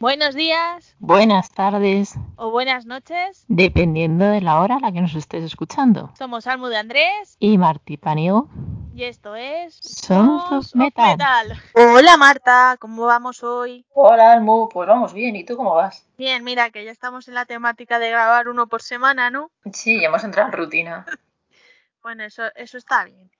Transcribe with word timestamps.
Buenos 0.00 0.34
días 0.34 0.94
Buenas 1.00 1.50
tardes, 1.50 2.14
o 2.36 2.50
buenas 2.50 2.86
noches. 2.86 3.44
dependiendo 3.48 4.26
de 4.26 4.40
la 4.40 4.60
hora 4.60 4.76
a 4.76 4.80
la 4.80 4.92
que 4.92 5.00
nos 5.00 5.14
estés 5.14 5.42
escuchando. 5.42 6.12
Somos 6.16 6.46
Almu 6.46 6.68
de 6.68 6.76
Andrés 6.76 7.36
Y 7.40 7.58
Martí 7.58 7.96
Paniego, 7.96 8.48
y 8.94 9.04
esto 9.04 9.34
es 9.34 9.74
Sons 9.74 10.42
of 10.44 10.66
Sons 10.66 10.76
Metal. 10.76 11.18
Hola 11.74 12.16
Marta, 12.16 12.76
¿cómo 12.78 13.06
vamos 13.06 13.42
hoy? 13.42 13.84
Hola, 13.92 14.32
Almu, 14.32 14.68
pues 14.68 14.88
vamos 14.88 15.12
bien, 15.12 15.34
¿y 15.36 15.44
tú 15.44 15.56
cómo 15.56 15.74
vas? 15.74 16.06
Bien, 16.16 16.44
mira 16.44 16.70
que 16.70 16.84
ya 16.84 16.92
estamos 16.92 17.26
en 17.28 17.34
la 17.34 17.44
temática 17.44 17.98
de 17.98 18.10
grabar 18.10 18.48
uno 18.48 18.68
por 18.68 18.82
semana, 18.82 19.30
¿no? 19.30 19.50
Sí, 19.72 20.00
ya 20.00 20.08
hemos 20.08 20.22
entrado 20.24 20.48
en 20.48 20.56
rutina. 20.56 21.06
Bueno, 22.00 22.22
eso, 22.22 22.44
eso 22.54 22.78
está 22.78 23.04
bien. 23.04 23.30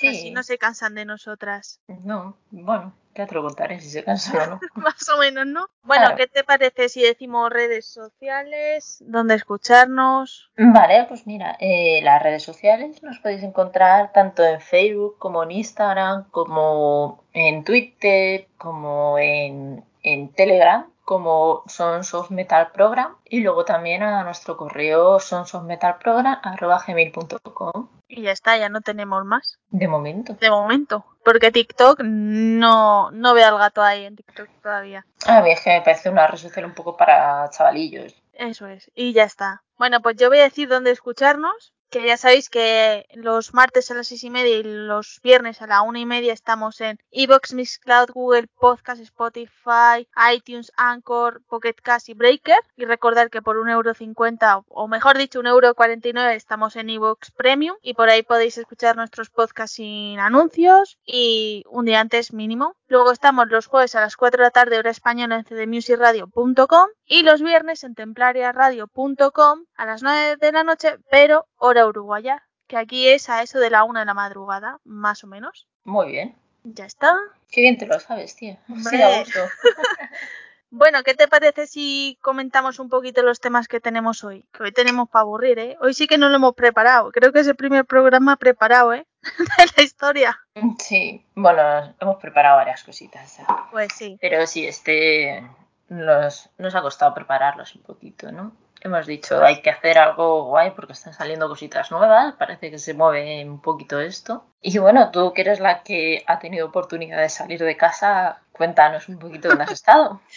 Sí, 0.00 0.08
Así 0.08 0.30
no 0.30 0.42
se 0.42 0.58
cansan 0.58 0.94
de 0.94 1.04
nosotras. 1.04 1.80
no, 1.88 2.36
bueno, 2.50 2.94
ya 3.14 3.26
te 3.26 3.34
lo 3.34 3.42
contaré 3.42 3.80
si 3.80 3.90
se 3.90 4.02
cansa 4.04 4.44
o 4.44 4.46
no. 4.50 4.60
Más 4.74 5.08
o 5.10 5.18
menos, 5.18 5.46
¿no? 5.46 5.68
Bueno, 5.82 6.04
Claro. 6.06 6.16
¿qué 6.16 6.26
te 6.26 6.44
parece 6.44 6.88
si 6.88 7.02
decimos 7.02 7.50
redes 7.50 7.86
sociales? 7.86 8.98
¿Dónde 9.06 9.34
escucharnos? 9.34 10.50
Vale, 10.56 11.04
pues 11.08 11.26
mira, 11.26 11.56
eh, 11.60 12.00
las 12.02 12.22
redes 12.22 12.42
sociales 12.42 13.02
nos 13.02 13.18
podéis 13.18 13.42
encontrar 13.42 14.12
tanto 14.12 14.44
en 14.44 14.60
Facebook 14.60 15.16
como 15.18 15.42
en 15.42 15.50
Instagram, 15.52 16.30
como 16.30 17.24
en 17.32 17.64
Twitter, 17.64 18.46
como 18.58 19.18
en, 19.18 19.84
en 20.02 20.28
Telegram, 20.32 20.86
como 21.10 21.64
Sons 21.66 22.14
of 22.14 22.30
Metal 22.30 22.70
Program, 22.70 23.16
y 23.24 23.40
luego 23.40 23.64
también 23.64 24.04
a 24.04 24.22
nuestro 24.22 24.56
correo 24.56 25.18
sonsofmetalprogram.gmail.com 25.18 27.88
Y 28.06 28.22
ya 28.22 28.30
está, 28.30 28.56
ya 28.56 28.68
no 28.68 28.80
tenemos 28.80 29.24
más. 29.24 29.58
de 29.70 29.88
momento. 29.88 30.34
De 30.34 30.50
momento. 30.50 31.04
Porque 31.24 31.50
TikTok 31.50 32.02
no, 32.04 33.10
no 33.10 33.34
veo 33.34 33.48
al 33.48 33.58
gato 33.58 33.82
ahí 33.82 34.04
en 34.04 34.14
TikTok 34.14 34.48
todavía. 34.62 35.04
A 35.26 35.42
mí 35.42 35.50
es 35.50 35.60
que 35.62 35.70
me 35.70 35.82
parece 35.82 36.10
una 36.10 36.28
red 36.28 36.38
social 36.38 36.64
un 36.64 36.74
poco 36.74 36.96
para 36.96 37.50
chavalillos. 37.50 38.14
Eso 38.32 38.68
es, 38.68 38.88
y 38.94 39.12
ya 39.12 39.24
está. 39.24 39.64
Bueno, 39.78 40.02
pues 40.02 40.14
yo 40.14 40.28
voy 40.28 40.38
a 40.38 40.44
decir 40.44 40.68
dónde 40.68 40.92
escucharnos, 40.92 41.72
que 41.90 42.06
ya 42.06 42.16
sabéis 42.16 42.48
que 42.48 43.06
los 43.14 43.52
martes 43.52 43.90
a 43.90 43.94
las 43.94 44.08
seis 44.08 44.24
y 44.24 44.30
media 44.30 44.56
y 44.56 44.62
los 44.62 45.20
viernes 45.22 45.60
a 45.60 45.66
la 45.66 45.82
una 45.82 45.98
y 45.98 46.06
media 46.06 46.32
estamos 46.32 46.80
en 46.80 46.98
Evox, 47.10 47.52
Mixcloud, 47.52 48.10
Google 48.12 48.46
Podcast, 48.46 49.02
Spotify, 49.02 50.08
iTunes, 50.32 50.72
Anchor, 50.76 51.42
Pocket 51.48 51.74
Cast 51.74 52.08
y 52.08 52.14
Breaker. 52.14 52.60
Y 52.76 52.84
recordar 52.84 53.30
que 53.30 53.42
por 53.42 53.58
un 53.58 53.68
euro 53.68 53.92
cincuenta, 53.94 54.62
o 54.68 54.88
mejor 54.88 55.18
dicho, 55.18 55.40
un 55.40 55.46
euro 55.46 55.74
cuarenta 55.74 56.08
y 56.08 56.12
nueve 56.12 56.34
estamos 56.34 56.76
en 56.76 56.90
Evox 56.90 57.32
Premium 57.32 57.76
y 57.82 57.94
por 57.94 58.08
ahí 58.08 58.22
podéis 58.22 58.56
escuchar 58.56 58.96
nuestros 58.96 59.30
podcasts 59.30 59.76
sin 59.76 60.18
anuncios 60.20 60.98
y 61.04 61.64
un 61.68 61.84
día 61.84 62.00
antes 62.00 62.32
mínimo. 62.32 62.76
Luego 62.86 63.12
estamos 63.12 63.48
los 63.48 63.66
jueves 63.66 63.94
a 63.94 64.00
las 64.00 64.16
4 64.16 64.38
de 64.38 64.44
la 64.44 64.50
tarde 64.50 64.78
hora 64.78 64.90
española 64.90 65.36
en 65.36 65.44
cdmusicradio.com 65.44 66.88
y 67.06 67.22
los 67.22 67.42
viernes 67.42 67.84
en 67.84 67.94
templariaradio.com 67.94 69.64
a 69.76 69.86
las 69.86 70.02
9 70.02 70.36
de 70.36 70.52
la 70.52 70.64
noche, 70.64 70.98
pero 71.10 71.46
hora 71.56 71.79
uruguaya, 71.86 72.42
que 72.66 72.76
aquí 72.76 73.08
es 73.08 73.28
a 73.28 73.42
eso 73.42 73.58
de 73.58 73.70
la 73.70 73.84
1 73.84 74.00
de 74.00 74.06
la 74.06 74.14
madrugada, 74.14 74.78
más 74.84 75.24
o 75.24 75.26
menos. 75.26 75.66
Muy 75.84 76.12
bien. 76.12 76.36
Ya 76.62 76.84
está. 76.84 77.16
Qué 77.50 77.62
bien 77.62 77.78
te 77.78 77.86
lo 77.86 77.98
sabes, 77.98 78.36
tía. 78.36 78.58
Sí, 78.66 78.74
gusto. 78.74 79.40
Bueno, 80.72 81.02
¿qué 81.02 81.14
te 81.14 81.26
parece 81.26 81.66
si 81.66 82.16
comentamos 82.22 82.78
un 82.78 82.88
poquito 82.88 83.22
los 83.22 83.40
temas 83.40 83.66
que 83.66 83.80
tenemos 83.80 84.22
hoy? 84.22 84.44
Que 84.52 84.62
hoy 84.62 84.72
tenemos 84.72 85.08
para 85.08 85.22
aburrir, 85.22 85.58
¿eh? 85.58 85.76
Hoy 85.80 85.94
sí 85.94 86.06
que 86.06 86.16
no 86.16 86.28
lo 86.28 86.36
hemos 86.36 86.54
preparado. 86.54 87.10
Creo 87.10 87.32
que 87.32 87.40
es 87.40 87.48
el 87.48 87.56
primer 87.56 87.84
programa 87.84 88.36
preparado, 88.36 88.94
¿eh? 88.94 89.04
De 89.58 89.64
la 89.76 89.82
historia. 89.82 90.38
Sí, 90.78 91.26
bueno, 91.34 91.92
hemos 91.98 92.16
preparado 92.18 92.58
varias 92.58 92.84
cositas. 92.84 93.38
ya. 93.38 93.46
Pues 93.72 93.88
sí. 93.96 94.16
Pero 94.20 94.46
sí, 94.46 94.64
este 94.64 95.44
nos, 95.88 96.48
nos 96.56 96.74
ha 96.76 96.82
costado 96.82 97.14
prepararlos 97.14 97.74
un 97.74 97.82
poquito, 97.82 98.30
¿no? 98.30 98.52
Hemos 98.80 99.06
dicho, 99.06 99.42
hay 99.42 99.60
que 99.62 99.70
hacer 99.70 99.98
algo 99.98 100.44
guay 100.46 100.70
porque 100.70 100.94
están 100.94 101.12
saliendo 101.12 101.48
cositas 101.48 101.90
nuevas, 101.90 102.34
parece 102.36 102.70
que 102.70 102.78
se 102.78 102.94
mueve 102.94 103.44
un 103.44 103.60
poquito 103.60 104.00
esto. 104.00 104.44
Y 104.62 104.78
bueno, 104.78 105.10
tú 105.10 105.32
que 105.32 105.42
eres 105.42 105.60
la 105.60 105.82
que 105.82 106.24
ha 106.26 106.38
tenido 106.38 106.66
oportunidad 106.66 107.18
de 107.18 107.28
salir 107.28 107.62
de 107.62 107.76
casa, 107.76 108.40
cuéntanos 108.52 109.08
un 109.08 109.18
poquito 109.18 109.48
dónde 109.48 109.64
has 109.64 109.72
estado. 109.72 110.20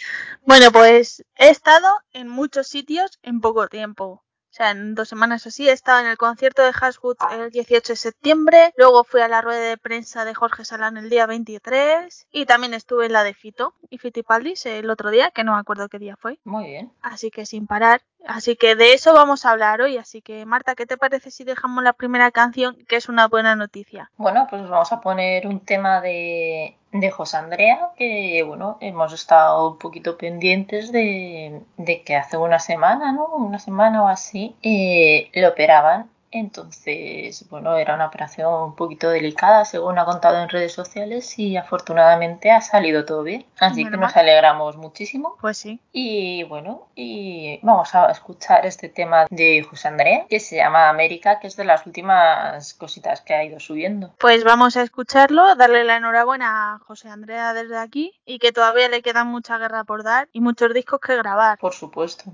Bueno, 0.46 0.70
pues 0.72 1.24
he 1.36 1.48
estado 1.48 1.88
en 2.12 2.28
muchos 2.28 2.68
sitios 2.68 3.18
en 3.22 3.40
poco 3.40 3.68
tiempo. 3.68 4.24
O 4.54 4.56
sea, 4.56 4.70
en 4.70 4.94
dos 4.94 5.08
semanas 5.08 5.44
así 5.48 5.68
he 5.68 5.72
estado 5.72 5.98
en 5.98 6.06
el 6.06 6.16
concierto 6.16 6.62
de 6.62 6.72
Hashwood 6.72 7.16
el 7.32 7.50
18 7.50 7.94
de 7.94 7.96
septiembre, 7.96 8.72
luego 8.76 9.02
fui 9.02 9.20
a 9.20 9.26
la 9.26 9.40
rueda 9.40 9.58
de 9.58 9.76
prensa 9.76 10.24
de 10.24 10.32
Jorge 10.32 10.64
Salán 10.64 10.96
el 10.96 11.10
día 11.10 11.26
23 11.26 12.28
y 12.30 12.46
también 12.46 12.72
estuve 12.72 13.06
en 13.06 13.14
la 13.14 13.24
de 13.24 13.34
Fito 13.34 13.74
y 13.90 13.98
Fitipaldis 13.98 14.64
el 14.66 14.90
otro 14.90 15.10
día, 15.10 15.32
que 15.32 15.42
no 15.42 15.54
me 15.54 15.58
acuerdo 15.58 15.88
qué 15.88 15.98
día 15.98 16.16
fue. 16.16 16.38
Muy 16.44 16.66
bien. 16.66 16.92
Así 17.02 17.32
que 17.32 17.46
sin 17.46 17.66
parar. 17.66 18.02
Así 18.26 18.56
que 18.56 18.74
de 18.74 18.94
eso 18.94 19.12
vamos 19.14 19.44
a 19.44 19.50
hablar 19.50 19.80
hoy. 19.80 19.96
Así 19.98 20.22
que 20.22 20.46
Marta, 20.46 20.74
¿qué 20.74 20.86
te 20.86 20.96
parece 20.96 21.30
si 21.30 21.44
dejamos 21.44 21.82
la 21.84 21.92
primera 21.92 22.30
canción, 22.30 22.76
que 22.88 22.96
es 22.96 23.08
una 23.08 23.28
buena 23.28 23.54
noticia? 23.56 24.10
Bueno, 24.16 24.46
pues 24.48 24.68
vamos 24.68 24.92
a 24.92 25.00
poner 25.00 25.46
un 25.46 25.60
tema 25.60 26.00
de, 26.00 26.76
de 26.92 27.10
José 27.10 27.36
Andrea, 27.36 27.90
que 27.96 28.42
bueno, 28.46 28.78
hemos 28.80 29.12
estado 29.12 29.70
un 29.70 29.78
poquito 29.78 30.16
pendientes 30.16 30.92
de, 30.92 31.60
de 31.76 32.02
que 32.02 32.16
hace 32.16 32.36
una 32.36 32.58
semana, 32.58 33.12
¿no? 33.12 33.26
Una 33.26 33.58
semana 33.58 34.02
o 34.02 34.08
así, 34.08 34.56
eh, 34.62 35.30
le 35.32 35.46
operaban. 35.46 36.10
Entonces, 36.34 37.48
bueno, 37.48 37.76
era 37.76 37.94
una 37.94 38.06
operación 38.06 38.52
un 38.52 38.74
poquito 38.74 39.08
delicada, 39.08 39.64
según 39.64 40.00
ha 40.00 40.04
contado 40.04 40.42
en 40.42 40.48
redes 40.48 40.72
sociales, 40.72 41.38
y 41.38 41.56
afortunadamente 41.56 42.50
ha 42.50 42.60
salido 42.60 43.04
todo 43.04 43.22
bien. 43.22 43.46
Así 43.60 43.88
que 43.88 43.96
nos 43.96 44.16
alegramos 44.16 44.76
muchísimo. 44.76 45.36
Pues 45.40 45.58
sí. 45.58 45.78
Y 45.92 46.42
bueno, 46.42 46.88
y 46.96 47.60
vamos 47.62 47.94
a 47.94 48.10
escuchar 48.10 48.66
este 48.66 48.88
tema 48.88 49.26
de 49.30 49.62
José 49.62 49.86
Andrea, 49.86 50.26
que 50.28 50.40
se 50.40 50.56
llama 50.56 50.88
América, 50.88 51.38
que 51.38 51.46
es 51.46 51.54
de 51.54 51.66
las 51.66 51.86
últimas 51.86 52.74
cositas 52.74 53.20
que 53.20 53.34
ha 53.34 53.44
ido 53.44 53.60
subiendo. 53.60 54.12
Pues 54.18 54.42
vamos 54.42 54.76
a 54.76 54.82
escucharlo, 54.82 55.54
darle 55.54 55.84
la 55.84 55.98
enhorabuena 55.98 56.74
a 56.74 56.78
José 56.80 57.10
Andrea 57.10 57.54
desde 57.54 57.78
aquí 57.78 58.12
y 58.26 58.40
que 58.40 58.50
todavía 58.50 58.88
le 58.88 59.02
queda 59.02 59.22
mucha 59.22 59.56
guerra 59.58 59.84
por 59.84 60.02
dar 60.02 60.28
y 60.32 60.40
muchos 60.40 60.74
discos 60.74 60.98
que 60.98 61.14
grabar. 61.14 61.58
Por 61.58 61.74
supuesto. 61.74 62.32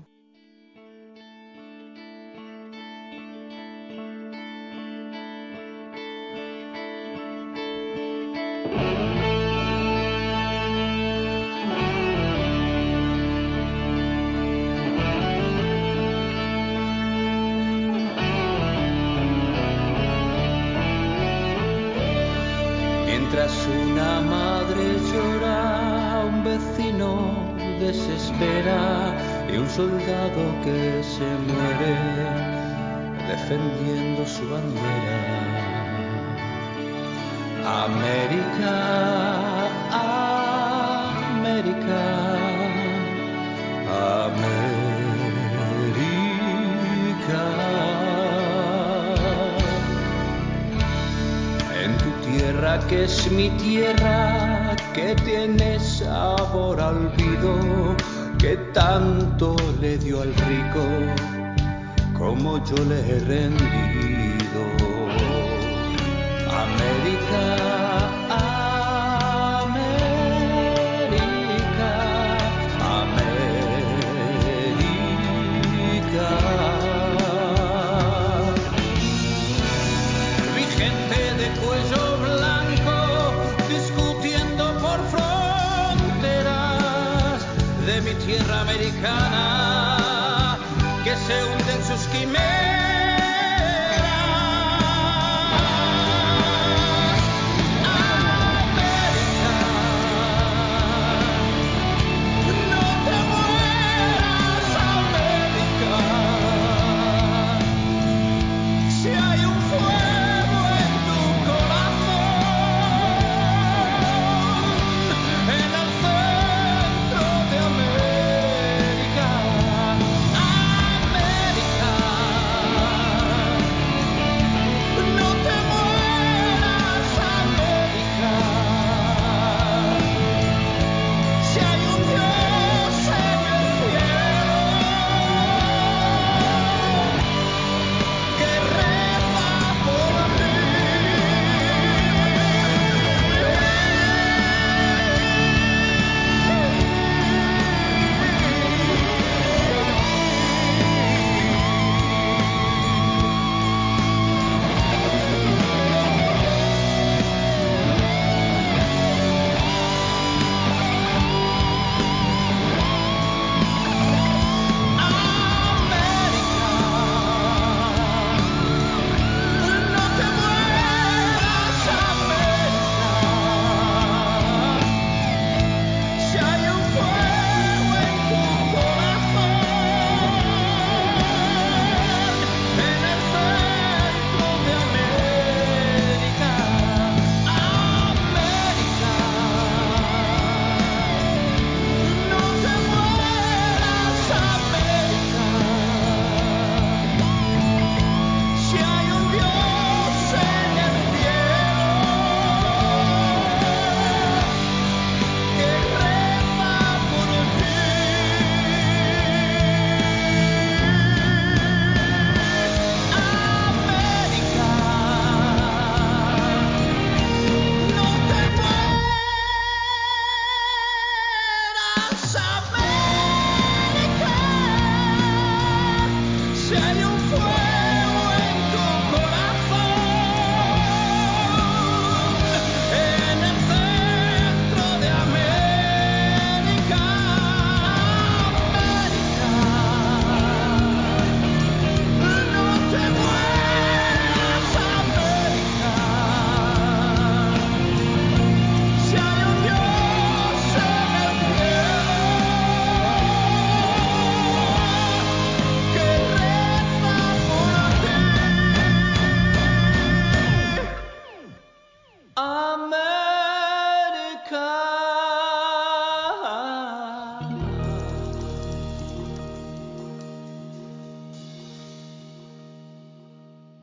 Mientras 23.33 23.65
una 23.65 24.19
madre 24.19 24.99
llora, 25.09 26.25
un 26.25 26.43
vecino 26.43 27.55
desespera 27.79 29.15
y 29.49 29.55
un 29.55 29.69
soldado 29.69 30.41
que 30.65 31.01
se 31.01 31.23
muere 31.47 31.95
defendiendo 33.29 34.25
su 34.27 34.49
bandera. 34.49 35.21
América, 37.85 38.75
América, 41.31 42.20
que 52.79 53.03
es 53.03 53.29
mi 53.31 53.49
tierra, 53.51 54.75
que 54.93 55.15
tiene 55.25 55.79
sabor 55.79 56.79
a 56.79 56.89
olvido, 56.89 57.95
que 58.39 58.55
tanto 58.73 59.55
le 59.81 59.97
dio 59.97 60.21
al 60.21 60.33
rico 60.33 60.83
como 62.17 62.63
yo 62.63 62.77
le 62.85 62.99
he 62.99 63.19
rendido. 63.19 64.63
América, 66.65 67.80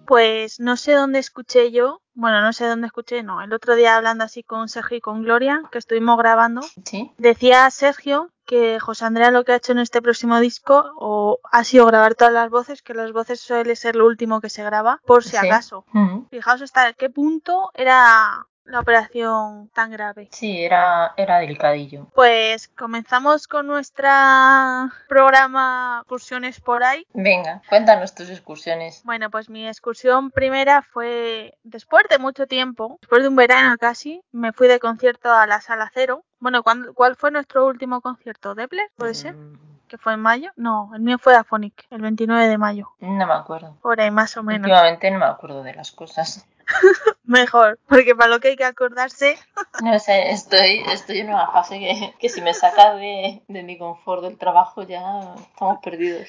Pues 0.08 0.58
no 0.58 0.78
sé 0.78 0.92
dónde 0.94 1.18
escuché 1.18 1.70
yo, 1.70 2.00
bueno, 2.14 2.40
no 2.40 2.54
sé 2.54 2.66
dónde 2.66 2.86
escuché, 2.86 3.22
no, 3.22 3.42
el 3.42 3.52
otro 3.52 3.74
día 3.76 3.94
hablando 3.94 4.24
así 4.24 4.42
con 4.42 4.70
Sergio 4.70 4.96
y 4.96 5.00
con 5.02 5.22
Gloria, 5.22 5.60
que 5.70 5.76
estuvimos 5.76 6.16
grabando, 6.16 6.62
Sí. 6.62 7.12
decía 7.18 7.70
Sergio 7.70 8.30
que 8.46 8.80
José 8.80 9.04
Andrea 9.04 9.30
lo 9.30 9.44
que 9.44 9.52
ha 9.52 9.56
hecho 9.56 9.72
en 9.72 9.80
este 9.80 10.00
próximo 10.00 10.40
disco 10.40 10.92
o 10.96 11.40
ha 11.52 11.62
sido 11.62 11.84
grabar 11.84 12.14
todas 12.14 12.32
las 12.32 12.48
voces, 12.48 12.80
que 12.80 12.94
las 12.94 13.12
voces 13.12 13.38
suele 13.38 13.76
ser 13.76 13.96
lo 13.96 14.06
último 14.06 14.40
que 14.40 14.48
se 14.48 14.64
graba, 14.64 14.98
por 15.06 15.22
si 15.24 15.32
Sí. 15.32 15.36
acaso. 15.36 15.84
Fijaos 16.30 16.62
hasta 16.62 16.94
qué 16.94 17.10
punto 17.10 17.70
era 17.74 18.46
la 18.68 18.80
operación 18.80 19.68
tan 19.74 19.90
grave. 19.90 20.28
Sí, 20.32 20.62
era, 20.64 21.12
era 21.16 21.38
delicadillo. 21.38 22.06
Pues 22.14 22.68
comenzamos 22.68 23.48
con 23.48 23.66
nuestra 23.66 24.92
programa 25.08 25.98
Excursiones 26.02 26.60
por 26.60 26.82
ahí. 26.84 27.06
Venga, 27.12 27.62
cuéntanos 27.68 28.14
tus 28.14 28.30
excursiones. 28.30 29.02
Bueno, 29.04 29.30
pues 29.30 29.48
mi 29.50 29.66
excursión 29.66 30.30
primera 30.30 30.82
fue 30.82 31.58
después 31.64 32.04
de 32.10 32.18
mucho 32.18 32.46
tiempo, 32.46 32.98
después 33.00 33.22
de 33.22 33.28
un 33.28 33.36
verano 33.36 33.76
casi, 33.78 34.22
me 34.32 34.52
fui 34.52 34.68
de 34.68 34.78
concierto 34.80 35.32
a 35.32 35.46
la 35.46 35.60
Sala 35.60 35.90
Cero. 35.92 36.24
Bueno, 36.40 36.62
¿cuándo- 36.62 36.94
¿cuál 36.94 37.16
fue 37.16 37.30
nuestro 37.30 37.66
último 37.66 38.00
concierto? 38.00 38.54
¿Depler? 38.54 38.86
¿Puede 38.96 39.14
ser? 39.14 39.34
Mm, 39.34 39.58
¿Que 39.88 39.98
fue 39.98 40.12
en 40.12 40.20
mayo? 40.20 40.50
No, 40.56 40.90
el 40.94 41.00
mío 41.00 41.18
fue 41.18 41.34
Afonic, 41.34 41.86
el 41.90 42.02
29 42.02 42.46
de 42.46 42.58
mayo. 42.58 42.90
No 43.00 43.26
me 43.26 43.32
acuerdo. 43.32 43.76
Por 43.80 44.00
ahí 44.00 44.10
más 44.10 44.36
o 44.36 44.42
menos. 44.42 44.68
Últimamente 44.68 45.10
no 45.10 45.18
me 45.18 45.24
acuerdo 45.24 45.62
de 45.62 45.74
las 45.74 45.90
cosas. 45.92 46.46
Mejor, 47.24 47.78
porque 47.88 48.14
para 48.14 48.30
lo 48.30 48.40
que 48.40 48.48
hay 48.48 48.56
que 48.56 48.64
acordarse, 48.64 49.38
No 49.82 49.98
sé, 49.98 50.30
estoy, 50.30 50.82
estoy 50.92 51.18
en 51.20 51.28
una 51.28 51.46
fase 51.48 51.78
que, 51.78 52.14
que 52.18 52.28
si 52.28 52.40
me 52.40 52.54
saca 52.54 52.94
de, 52.94 53.42
de 53.48 53.62
mi 53.62 53.76
confort 53.78 54.22
del 54.22 54.38
trabajo 54.38 54.82
ya 54.82 55.34
estamos 55.38 55.78
perdidos. 55.82 56.26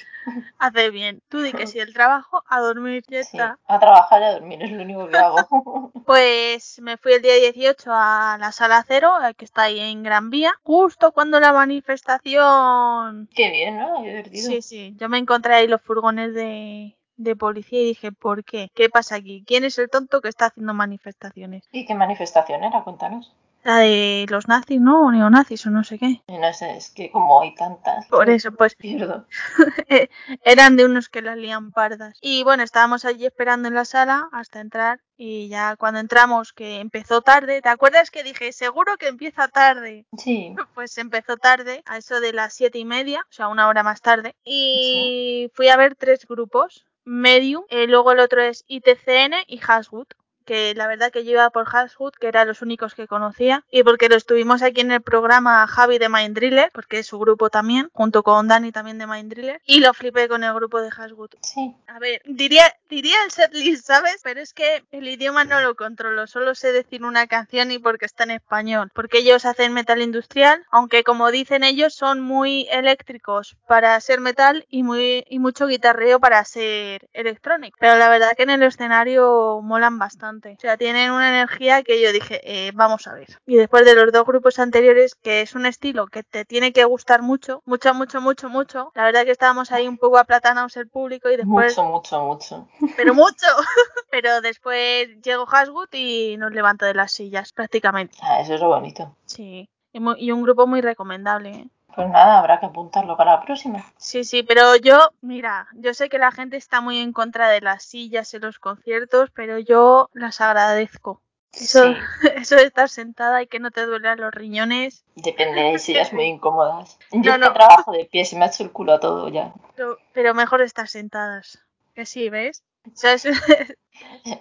hace 0.58 0.89
bien. 0.89 1.22
Tú 1.29 1.41
di 1.41 1.53
que 1.53 1.67
si 1.67 1.79
el 1.79 1.93
trabajo, 1.93 2.43
a 2.50 2.60
dormir, 2.60 3.03
ya 3.08 3.24
Sí, 3.24 3.38
está. 3.38 3.58
a 3.67 3.79
trabajar 3.79 4.22
y 4.22 4.25
a 4.25 4.31
dormir 4.34 4.62
es 4.63 4.72
lo 4.72 4.84
único 4.84 5.08
que 5.08 5.17
hago. 5.17 5.38
Pues 6.05 6.79
me 6.81 6.98
fui 6.98 7.13
el 7.13 7.22
día 7.22 7.36
18 7.36 7.91
a 7.93 8.38
la 8.39 8.51
Sala 8.51 8.84
Cero, 8.88 9.13
que 9.38 9.46
está 9.46 9.63
ahí 9.63 9.79
en 9.79 10.01
Gran 10.01 10.31
Vía, 10.31 10.53
justo 10.63 11.12
cuando 11.12 11.39
la 11.39 11.53
manifestación 11.53 13.29
Qué 13.36 13.51
bien, 13.51 13.77
¿no? 13.77 14.01
Divertido. 14.01 14.50
Sí, 14.50 14.62
sí. 14.62 14.96
Yo 14.98 15.08
me 15.10 15.17
encontré 15.19 15.53
ahí 15.55 15.67
los 15.67 15.81
furgones 15.81 16.34
de, 16.34 16.96
de 17.20 17.36
policía 17.36 17.82
y 17.82 17.86
dije, 17.86 18.12
¿por 18.12 18.44
qué? 18.44 18.72
¿Qué 18.74 18.90
pasa 18.90 19.16
aquí? 19.16 19.44
¿Quién 19.46 19.66
es 19.66 19.78
el 19.78 19.90
tonto 19.90 20.22
que 20.22 20.30
está 20.30 20.48
haciendo 20.48 20.74
manifestaciones? 20.74 21.64
¿Y 21.72 21.86
qué 21.86 21.94
manifestación 21.94 22.64
era? 22.64 22.84
Cuéntanos. 22.84 23.34
La 23.64 23.80
de 23.80 24.26
los 24.30 24.48
nazis, 24.48 24.80
¿no? 24.80 25.06
O 25.06 25.12
neonazis 25.12 25.66
o 25.66 25.70
no 25.70 25.84
sé 25.84 26.00
qué. 26.00 26.22
No 26.30 26.54
sé, 26.54 26.78
es 26.78 26.90
que 26.90 27.12
como 27.12 27.42
hay 27.42 27.54
tantas. 27.56 28.08
Por 28.08 28.30
eso, 28.30 28.54
pues 28.54 28.76
Pierdo. 28.76 29.26
eran 30.46 30.78
de 30.78 30.86
unos 30.86 31.10
que 31.10 31.22
las 31.22 31.38
lían 31.38 31.72
pardas. 31.72 32.18
Y 32.22 32.44
bueno, 32.44 32.64
estábamos 32.64 33.04
allí 33.04 33.26
esperando 33.26 33.68
en 33.68 33.76
la 33.76 33.84
sala 33.84 34.30
hasta 34.32 34.62
entrar 34.62 35.02
y 35.18 35.50
ya 35.50 35.76
cuando 35.76 36.00
entramos, 36.00 36.54
que 36.54 36.80
empezó 36.80 37.22
tarde, 37.22 37.62
¿te 37.62 37.68
acuerdas 37.68 38.12
que 38.12 38.24
dije, 38.24 38.54
seguro 38.54 38.96
que 38.98 39.10
empieza 39.10 39.50
tarde? 39.50 40.06
Sí. 40.18 40.56
Pues 40.74 40.98
empezó 40.98 41.36
tarde, 41.36 41.84
a 41.86 41.98
eso 41.98 42.22
de 42.22 42.32
las 42.32 42.54
siete 42.54 42.80
y 42.80 42.86
media, 42.86 43.26
o 43.30 43.34
sea, 43.34 43.50
una 43.50 43.68
hora 43.68 43.84
más 43.84 44.00
tarde. 44.00 44.38
Y 44.46 45.52
fui 45.54 45.68
a 45.68 45.76
ver 45.76 45.96
tres 45.96 46.26
grupos. 46.26 46.86
Medium, 47.10 47.66
eh, 47.70 47.88
luego 47.88 48.12
el 48.12 48.20
otro 48.20 48.39
es 48.44 48.63
ITCN 48.68 49.34
y 49.48 49.60
Haswood. 49.68 50.06
Que 50.50 50.74
la 50.74 50.88
verdad 50.88 51.12
que 51.12 51.24
yo 51.24 51.34
iba 51.34 51.48
por 51.51 51.68
Haswood, 51.72 52.13
que 52.13 52.25
eran 52.25 52.48
los 52.48 52.63
únicos 52.63 52.96
que 52.96 53.06
conocía. 53.06 53.63
Y 53.70 53.84
porque 53.84 54.10
lo 54.10 54.15
estuvimos 54.15 54.63
aquí 54.63 54.82
en 54.82 54.91
el 54.91 55.03
programa 55.03 55.68
Javi 55.68 56.00
de 56.00 56.10
Mind 56.10 56.36
Driller, 56.36 56.72
porque 56.74 56.98
es 56.98 57.06
su 57.06 57.20
grupo 57.20 57.51
también, 57.51 57.91
junto 57.94 58.24
con 58.24 58.48
Dani 58.48 58.72
también 58.72 58.98
de 58.98 59.06
Mind 59.06 59.32
Driller. 59.32 59.62
Y 59.68 59.79
lo 59.79 59.94
flipé 59.94 60.27
con 60.27 60.44
el 60.44 60.51
grupo 60.56 60.82
de 60.82 60.89
Haswood. 60.89 61.36
Sí. 61.44 61.75
A 61.86 62.00
ver, 62.00 62.24
diría, 62.25 62.63
diría 62.89 63.24
el 63.25 63.29
setlist, 63.29 63.86
¿sabes? 63.86 64.22
Pero 64.24 64.41
es 64.41 64.56
que 64.56 64.84
el 64.89 65.08
idioma 65.08 65.44
no 65.44 65.62
lo 65.62 65.75
controlo, 65.75 66.25
solo 66.25 66.56
sé 66.56 66.72
decir 66.72 67.03
una 67.03 67.27
canción 67.27 67.70
y 67.72 67.77
porque 67.77 68.08
está 68.08 68.24
en 68.24 68.32
español. 68.32 68.89
Porque 68.96 69.20
ellos 69.20 69.46
hacen 69.46 69.72
metal 69.74 70.01
industrial, 70.01 70.65
aunque 70.72 71.03
como 71.03 71.29
dicen 71.29 71.63
ellos 71.63 71.94
son 71.94 72.22
muy 72.22 72.68
eléctricos 72.72 73.56
para 73.68 74.00
ser 74.01 74.20
metal 74.20 74.65
y 74.68 74.82
muy 74.82 75.25
y 75.29 75.38
mucho 75.38 75.68
guitarreo 75.68 76.20
para 76.20 76.44
ser 76.44 77.08
electrónico. 77.13 77.77
Pero 77.79 77.98
la 77.98 78.10
verdad 78.10 78.32
que 78.36 78.44
en 78.44 78.50
el 78.50 78.63
escenario 78.63 79.62
molan 79.62 80.00
bastante. 80.00 80.38
O 80.46 80.60
sea, 80.60 80.77
tienen 80.77 81.12
una 81.12 81.29
energía 81.29 81.84
que 81.84 82.01
yo 82.01 82.12
dije, 82.12 82.39
eh, 82.43 82.72
vamos 82.74 83.08
a 83.08 83.13
ver. 83.13 83.27
Y 83.46 83.55
después 83.55 83.86
de 83.86 83.96
los 83.96 84.12
dos 84.12 84.25
grupos 84.25 84.60
anteriores, 84.60 85.15
que 85.15 85.41
es 85.41 85.55
un 85.55 85.65
estilo 85.65 86.08
que 86.08 86.24
te 86.24 86.46
tiene 86.46 86.72
que 86.74 86.86
gustar 86.86 87.22
mucho, 87.22 87.62
mucho, 87.65 87.93
mucho, 87.93 88.22
mucho, 88.22 88.50
mucho. 88.50 88.91
La 88.96 89.03
verdad 89.03 89.25
que 89.25 89.31
estábamos 89.31 89.72
ahí 89.72 89.88
un 89.88 89.98
poco 89.98 90.17
aplatanados 90.17 90.77
el 90.77 90.88
público 90.88 91.29
y 91.29 91.38
después 91.38 91.77
Mucho, 91.77 91.84
mucho, 91.89 92.22
mucho. 92.24 92.67
pero 92.96 93.13
mucho. 93.13 93.46
Pero 94.12 94.41
después 94.41 95.08
llegó 95.22 95.46
Haswood 95.48 95.89
y 95.93 96.36
nos 96.38 96.51
levantó 96.51 96.86
de 96.86 96.96
las 96.96 97.12
sillas, 97.12 97.53
prácticamente. 97.53 98.17
Ah, 98.24 98.41
eso 98.41 98.55
es 98.55 98.60
lo 98.60 98.67
bonito. 98.69 99.15
Sí. 99.25 99.69
Y, 99.93 100.00
mu- 100.00 100.15
y 100.17 100.31
un 100.31 100.41
grupo 100.41 100.65
muy 100.65 100.81
recomendable. 100.81 101.50
¿eh? 101.51 101.67
Pues 101.96 102.08
nada, 102.10 102.39
habrá 102.39 102.60
que 102.60 102.67
apuntarlo 102.67 103.17
para 103.17 103.34
la 103.34 103.41
próxima. 103.41 103.84
Sí, 103.98 104.24
sí, 104.24 104.43
pero 104.43 104.75
yo, 104.77 105.10
mira, 105.22 105.67
yo 105.74 105.93
sé 105.93 106.08
que 106.10 106.17
la 106.19 106.31
gente 106.31 106.55
está 106.58 106.81
muy 106.81 107.00
en 107.00 107.12
contra 107.13 107.50
de 107.50 107.62
las 107.62 107.84
sillas 107.84 108.34
en 108.34 108.41
los 108.43 108.60
conciertos, 108.60 109.31
pero 109.34 109.60
yo 109.60 110.10
las 110.13 110.39
agradezco. 110.41 111.22
Eso, 111.51 111.84
Sí. 111.93 111.98
eso 112.36 112.55
de 112.55 112.63
estar 112.63 112.89
sentada 112.89 113.41
y 113.41 113.48
que 113.48 113.60
no 113.60 113.72
te 113.72 113.86
duelan 113.86 114.19
los 114.22 114.34
riñones, 114.34 115.03
Depende, 115.15 115.62
hay 115.62 115.79
sillas 115.79 116.13
muy 116.13 116.25
incómodas. 116.25 116.98
Yo 117.12 117.19
No, 117.22 117.31
es 117.31 117.39
que 117.41 117.48
no. 117.50 117.53
trabajo 117.53 117.91
de 117.91 118.05
pie, 118.05 118.24
se 118.24 118.38
me 118.38 118.46
ha 118.46 118.48
hecho 118.48 118.63
el 118.63 118.72
culo 118.72 118.93
a 118.93 119.00
todo 119.00 119.27
ya. 119.29 119.53
pero, 119.75 119.98
pero 120.13 120.34
mejor 120.34 120.62
estar 120.62 120.88
sentadas. 120.88 121.60
Que 121.96 122.05
sí, 122.05 122.29
¿ves? 122.29 122.63
O 122.88 122.96
sea, 122.96 123.13
es- 123.13 123.25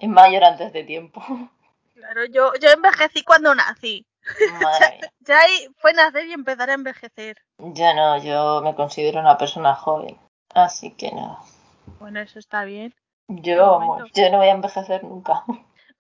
Es 0.01 0.09
mayor 0.09 0.45
antes 0.45 0.73
de 0.73 0.85
tiempo. 0.85 1.21
claro, 1.95 2.25
yo, 2.27 2.53
yo 2.61 2.71
envejecí 2.71 3.25
cuando 3.25 3.55
nací. 3.55 4.07
Madre 4.63 4.99
mía. 4.99 5.13
Ya 5.21 5.41
ahí 5.41 5.69
fue 5.79 5.93
nacer 5.93 6.27
y 6.27 6.33
empezar 6.33 6.71
a 6.71 6.75
envejecer. 6.75 7.37
Yo 7.59 7.95
no, 7.95 8.23
yo 8.23 8.63
me 8.63 8.75
considero 8.75 9.21
una 9.21 9.37
persona 9.37 9.75
joven. 9.75 10.19
Así 10.55 10.93
que 10.93 11.13
nada. 11.13 11.39
Bueno, 11.99 12.21
eso 12.21 12.39
está 12.39 12.65
bien. 12.65 12.95
Yo, 13.29 13.81
yo 14.15 14.31
no 14.31 14.39
voy 14.39 14.49
a 14.49 14.53
envejecer 14.53 15.05
nunca. 15.05 15.45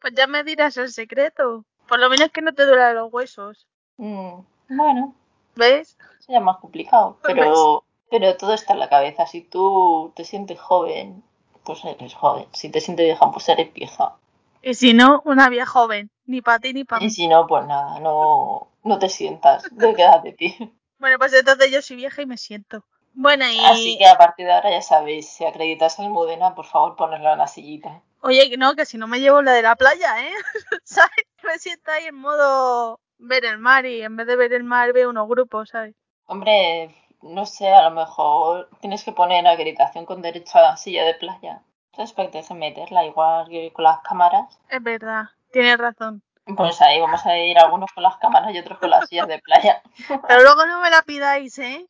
Pues 0.00 0.14
ya 0.14 0.26
me 0.26 0.44
dirás 0.44 0.76
el 0.76 0.90
secreto. 0.90 1.64
Por 1.88 1.98
lo 1.98 2.08
menos 2.08 2.30
que 2.30 2.40
no 2.40 2.54
te 2.54 2.64
duelen 2.64 2.94
los 2.94 3.12
huesos. 3.12 3.66
Mm, 3.96 4.40
bueno, 4.68 5.14
¿Ves? 5.56 5.98
sería 6.20 6.40
más 6.40 6.58
complicado. 6.58 7.18
Pero, 7.22 7.84
pero 8.10 8.36
todo 8.36 8.54
está 8.54 8.74
en 8.74 8.78
la 8.78 8.88
cabeza. 8.88 9.26
Si 9.26 9.42
tú 9.42 10.12
te 10.14 10.24
sientes 10.24 10.60
joven, 10.60 11.24
pues 11.64 11.84
eres 11.84 12.14
joven. 12.14 12.46
Si 12.52 12.70
te 12.70 12.80
sientes 12.80 13.06
vieja, 13.06 13.30
pues 13.30 13.48
eres 13.48 13.72
vieja. 13.74 14.14
Y 14.62 14.74
si 14.74 14.94
no, 14.94 15.22
una 15.24 15.48
vieja 15.48 15.66
joven. 15.66 16.10
Ni 16.28 16.42
para 16.42 16.58
ti 16.58 16.74
ni 16.74 16.84
para 16.84 17.02
Y 17.02 17.06
mí. 17.06 17.10
si 17.10 17.26
no, 17.26 17.46
pues 17.46 17.64
nada, 17.66 17.98
no, 18.00 18.68
no 18.84 18.98
te 18.98 19.08
sientas, 19.08 19.64
te 19.78 19.94
quedas 19.94 20.22
de 20.22 20.32
pie. 20.32 20.72
Bueno, 20.98 21.18
pues 21.18 21.32
entonces 21.32 21.70
yo 21.70 21.80
soy 21.80 21.96
vieja 21.96 22.20
y 22.20 22.26
me 22.26 22.36
siento. 22.36 22.84
Bueno, 23.14 23.46
y... 23.50 23.58
Así 23.64 23.96
que 23.98 24.06
a 24.06 24.18
partir 24.18 24.44
de 24.44 24.52
ahora 24.52 24.70
ya 24.70 24.82
sabéis, 24.82 25.26
si 25.28 25.46
acreditas 25.46 25.98
al 25.98 26.10
Mudena, 26.10 26.54
por 26.54 26.66
favor 26.66 26.96
ponerlo 26.96 27.32
en 27.32 27.38
la 27.38 27.46
sillita. 27.46 28.02
Oye, 28.20 28.50
que 28.50 28.58
no, 28.58 28.74
que 28.74 28.84
si 28.84 28.98
no 28.98 29.06
me 29.06 29.20
llevo 29.20 29.40
la 29.40 29.52
de 29.52 29.62
la 29.62 29.74
playa, 29.74 30.20
¿eh? 30.20 30.32
¿Sabes? 30.84 31.24
Me 31.42 31.58
siento 31.58 31.90
ahí 31.90 32.04
en 32.04 32.16
modo 32.16 33.00
ver 33.16 33.46
el 33.46 33.58
mar 33.58 33.86
y 33.86 34.02
en 34.02 34.14
vez 34.16 34.26
de 34.26 34.36
ver 34.36 34.52
el 34.52 34.64
mar 34.64 34.92
veo 34.92 35.08
unos 35.08 35.28
grupos, 35.28 35.70
¿sabes? 35.70 35.94
Hombre, 36.26 36.94
no 37.22 37.46
sé, 37.46 37.68
a 37.72 37.88
lo 37.88 37.90
mejor 37.92 38.68
tienes 38.80 39.02
que 39.02 39.12
poner 39.12 39.46
acreditación 39.46 40.04
con 40.04 40.20
derecho 40.20 40.58
a 40.58 40.62
la 40.62 40.76
silla 40.76 41.04
de 41.04 41.14
playa. 41.14 41.62
Que 41.92 42.04
te 42.04 42.38
dejen 42.38 42.58
meterla, 42.58 43.04
igual 43.06 43.48
que 43.48 43.72
con 43.72 43.82
las 43.84 44.00
cámaras. 44.00 44.56
Es 44.68 44.80
verdad, 44.80 45.24
tienes 45.52 45.78
razón. 45.78 46.22
Pues 46.56 46.80
ahí 46.80 46.98
vamos 47.00 47.24
a 47.26 47.36
ir 47.36 47.58
algunos 47.58 47.90
con 47.92 48.02
las 48.02 48.16
cámaras 48.16 48.54
y 48.54 48.58
otros 48.58 48.78
con 48.78 48.88
las 48.90 49.08
sillas 49.08 49.28
de 49.28 49.38
playa. 49.40 49.82
Pero 50.28 50.42
luego 50.42 50.64
no 50.66 50.80
me 50.80 50.90
la 50.90 51.02
pidáis, 51.02 51.58
¿eh? 51.58 51.86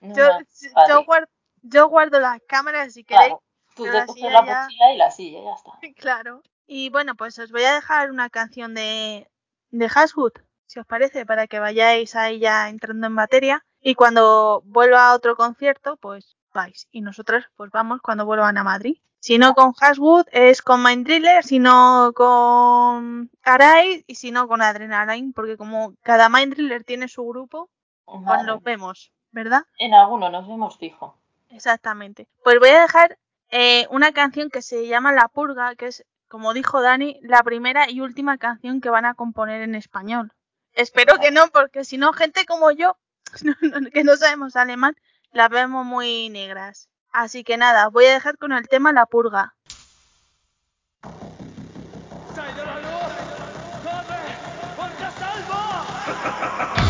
No, 0.00 0.14
Yo, 0.88 1.04
guardo, 1.04 1.28
yo 1.62 1.88
guardo 1.88 2.18
las 2.20 2.40
cámaras 2.48 2.92
si 2.94 3.04
queréis. 3.04 3.28
claro. 3.28 3.42
Tú 3.74 3.84
te 3.84 3.92
la 3.92 4.06
coges 4.06 4.14
silla 4.22 4.30
la 4.30 4.46
ya- 4.46 4.62
mochila 4.64 4.92
y 4.92 4.96
la 4.96 5.10
silla, 5.10 5.38
ya 5.44 5.52
está. 5.52 5.70
Claro. 5.96 6.42
Y 6.66 6.90
bueno, 6.90 7.14
pues 7.14 7.38
os 7.38 7.50
voy 7.52 7.64
a 7.64 7.74
dejar 7.74 8.10
una 8.10 8.28
canción 8.28 8.74
de, 8.74 9.30
de 9.70 9.90
Haswood, 9.94 10.32
si 10.66 10.78
os 10.80 10.86
parece, 10.86 11.24
para 11.24 11.46
que 11.46 11.58
vayáis 11.60 12.14
ahí 12.16 12.38
ya 12.40 12.68
entrando 12.68 13.06
en 13.06 13.12
materia. 13.12 13.64
Y 13.80 13.94
cuando 13.94 14.62
vuelva 14.64 15.08
a 15.10 15.14
otro 15.14 15.36
concierto, 15.36 15.96
pues 15.98 16.36
vais. 16.52 16.88
Y 16.90 17.00
nosotros, 17.02 17.44
pues 17.56 17.70
vamos 17.70 18.00
cuando 18.02 18.26
vuelvan 18.26 18.58
a 18.58 18.64
Madrid. 18.64 18.98
Si 19.20 19.38
no 19.38 19.54
con 19.54 19.74
Haswood, 19.78 20.26
es 20.30 20.62
con 20.62 20.82
Mind 20.82 21.06
Driller, 21.06 21.44
si 21.44 21.58
no 21.58 22.12
con 22.14 23.30
Arai 23.42 24.04
y 24.06 24.14
si 24.14 24.30
no 24.30 24.46
con 24.46 24.62
Adrenaline, 24.62 25.32
porque 25.32 25.56
como 25.56 25.94
cada 26.02 26.28
Mind 26.28 26.54
Driller 26.54 26.84
tiene 26.84 27.08
su 27.08 27.26
grupo, 27.26 27.68
pues 28.04 28.44
los 28.44 28.62
vemos, 28.62 29.12
¿verdad? 29.32 29.64
En 29.78 29.94
alguno 29.94 30.30
nos 30.30 30.46
vemos 30.46 30.78
fijo. 30.78 31.16
Exactamente. 31.50 32.28
Pues 32.44 32.58
voy 32.60 32.70
a 32.70 32.82
dejar 32.82 33.18
eh, 33.50 33.86
una 33.90 34.12
canción 34.12 34.50
que 34.50 34.62
se 34.62 34.86
llama 34.86 35.12
La 35.12 35.28
Purga, 35.28 35.74
que 35.74 35.88
es, 35.88 36.04
como 36.28 36.54
dijo 36.54 36.80
Dani, 36.80 37.18
la 37.22 37.42
primera 37.42 37.90
y 37.90 38.00
última 38.00 38.38
canción 38.38 38.80
que 38.80 38.90
van 38.90 39.04
a 39.04 39.14
componer 39.14 39.62
en 39.62 39.74
español. 39.74 40.32
Espero 40.74 41.18
que 41.18 41.30
no, 41.30 41.48
porque 41.48 41.84
si 41.84 41.98
no, 41.98 42.12
gente 42.12 42.46
como 42.46 42.70
yo, 42.70 42.96
que 43.92 44.04
no 44.04 44.16
sabemos 44.16 44.54
alemán, 44.54 44.96
las 45.32 45.50
vemos 45.50 45.84
muy 45.84 46.28
negras. 46.28 46.88
Así 47.18 47.42
que 47.42 47.56
nada, 47.56 47.88
voy 47.88 48.04
a 48.04 48.12
dejar 48.12 48.38
con 48.38 48.52
el 48.52 48.68
tema 48.68 48.92
la 48.92 49.04
purga. 49.04 49.56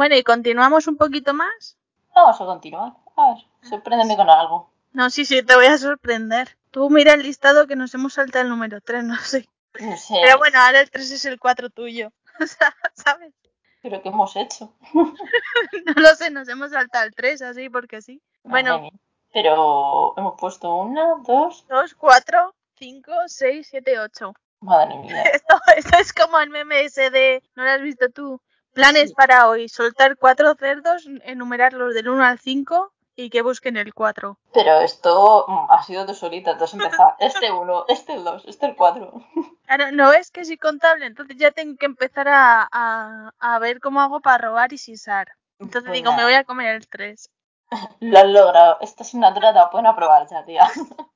Bueno, 0.00 0.16
y 0.16 0.22
continuamos 0.22 0.86
un 0.86 0.96
poquito 0.96 1.34
más. 1.34 1.76
Vamos 2.14 2.40
a 2.40 2.46
continuar. 2.46 2.94
A 3.16 3.34
ver, 3.34 3.44
sorpréndeme 3.68 4.16
con 4.16 4.30
algo. 4.30 4.70
No, 4.92 5.10
sí, 5.10 5.26
sí, 5.26 5.42
te 5.42 5.54
voy 5.54 5.66
a 5.66 5.76
sorprender. 5.76 6.56
Tú 6.70 6.88
mira 6.88 7.12
el 7.12 7.22
listado 7.22 7.66
que 7.66 7.76
nos 7.76 7.92
hemos 7.92 8.14
saltado 8.14 8.44
el 8.44 8.48
número 8.48 8.80
3, 8.80 9.04
no 9.04 9.16
sé. 9.18 9.46
No 9.78 9.94
sé. 9.98 10.14
Pero 10.22 10.38
bueno, 10.38 10.58
ahora 10.58 10.80
el 10.80 10.90
3 10.90 11.10
es 11.10 11.26
el 11.26 11.38
4 11.38 11.68
tuyo. 11.68 12.12
O 12.40 12.46
sea, 12.46 12.74
¿sabes? 12.94 13.34
¿Pero 13.82 14.00
qué 14.00 14.08
hemos 14.08 14.34
hecho? 14.36 14.72
No 14.94 15.92
lo 15.94 16.14
sé, 16.14 16.30
nos 16.30 16.48
hemos 16.48 16.70
saltado 16.70 17.04
el 17.04 17.14
3 17.14 17.42
así 17.42 17.68
porque 17.68 18.00
sí. 18.00 18.22
Bueno. 18.42 18.88
Pero 19.34 20.14
hemos 20.16 20.40
puesto 20.40 20.76
una, 20.76 21.16
dos. 21.26 21.66
2, 21.68 21.94
4, 21.94 22.54
5, 22.78 23.12
6, 23.26 23.68
7, 23.70 24.00
8. 24.00 24.32
Madre 24.60 24.96
mía. 24.96 25.22
Esto, 25.34 25.60
esto 25.76 25.98
es 25.98 26.14
como 26.14 26.40
el 26.40 26.48
meme 26.48 26.84
ese 26.84 27.10
de, 27.10 27.42
¿no 27.54 27.64
lo 27.64 27.70
has 27.70 27.82
visto 27.82 28.08
tú? 28.08 28.40
Planes 28.72 29.12
para 29.12 29.48
hoy, 29.48 29.68
soltar 29.68 30.16
cuatro 30.16 30.54
cerdos, 30.54 31.06
enumerarlos 31.24 31.94
del 31.94 32.08
1 32.08 32.24
al 32.24 32.38
5 32.38 32.92
y 33.16 33.30
que 33.30 33.42
busquen 33.42 33.76
el 33.76 33.92
4. 33.92 34.38
Pero 34.52 34.80
esto 34.80 35.44
mm, 35.46 35.70
ha 35.70 35.82
sido 35.82 36.06
tú 36.06 36.14
solita. 36.14 36.56
Tú 36.56 36.64
has 36.64 36.74
empezado. 36.74 37.14
Este 37.18 37.50
uno, 37.50 37.84
este 37.88 38.14
el 38.14 38.24
dos, 38.24 38.44
este 38.46 38.66
el 38.66 38.76
cuatro. 38.76 39.12
Claro, 39.66 39.92
no 39.92 40.12
es 40.12 40.32
que 40.32 40.44
soy 40.44 40.56
contable, 40.56 41.06
entonces 41.06 41.36
ya 41.36 41.52
tengo 41.52 41.76
que 41.78 41.86
empezar 41.86 42.26
a, 42.26 42.68
a, 42.72 43.30
a 43.38 43.58
ver 43.60 43.78
cómo 43.78 44.00
hago 44.00 44.18
para 44.18 44.38
robar 44.38 44.72
y 44.72 44.78
sisar. 44.78 45.28
Entonces 45.60 45.90
Pues 45.90 45.92
digo, 45.92 46.12
me 46.12 46.24
voy 46.24 46.32
a 46.32 46.42
comer 46.42 46.74
el 46.74 46.88
3. 46.88 47.30
Lo 48.00 48.18
has 48.18 48.26
logrado. 48.26 48.78
Esta 48.80 49.04
asignatura 49.04 49.52
te 49.52 49.60
la 49.60 49.70
pueden 49.70 49.86
aprobar 49.86 50.26
ya, 50.28 50.44
tía. 50.44 50.68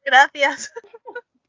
Gracias. 0.05 0.73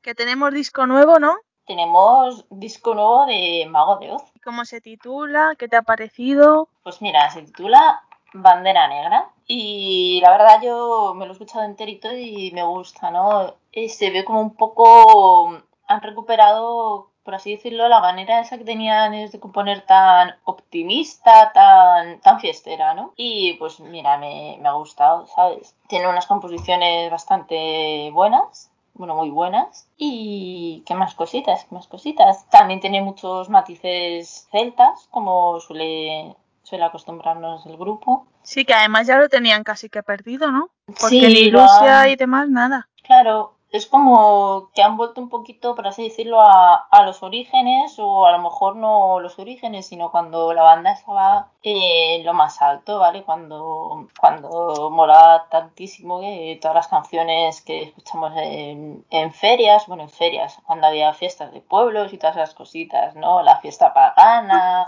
que 0.02 0.16
tenemos 0.16 0.52
disco 0.52 0.88
nuevo, 0.88 1.20
¿no? 1.20 1.38
Tenemos 1.66 2.46
disco 2.50 2.94
nuevo 2.94 3.26
de 3.26 3.66
Mago 3.70 3.98
de 3.98 4.12
Oz. 4.12 4.24
¿Cómo 4.44 4.66
se 4.66 4.82
titula? 4.82 5.56
¿Qué 5.58 5.68
te 5.68 5.76
ha 5.76 5.82
parecido? 5.82 6.70
Pues 6.84 7.02
mira, 7.02 7.30
se 7.32 7.42
titula 7.42 8.04
Bandera 8.34 8.88
Negra. 8.88 9.30
Y 9.48 10.20
la 10.22 10.32
verdad 10.32 10.62
yo 10.62 11.14
me 11.16 11.26
lo 11.26 11.32
he 11.32 11.34
escuchado 11.34 11.66
enterito 11.66 12.16
y 12.16 12.52
me 12.52 12.64
gusta, 12.64 13.12
¿no? 13.12 13.56
Se 13.88 14.12
ve 14.12 14.24
como 14.24 14.42
un 14.42 14.56
poco... 14.56 15.62
Han 15.88 16.02
recuperado, 16.02 17.12
por 17.24 17.36
así 17.36 17.52
decirlo, 17.52 17.88
la 17.88 18.00
manera 18.00 18.40
esa 18.40 18.58
que 18.58 18.64
tenían 18.64 19.14
es 19.14 19.32
de 19.32 19.40
componer 19.40 19.86
tan 19.86 20.36
optimista, 20.44 21.52
tan, 21.54 22.20
tan 22.22 22.40
fiestera, 22.40 22.96
¿no? 22.96 23.14
Y 23.16 23.54
pues 23.54 23.80
mira, 23.80 24.18
me, 24.18 24.58
me 24.60 24.68
ha 24.68 24.72
gustado, 24.72 25.28
¿sabes? 25.28 25.76
Tiene 25.88 26.08
unas 26.08 26.26
composiciones 26.26 27.12
bastante 27.12 28.10
buenas, 28.12 28.72
bueno, 28.96 29.16
muy 29.16 29.30
buenas. 29.30 29.88
Y 29.98 30.84
qué 30.86 30.96
más 30.96 31.14
cositas, 31.16 31.66
qué 31.66 31.76
más 31.76 31.88
cositas. 31.88 32.50
También 32.50 32.80
tiene 32.80 33.02
muchos 33.02 33.50
matices 33.50 34.48
celtas, 34.52 35.08
como 35.12 35.60
suele, 35.60 36.36
suele 36.64 36.86
acostumbrarnos 36.86 37.66
el 37.66 37.78
grupo. 37.78 38.26
Sí, 38.42 38.66
que 38.66 38.74
además 38.74 39.08
ya 39.08 39.18
lo 39.18 39.30
tenían 39.30 39.64
casi 39.64 39.90
que 39.90 40.02
perdido, 40.02 40.52
¿no? 40.52 40.70
Porque 40.86 41.10
Sí, 41.10 41.28
ni 41.28 41.52
Rusia 41.52 42.08
y 42.10 42.16
demás, 42.16 42.50
nada. 42.50 42.88
Claro, 43.04 43.56
es 43.72 43.88
como 43.88 44.70
que 44.74 44.82
han 44.82 44.96
vuelto 44.96 45.20
un 45.22 45.30
poquito, 45.30 45.76
por 45.76 45.88
así 45.88 46.04
decirlo, 46.04 46.42
a, 46.42 46.76
a, 46.76 47.06
los 47.06 47.24
orígenes, 47.24 47.98
o 48.00 48.26
a 48.26 48.32
lo 48.32 48.40
mejor 48.40 48.76
no 48.76 49.20
los 49.20 49.38
orígenes, 49.40 49.88
sino 49.88 50.12
cuando 50.12 50.54
la 50.54 50.64
banda 50.64 50.92
estaba 50.92 51.50
en 51.64 52.26
lo 52.26 52.34
más 52.34 52.62
alto, 52.62 53.00
¿vale? 53.00 53.24
Cuando, 53.24 54.08
cuando 54.20 54.90
molaba 54.92 55.50
tantísimo 55.50 56.22
que 56.22 56.58
todas 56.62 56.76
las 56.76 56.88
canciones 56.88 57.62
que 57.62 57.84
escuchamos 57.84 58.34
en, 58.38 59.06
en 59.10 59.34
ferias, 59.34 59.88
bueno, 59.88 60.04
en 60.04 60.10
ferias, 60.10 60.58
cuando 60.66 60.88
había 60.88 61.14
fiestas 61.14 61.52
de 61.52 61.62
pueblos 61.62 62.14
y 62.14 62.18
todas 62.18 62.38
esas 62.38 62.54
cositas, 62.54 63.16
¿no? 63.16 63.42
La 63.44 63.60
fiesta 63.60 63.94
pagana. 63.94 64.86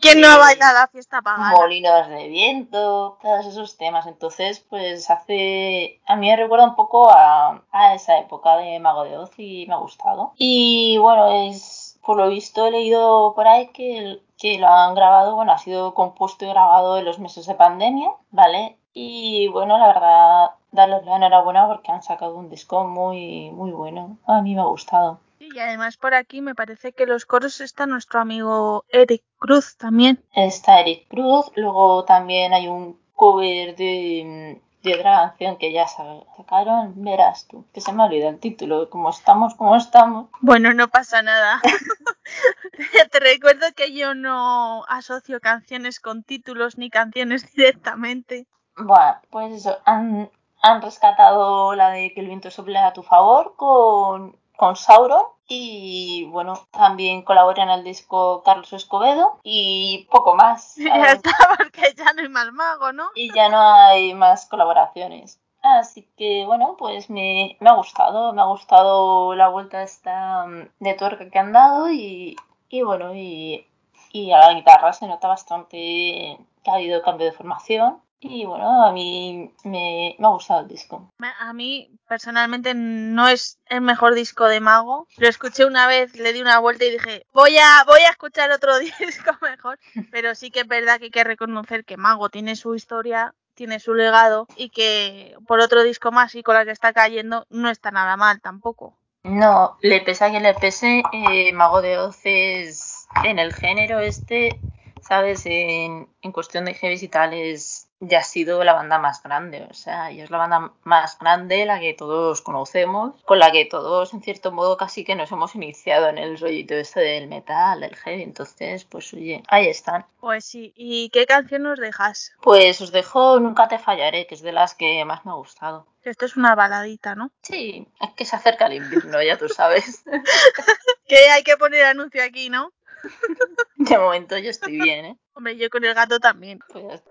¿Quién 0.00 0.20
no 0.20 0.28
ha 0.28 0.38
bailado 0.38 0.74
la 0.74 0.88
fiesta 0.88 1.22
pagana? 1.22 1.50
Molinos 1.50 2.08
de 2.08 2.28
viento, 2.28 3.18
todos 3.20 3.46
esos 3.46 3.76
temas. 3.76 4.06
Entonces, 4.06 4.60
pues 4.60 5.10
hace. 5.10 6.00
A 6.06 6.16
mí 6.16 6.28
me 6.28 6.36
recuerda 6.36 6.66
un 6.66 6.76
poco 6.76 7.10
a, 7.10 7.62
a 7.72 7.94
esa 7.94 8.18
época 8.18 8.56
de 8.58 8.78
Mago 8.78 9.04
de 9.04 9.18
Oz 9.18 9.32
y 9.38 9.66
me 9.66 9.74
ha 9.74 9.78
gustado. 9.78 10.32
Y 10.36 10.98
bueno, 10.98 11.48
es. 11.48 11.98
Por 12.04 12.16
lo 12.16 12.28
visto, 12.28 12.66
he 12.66 12.72
leído 12.72 13.32
por 13.34 13.46
ahí 13.46 13.68
que, 13.68 14.20
que 14.36 14.58
lo 14.58 14.66
han 14.66 14.96
grabado, 14.96 15.36
bueno, 15.36 15.52
ha 15.52 15.58
sido 15.58 15.94
compuesto 15.94 16.44
y 16.44 16.48
grabado 16.48 16.98
en 16.98 17.04
los 17.04 17.20
meses 17.20 17.46
de 17.46 17.54
pandemia, 17.54 18.10
¿vale? 18.32 18.76
Y 18.92 19.46
bueno, 19.48 19.78
la 19.78 19.86
verdad, 19.86 20.50
darles 20.72 21.04
la 21.04 21.16
enhorabuena 21.16 21.68
porque 21.68 21.92
han 21.92 22.02
sacado 22.02 22.34
un 22.34 22.50
disco 22.50 22.84
muy, 22.84 23.52
muy 23.52 23.70
bueno. 23.70 24.16
A 24.26 24.42
mí 24.42 24.56
me 24.56 24.62
ha 24.62 24.64
gustado. 24.64 25.20
Y 25.42 25.58
además 25.58 25.96
por 25.96 26.14
aquí 26.14 26.40
me 26.40 26.54
parece 26.54 26.92
que 26.92 27.04
los 27.04 27.26
coros 27.26 27.60
está 27.60 27.84
nuestro 27.86 28.20
amigo 28.20 28.84
Eric 28.90 29.24
Cruz 29.38 29.76
también. 29.76 30.24
Está 30.32 30.78
Eric 30.78 31.08
Cruz, 31.08 31.46
luego 31.56 32.04
también 32.04 32.54
hay 32.54 32.68
un 32.68 33.00
cover 33.16 33.74
de, 33.74 34.62
de 34.84 34.94
otra 34.94 35.30
canción 35.30 35.56
que 35.56 35.72
ya 35.72 35.88
sacaron, 35.88 36.92
verás 37.02 37.48
tú, 37.48 37.66
que 37.74 37.80
se 37.80 37.92
me 37.92 38.04
olvida 38.04 38.28
el 38.28 38.38
título, 38.38 38.88
como 38.88 39.10
estamos, 39.10 39.56
como 39.56 39.74
estamos. 39.74 40.28
Bueno, 40.40 40.74
no 40.74 40.86
pasa 40.86 41.22
nada. 41.22 41.60
Te 43.10 43.18
recuerdo 43.18 43.66
que 43.74 43.92
yo 43.92 44.14
no 44.14 44.84
asocio 44.84 45.40
canciones 45.40 45.98
con 45.98 46.22
títulos 46.22 46.78
ni 46.78 46.88
canciones 46.88 47.52
directamente. 47.56 48.46
Bueno, 48.76 49.16
pues 49.28 49.54
eso, 49.54 49.76
han, 49.86 50.30
han 50.62 50.82
rescatado 50.82 51.74
la 51.74 51.90
de 51.90 52.14
que 52.14 52.20
el 52.20 52.28
viento 52.28 52.52
sople 52.52 52.78
a 52.78 52.92
tu 52.92 53.02
favor 53.02 53.54
con 53.56 54.40
con 54.62 54.76
Sauron 54.76 55.24
y 55.48 56.24
bueno, 56.30 56.68
también 56.70 57.22
colabora 57.22 57.64
en 57.64 57.70
el 57.70 57.82
disco 57.82 58.44
Carlos 58.44 58.72
Escobedo 58.72 59.40
y 59.42 60.06
poco 60.08 60.36
más. 60.36 60.76
Ya 60.76 61.14
está, 61.14 61.32
porque 61.58 61.92
ya 61.96 62.12
no 62.12 62.22
hay 62.22 62.28
más 62.28 62.52
mago, 62.52 62.92
¿no? 62.92 63.08
Y 63.16 63.34
ya 63.34 63.48
no 63.48 63.60
hay 63.60 64.14
más 64.14 64.46
colaboraciones. 64.46 65.40
Así 65.62 66.08
que 66.16 66.44
bueno, 66.46 66.76
pues 66.78 67.10
me, 67.10 67.56
me 67.58 67.70
ha 67.70 67.72
gustado, 67.72 68.32
me 68.32 68.40
ha 68.40 68.44
gustado 68.44 69.34
la 69.34 69.48
vuelta 69.48 69.82
esta 69.82 70.46
de 70.78 70.94
tuerca 70.94 71.28
que 71.28 71.38
han 71.40 71.52
dado 71.52 71.90
y, 71.90 72.36
y 72.68 72.82
bueno, 72.82 73.16
y, 73.16 73.66
y 74.12 74.30
a 74.30 74.38
la 74.38 74.54
guitarra 74.54 74.92
se 74.92 75.08
nota 75.08 75.26
bastante 75.26 76.38
que 76.62 76.70
ha 76.70 76.74
habido 76.74 77.02
cambio 77.02 77.26
de 77.26 77.32
formación 77.32 78.00
y 78.24 78.44
bueno, 78.44 78.84
a 78.84 78.92
mí 78.92 79.52
me, 79.64 80.14
me, 80.16 80.26
ha 80.26 80.30
gustado 80.30 80.60
el 80.60 80.68
disco. 80.68 81.10
A 81.40 81.52
mí 81.52 81.90
personalmente 82.08 82.72
no 82.72 83.26
es 83.26 83.58
el 83.66 83.80
mejor 83.80 84.14
disco 84.14 84.46
de 84.46 84.60
Mago. 84.60 85.08
Lo 85.16 85.28
escuché 85.28 85.64
una 85.64 85.88
vez, 85.88 86.14
le 86.14 86.32
di 86.32 86.40
una 86.40 86.60
vuelta 86.60 86.84
y 86.84 86.92
dije, 86.92 87.26
voy 87.32 87.56
a, 87.58 87.84
voy 87.84 88.00
a 88.02 88.10
escuchar 88.10 88.52
otro 88.52 88.78
disco 88.78 89.32
mejor. 89.42 89.78
Pero 90.12 90.36
sí 90.36 90.50
que 90.50 90.60
es 90.60 90.68
verdad 90.68 90.98
que 90.98 91.06
hay 91.06 91.10
que 91.10 91.24
reconocer 91.24 91.84
que 91.84 91.96
Mago 91.96 92.28
tiene 92.28 92.54
su 92.54 92.76
historia, 92.76 93.34
tiene 93.54 93.80
su 93.80 93.92
legado 93.92 94.46
y 94.56 94.70
que 94.70 95.34
por 95.48 95.58
otro 95.58 95.82
disco 95.82 96.12
más 96.12 96.34
y 96.36 96.44
con 96.44 96.54
la 96.54 96.64
que 96.64 96.70
está 96.70 96.92
cayendo 96.92 97.46
no 97.50 97.70
está 97.70 97.90
nada 97.90 98.16
mal 98.16 98.40
tampoco. 98.40 98.96
No, 99.24 99.78
le 99.82 100.00
pesa 100.00 100.30
que 100.30 100.40
le 100.40 100.54
pese, 100.54 101.02
eh, 101.12 101.52
Mago 101.52 101.82
de 101.82 101.98
Oz 101.98 102.20
es 102.24 103.06
en 103.24 103.38
el 103.38 103.52
género 103.52 103.98
este, 104.00 104.60
¿sabes? 105.00 105.42
En, 105.46 106.08
en 106.22 106.32
cuestión 106.32 106.64
de 106.64 106.74
heavy 106.74 106.98
y 107.00 107.08
tal 107.08 107.32
es 107.32 107.81
ya 108.04 108.18
ha 108.18 108.24
sido 108.24 108.64
la 108.64 108.72
banda 108.74 108.98
más 108.98 109.22
grande, 109.22 109.66
o 109.70 109.74
sea, 109.74 110.10
ya 110.10 110.24
es 110.24 110.30
la 110.30 110.38
banda 110.38 110.72
más 110.82 111.18
grande, 111.20 111.64
la 111.64 111.78
que 111.78 111.94
todos 111.94 112.42
conocemos, 112.42 113.14
con 113.24 113.38
la 113.38 113.52
que 113.52 113.64
todos, 113.64 114.12
en 114.12 114.22
cierto 114.22 114.50
modo, 114.50 114.76
casi 114.76 115.04
que 115.04 115.14
nos 115.14 115.30
hemos 115.30 115.54
iniciado 115.54 116.08
en 116.08 116.18
el 116.18 116.38
rollito 116.38 116.74
este 116.74 117.00
del 117.00 117.28
metal, 117.28 117.80
del 117.80 117.94
heavy, 117.94 118.22
entonces, 118.22 118.84
pues 118.84 119.14
oye, 119.14 119.44
ahí 119.48 119.68
están. 119.68 120.04
Pues 120.18 120.44
sí, 120.44 120.72
¿y 120.76 121.10
qué 121.10 121.26
canción 121.26 121.62
nos 121.62 121.78
dejas? 121.78 122.32
Pues 122.42 122.80
os 122.80 122.90
dejo 122.90 123.38
Nunca 123.38 123.68
te 123.68 123.78
fallaré, 123.78 124.26
que 124.26 124.34
es 124.34 124.42
de 124.42 124.52
las 124.52 124.74
que 124.74 125.04
más 125.04 125.24
me 125.24 125.30
ha 125.30 125.34
gustado. 125.34 125.86
Esto 126.02 126.26
es 126.26 126.36
una 126.36 126.56
baladita, 126.56 127.14
¿no? 127.14 127.30
Sí, 127.42 127.86
es 128.00 128.10
que 128.14 128.24
se 128.24 128.34
acerca 128.34 128.66
el 128.66 128.74
invierno, 128.74 129.22
ya 129.22 129.38
tú 129.38 129.48
sabes. 129.48 130.02
que 131.06 131.28
hay 131.30 131.44
que 131.44 131.56
poner 131.56 131.84
anuncio 131.84 132.22
aquí, 132.24 132.50
¿no? 132.50 132.72
De 133.76 133.98
momento 133.98 134.36
yo 134.38 134.50
estoy 134.50 134.80
bien, 134.80 135.04
¿eh? 135.04 135.16
Hombre, 135.34 135.56
yo 135.56 135.70
con 135.70 135.84
el 135.84 135.94
gato 135.94 136.18
también. 136.18 136.58
Pues 136.72 137.02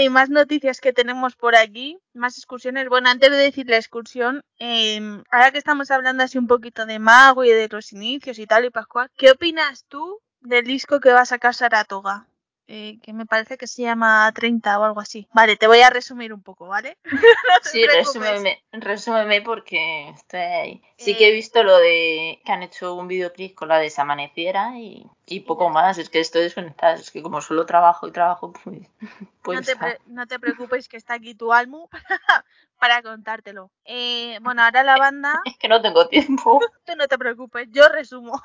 Y 0.00 0.10
más 0.10 0.30
noticias 0.30 0.80
que 0.80 0.92
tenemos 0.92 1.34
por 1.34 1.56
aquí, 1.56 1.98
más 2.14 2.38
excursiones. 2.38 2.88
Bueno, 2.88 3.08
antes 3.08 3.30
de 3.30 3.36
decir 3.36 3.68
la 3.68 3.76
excursión, 3.76 4.44
eh, 4.58 5.00
ahora 5.30 5.50
que 5.50 5.58
estamos 5.58 5.90
hablando 5.90 6.22
así 6.22 6.38
un 6.38 6.46
poquito 6.46 6.86
de 6.86 6.98
Mago 6.98 7.44
y 7.44 7.50
de 7.50 7.68
los 7.68 7.92
inicios 7.92 8.38
y 8.38 8.46
tal 8.46 8.64
y 8.64 8.70
Pascual, 8.70 9.10
¿qué 9.16 9.32
opinas 9.32 9.84
tú 9.88 10.20
del 10.40 10.64
disco 10.64 11.00
que 11.00 11.12
va 11.12 11.22
a 11.22 11.26
sacar 11.26 11.54
Saratoga? 11.54 12.28
Eh, 12.70 12.98
que 13.02 13.14
me 13.14 13.24
parece 13.24 13.56
que 13.56 13.66
se 13.66 13.80
llama 13.80 14.30
30 14.34 14.78
o 14.78 14.84
algo 14.84 15.00
así. 15.00 15.26
Vale, 15.32 15.56
te 15.56 15.66
voy 15.66 15.80
a 15.80 15.88
resumir 15.88 16.34
un 16.34 16.42
poco, 16.42 16.66
¿vale? 16.68 16.98
No 17.64 17.70
Sí, 17.70 17.86
resúmeme, 17.86 18.62
resúmeme 18.72 19.40
porque 19.40 20.10
estoy 20.10 20.40
ahí. 20.40 20.82
Sí 20.98 21.12
Eh. 21.12 21.16
que 21.16 21.28
he 21.28 21.32
visto 21.32 21.62
lo 21.62 21.78
de 21.78 22.40
que 22.44 22.52
han 22.52 22.62
hecho 22.62 22.94
un 22.94 23.08
videoclip 23.08 23.54
con 23.54 23.68
la 23.68 23.78
de 23.78 23.88
Se 23.88 24.02
Amaneciera 24.02 24.78
y, 24.78 25.06
y 25.24 25.40
poco 25.40 25.70
más. 25.70 25.96
Es 25.96 26.10
que 26.10 26.20
estoy 26.20 26.42
desconectada. 26.42 26.92
Es 26.94 27.10
que 27.10 27.22
como 27.22 27.40
solo 27.40 27.64
trabajo 27.64 28.06
y 28.06 28.12
trabajo, 28.12 28.52
pues. 28.64 28.80
pues 29.42 29.58
no, 29.60 29.64
te 29.64 29.76
pre- 29.76 29.98
no 30.06 30.26
te 30.26 30.38
preocupes 30.38 30.88
que 30.88 30.98
está 30.98 31.14
aquí 31.14 31.34
tu 31.34 31.54
Almu 31.54 31.88
para, 32.28 32.44
para 32.78 33.02
contártelo. 33.02 33.70
Eh, 33.86 34.38
bueno, 34.42 34.62
ahora 34.62 34.82
la 34.84 34.98
banda, 34.98 35.40
Es 35.46 35.56
que 35.56 35.68
no 35.68 35.80
tengo 35.80 36.06
tiempo. 36.08 36.60
tú 36.84 36.92
no 36.96 37.08
te 37.08 37.16
preocupes, 37.16 37.66
yo 37.70 37.88
resumo. 37.88 38.38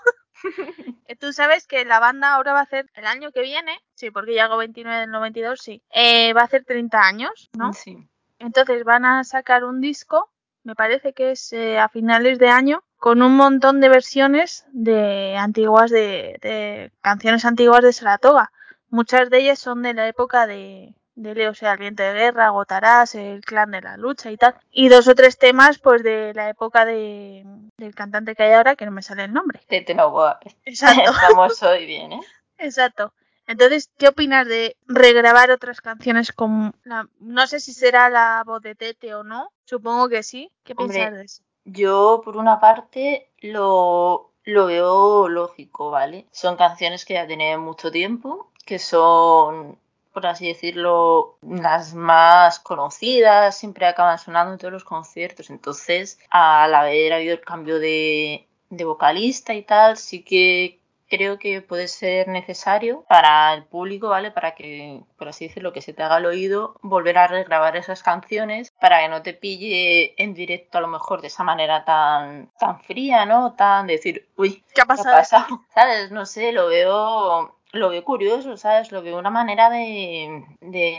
Tú 1.20 1.34
sabes 1.34 1.68
que 1.68 1.86
la 1.86 2.00
banda 2.00 2.34
ahora 2.34 2.54
va 2.54 2.60
a 2.60 2.64
hacer 2.64 2.90
el 2.96 3.06
año 3.06 3.32
que 3.32 3.42
viene, 3.42 3.80
sí, 3.96 4.12
porque 4.12 4.36
ya 4.36 4.46
hago 4.46 4.58
29 4.58 5.02
del 5.02 5.12
92, 5.12 5.60
sí, 5.62 5.82
eh, 5.92 6.34
va 6.34 6.42
a 6.42 6.46
hacer 6.46 6.66
30 6.66 7.00
años, 7.00 7.50
¿no? 7.58 7.74
Sí. 7.74 8.08
Entonces 8.40 8.84
van 8.84 9.06
a 9.06 9.24
sacar 9.24 9.64
un 9.64 9.80
disco, 9.80 10.30
me 10.64 10.76
parece 10.76 11.14
que 11.14 11.32
es 11.32 11.54
eh, 11.54 11.80
a 11.80 11.90
finales 11.90 12.40
de 12.40 12.50
año, 12.50 12.84
con 12.98 13.22
un 13.22 13.36
montón 13.36 13.82
de 13.82 13.90
versiones 13.90 14.66
de 14.72 15.36
antiguas 15.38 15.92
de, 15.92 16.40
de 16.42 16.92
canciones 17.02 17.46
antiguas 17.46 17.84
de 17.84 17.94
Saratoga. 17.94 18.52
Muchas 18.90 19.30
de 19.30 19.40
ellas 19.40 19.60
son 19.60 19.82
de 19.82 19.94
la 19.94 20.08
época 20.08 20.48
de, 20.48 20.96
de 21.16 21.36
Leo, 21.36 21.52
o 21.52 21.54
sea, 21.54 21.74
el 21.74 21.80
viento 21.80 22.04
de 22.04 22.14
guerra, 22.14 22.50
Gotarás, 22.50 23.16
el 23.16 23.42
clan 23.42 23.72
de 23.72 23.82
la 23.82 23.98
lucha 23.98 24.32
y 24.32 24.38
tal. 24.38 24.56
Y 24.72 24.90
dos 24.90 25.08
o 25.08 25.16
tres 25.16 25.38
temas, 25.38 25.80
pues 25.80 26.04
de 26.04 26.34
la 26.34 26.50
época 26.50 26.86
de, 26.86 27.46
del 27.78 27.96
cantante 27.96 28.36
que 28.36 28.44
hay 28.44 28.54
ahora, 28.54 28.76
que 28.76 28.86
no 28.86 28.92
me 28.92 29.02
sale 29.02 29.26
el 29.26 29.34
nombre. 29.34 29.62
Tete 29.68 29.94
Novoa. 29.94 30.40
Exacto. 30.66 31.12
Estamos 31.12 31.62
hoy 31.64 31.86
bien, 31.86 32.14
¿eh? 32.14 32.22
Exacto. 32.58 33.14
Entonces, 33.46 33.92
¿qué 33.98 34.08
opinas 34.08 34.48
de 34.48 34.78
regrabar 34.88 35.52
otras 35.52 35.82
canciones 35.82 36.32
con 36.32 36.74
la... 36.84 37.08
No 37.20 37.46
sé 37.46 37.60
si 37.60 37.74
será 37.74 38.10
la 38.10 38.42
voz 38.46 38.62
de 38.62 38.76
Tete 38.76 39.14
o 39.16 39.24
no, 39.24 39.52
supongo 39.66 40.08
que 40.08 40.24
sí. 40.24 40.52
¿Qué 40.64 40.74
Hombre, 40.78 40.96
piensas 40.96 41.14
de 41.18 41.24
eso? 41.26 41.44
Yo, 41.66 42.22
por 42.24 42.38
una 42.38 42.60
parte, 42.60 43.32
lo, 43.42 44.32
lo 44.44 44.66
veo 44.66 45.28
lógico, 45.28 45.92
¿vale? 45.92 46.28
Son 46.32 46.56
canciones 46.56 47.04
que 47.06 47.16
ya 47.16 47.28
tienen 47.28 47.60
mucho 47.60 47.92
tiempo, 47.92 48.52
que 48.66 48.80
son, 48.80 49.78
por 50.14 50.26
así 50.28 50.48
decirlo, 50.48 51.38
las 51.42 51.94
más 51.94 52.60
conocidas, 52.60 53.58
siempre 53.58 53.88
acaban 53.88 54.20
sonando 54.20 54.54
en 54.54 54.60
todos 54.60 54.74
los 54.74 54.84
conciertos. 54.84 55.50
Entonces, 55.50 56.20
al 56.30 56.74
haber 56.76 57.14
habido 57.14 57.34
el 57.34 57.42
cambio 57.42 57.80
de, 57.80 58.48
de 58.70 58.86
vocalista 58.86 59.54
y 59.54 59.64
tal, 59.64 59.98
sí 59.98 60.24
que 60.24 60.80
creo 61.10 61.38
que 61.38 61.62
puede 61.62 61.88
ser 61.88 62.28
necesario 62.28 63.06
para 63.08 63.54
el 63.54 63.66
público, 63.66 64.10
¿vale? 64.10 64.32
Para 64.32 64.56
que, 64.56 65.02
por 65.16 65.28
así 65.28 65.48
decirlo, 65.48 65.72
que 65.72 65.82
se 65.82 65.94
te 65.94 66.02
haga 66.02 66.18
el 66.18 66.26
oído, 66.26 66.76
volver 66.82 67.20
a 67.20 67.28
regrabar 67.28 67.76
esas 67.78 68.02
canciones 68.02 68.72
para 68.82 69.02
que 69.02 69.10
no 69.10 69.22
te 69.22 69.34
pille 69.34 70.16
en 70.22 70.34
directo 70.34 70.80
a 70.80 70.82
lo 70.82 70.88
mejor 70.88 71.22
de 71.22 71.28
esa 71.28 71.44
manera 71.44 71.86
tan, 71.86 72.50
tan 72.58 72.82
fría, 72.82 73.26
¿no? 73.26 73.54
Tan 73.54 73.86
decir, 73.86 74.28
uy, 74.38 74.54
¿Qué 74.54 74.62
ha 74.62 74.74
¿qué 74.74 74.82
ha 74.82 74.86
pasado? 74.86 75.16
pasado? 75.18 75.62
¿Sabes? 75.76 76.10
No 76.10 76.26
sé, 76.26 76.52
lo 76.52 76.68
veo, 76.68 77.58
lo 77.74 77.90
veo 77.90 78.04
curioso, 78.04 78.56
¿sabes? 78.56 78.92
Lo 78.92 79.02
veo 79.02 79.18
una 79.18 79.32
manera 79.32 79.70
de, 79.70 80.46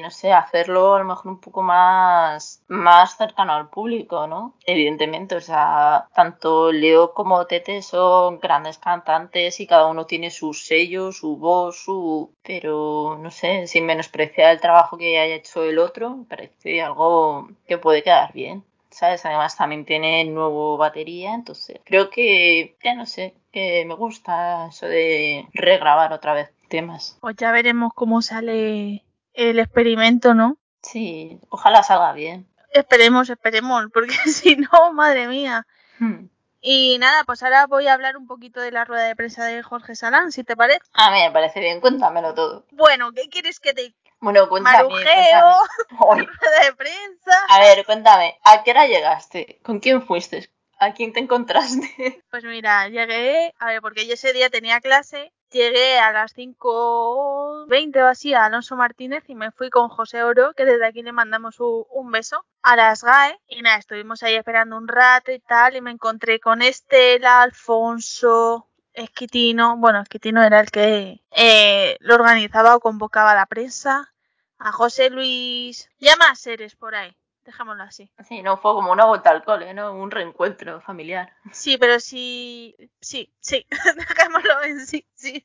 no 0.03 0.11
sé, 0.11 0.33
hacerlo 0.33 0.95
a 0.95 0.99
lo 0.99 1.05
mejor 1.05 1.33
un 1.33 1.41
poco 1.41 1.63
más, 1.63 2.63
más 2.67 3.17
cercano 3.17 3.53
al 3.53 3.71
público, 3.71 4.27
¿no? 4.27 4.55
Evidentemente, 4.67 5.37
o 5.37 5.41
sea, 5.41 6.09
tanto 6.15 6.73
Leo 6.73 7.15
como 7.15 7.47
Tete 7.47 7.81
son 7.81 8.41
grandes 8.41 8.79
cantantes 8.79 9.61
y 9.61 9.67
cada 9.69 9.87
uno 9.87 10.07
tiene 10.07 10.31
su 10.31 10.53
sello, 10.53 11.13
su 11.13 11.37
voz, 11.37 11.77
su... 11.77 12.35
Pero, 12.43 13.17
no 13.21 13.31
sé, 13.31 13.67
sin 13.69 13.87
menospreciar 13.87 14.53
el 14.53 14.61
trabajo 14.61 14.99
que 14.99 15.19
haya 15.19 15.37
hecho 15.37 15.63
el 15.63 15.79
otro, 15.79 16.27
parece 16.29 16.83
algo 16.83 17.49
que 17.69 17.79
puede 17.79 18.03
quedar 18.03 18.33
bien. 18.33 18.65
¿sabes? 18.91 19.25
Además 19.27 19.57
también 19.57 19.85
tiene 19.85 20.25
nuevo 20.25 20.77
batería, 20.77 21.35
entonces 21.35 21.81
creo 21.85 22.11
que, 22.11 22.77
ya 22.83 22.95
no 22.95 23.07
sé, 23.07 23.35
que 23.53 23.85
me 23.85 23.95
gusta 23.95 24.69
eso 24.69 24.87
de 24.87 25.49
regrabar 25.53 26.13
otra 26.13 26.33
vez 26.33 26.53
temas. 26.75 27.17
Pues 27.21 27.37
ya 27.37 27.53
veremos 27.53 27.93
cómo 27.95 28.21
sale 28.21 29.05
el 29.33 29.59
experimento, 29.61 30.35
¿no? 30.35 30.57
Sí, 30.83 31.39
ojalá 31.49 31.85
salga 31.85 32.13
bien. 32.13 32.49
Esperemos, 32.73 33.31
esperemos, 33.31 33.87
porque 33.93 34.15
si 34.27 34.57
no, 34.57 34.93
madre 34.93 35.29
mía. 35.29 35.67
Hmm. 36.01 36.27
Y 36.61 36.99
nada, 36.99 37.23
pues 37.25 37.43
ahora 37.45 37.67
voy 37.69 37.87
a 37.87 37.93
hablar 37.95 38.17
un 38.17 38.27
poquito 38.27 38.61
de 38.61 38.73
la 38.73 38.85
rueda 38.85 39.05
de 39.05 39.15
prensa 39.15 39.45
de 39.45 39.63
Jorge 39.63 39.95
Salán, 39.95 40.33
si 40.33 40.43
te 40.43 40.57
parece. 40.57 40.81
A 40.95 41.11
mí 41.13 41.19
me 41.21 41.31
parece 41.31 41.61
bien, 41.61 41.81
cuéntamelo 41.81 42.35
todo. 42.35 42.67
Bueno, 42.73 43.13
¿qué 43.13 43.29
quieres 43.29 43.61
que 43.61 43.73
te 43.73 43.95
Bueno, 44.19 44.49
cuéntame. 44.49 44.79
marujeo? 44.89 45.57
cuéntame. 45.99 46.27
Rueda 46.41 46.65
de 46.65 46.73
prensa. 46.75 47.33
A 47.51 47.61
ver, 47.61 47.85
cuéntame, 47.87 48.41
¿a 48.43 48.65
qué 48.65 48.73
hora 48.73 48.87
llegaste? 48.87 49.61
¿Con 49.63 49.79
quién 49.79 50.03
fuiste? 50.03 50.51
¿A 50.81 50.93
quién 50.93 51.13
te 51.13 51.21
encontraste? 51.21 52.23
Pues 52.31 52.43
mira, 52.45 52.89
llegué, 52.89 53.55
a 53.61 53.67
ver, 53.67 53.81
porque 53.81 54.07
yo 54.09 54.15
ese 54.15 54.33
día 54.33 54.51
tenía 54.51 54.81
clase, 54.81 55.33
llegué 55.55 55.99
a 55.99 56.13
las 56.13 56.37
5.20 56.37 58.03
o 58.03 58.07
así 58.07 58.35
a 58.35 58.45
Alonso 58.45 58.77
Martínez 58.77 59.25
y 59.29 59.35
me 59.35 59.53
fui 59.53 59.71
con 59.71 59.89
José 59.89 60.23
Oro, 60.23 60.53
que 60.55 60.65
desde 60.65 60.87
aquí 60.87 61.03
le 61.03 61.13
mandamos 61.13 61.57
un 61.61 62.11
beso, 62.11 62.45
a 62.63 62.77
las 62.77 63.03
GAE. 63.03 63.41
Y 63.49 63.63
nada, 63.63 63.79
estuvimos 63.79 64.23
ahí 64.23 64.35
esperando 64.35 64.77
un 64.77 64.89
rato 64.89 65.33
y 65.33 65.39
tal, 65.39 65.77
y 65.77 65.81
me 65.81 65.93
encontré 65.93 66.41
con 66.41 66.61
Estela, 66.61 67.43
Alfonso, 67.43 68.69
Esquitino, 68.93 69.77
bueno, 69.77 70.01
Esquitino 70.01 70.43
era 70.43 70.61
el 70.61 70.71
que 70.71 71.23
eh, 71.31 71.97
lo 72.01 72.15
organizaba 72.15 72.77
o 72.77 72.81
convocaba 72.81 73.33
a 73.33 73.37
la 73.37 73.47
prensa, 73.47 74.13
a 74.59 74.73
José 74.73 75.11
Luis, 75.11 75.89
ya 75.99 76.17
más 76.17 76.41
seres 76.41 76.77
por 76.77 76.95
ahí, 76.95 77.17
dejémoslo 77.45 77.83
así. 77.83 78.11
Sí, 78.29 78.43
no, 78.43 78.57
fue 78.57 78.73
como 78.73 78.93
una 78.93 79.05
vuelta 79.05 79.31
al 79.31 79.45
cole, 79.45 79.75
¿no? 79.75 79.93
Un 79.93 80.11
reencuentro 80.11 80.81
familiar. 80.81 81.33
Sí, 81.53 81.79
pero 81.79 82.01
sí, 82.01 82.77
sí, 83.01 83.33
sí, 83.41 83.67
dejémoslo 84.09 84.63
en 84.65 84.87
sí, 84.87 85.07
sí. 85.15 85.45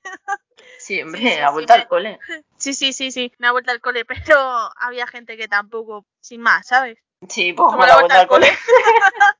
Sí, 0.78 1.02
hombre, 1.02 1.20
Sí, 1.22 1.28
sí, 1.28 1.36
sí, 1.36 1.52
vuelta 1.54 1.74
al 1.74 1.88
cole. 1.88 2.20
Sí, 2.58 2.74
sí, 2.74 2.94
sí, 2.94 3.12
sí, 3.12 3.32
una 3.40 3.52
vuelta 3.52 3.72
al 3.72 3.82
cole, 3.82 4.06
pero 4.06 4.38
había 4.78 5.08
gente 5.08 5.38
que 5.38 5.48
tampoco, 5.48 6.06
sin 6.20 6.42
más, 6.42 6.68
¿sabes? 6.68 6.98
Sí, 7.28 7.54
pues 7.54 7.68
como 7.68 7.86
la 7.86 7.96
vuelta 7.96 8.22
al 8.22 8.28
cole. 8.28 8.48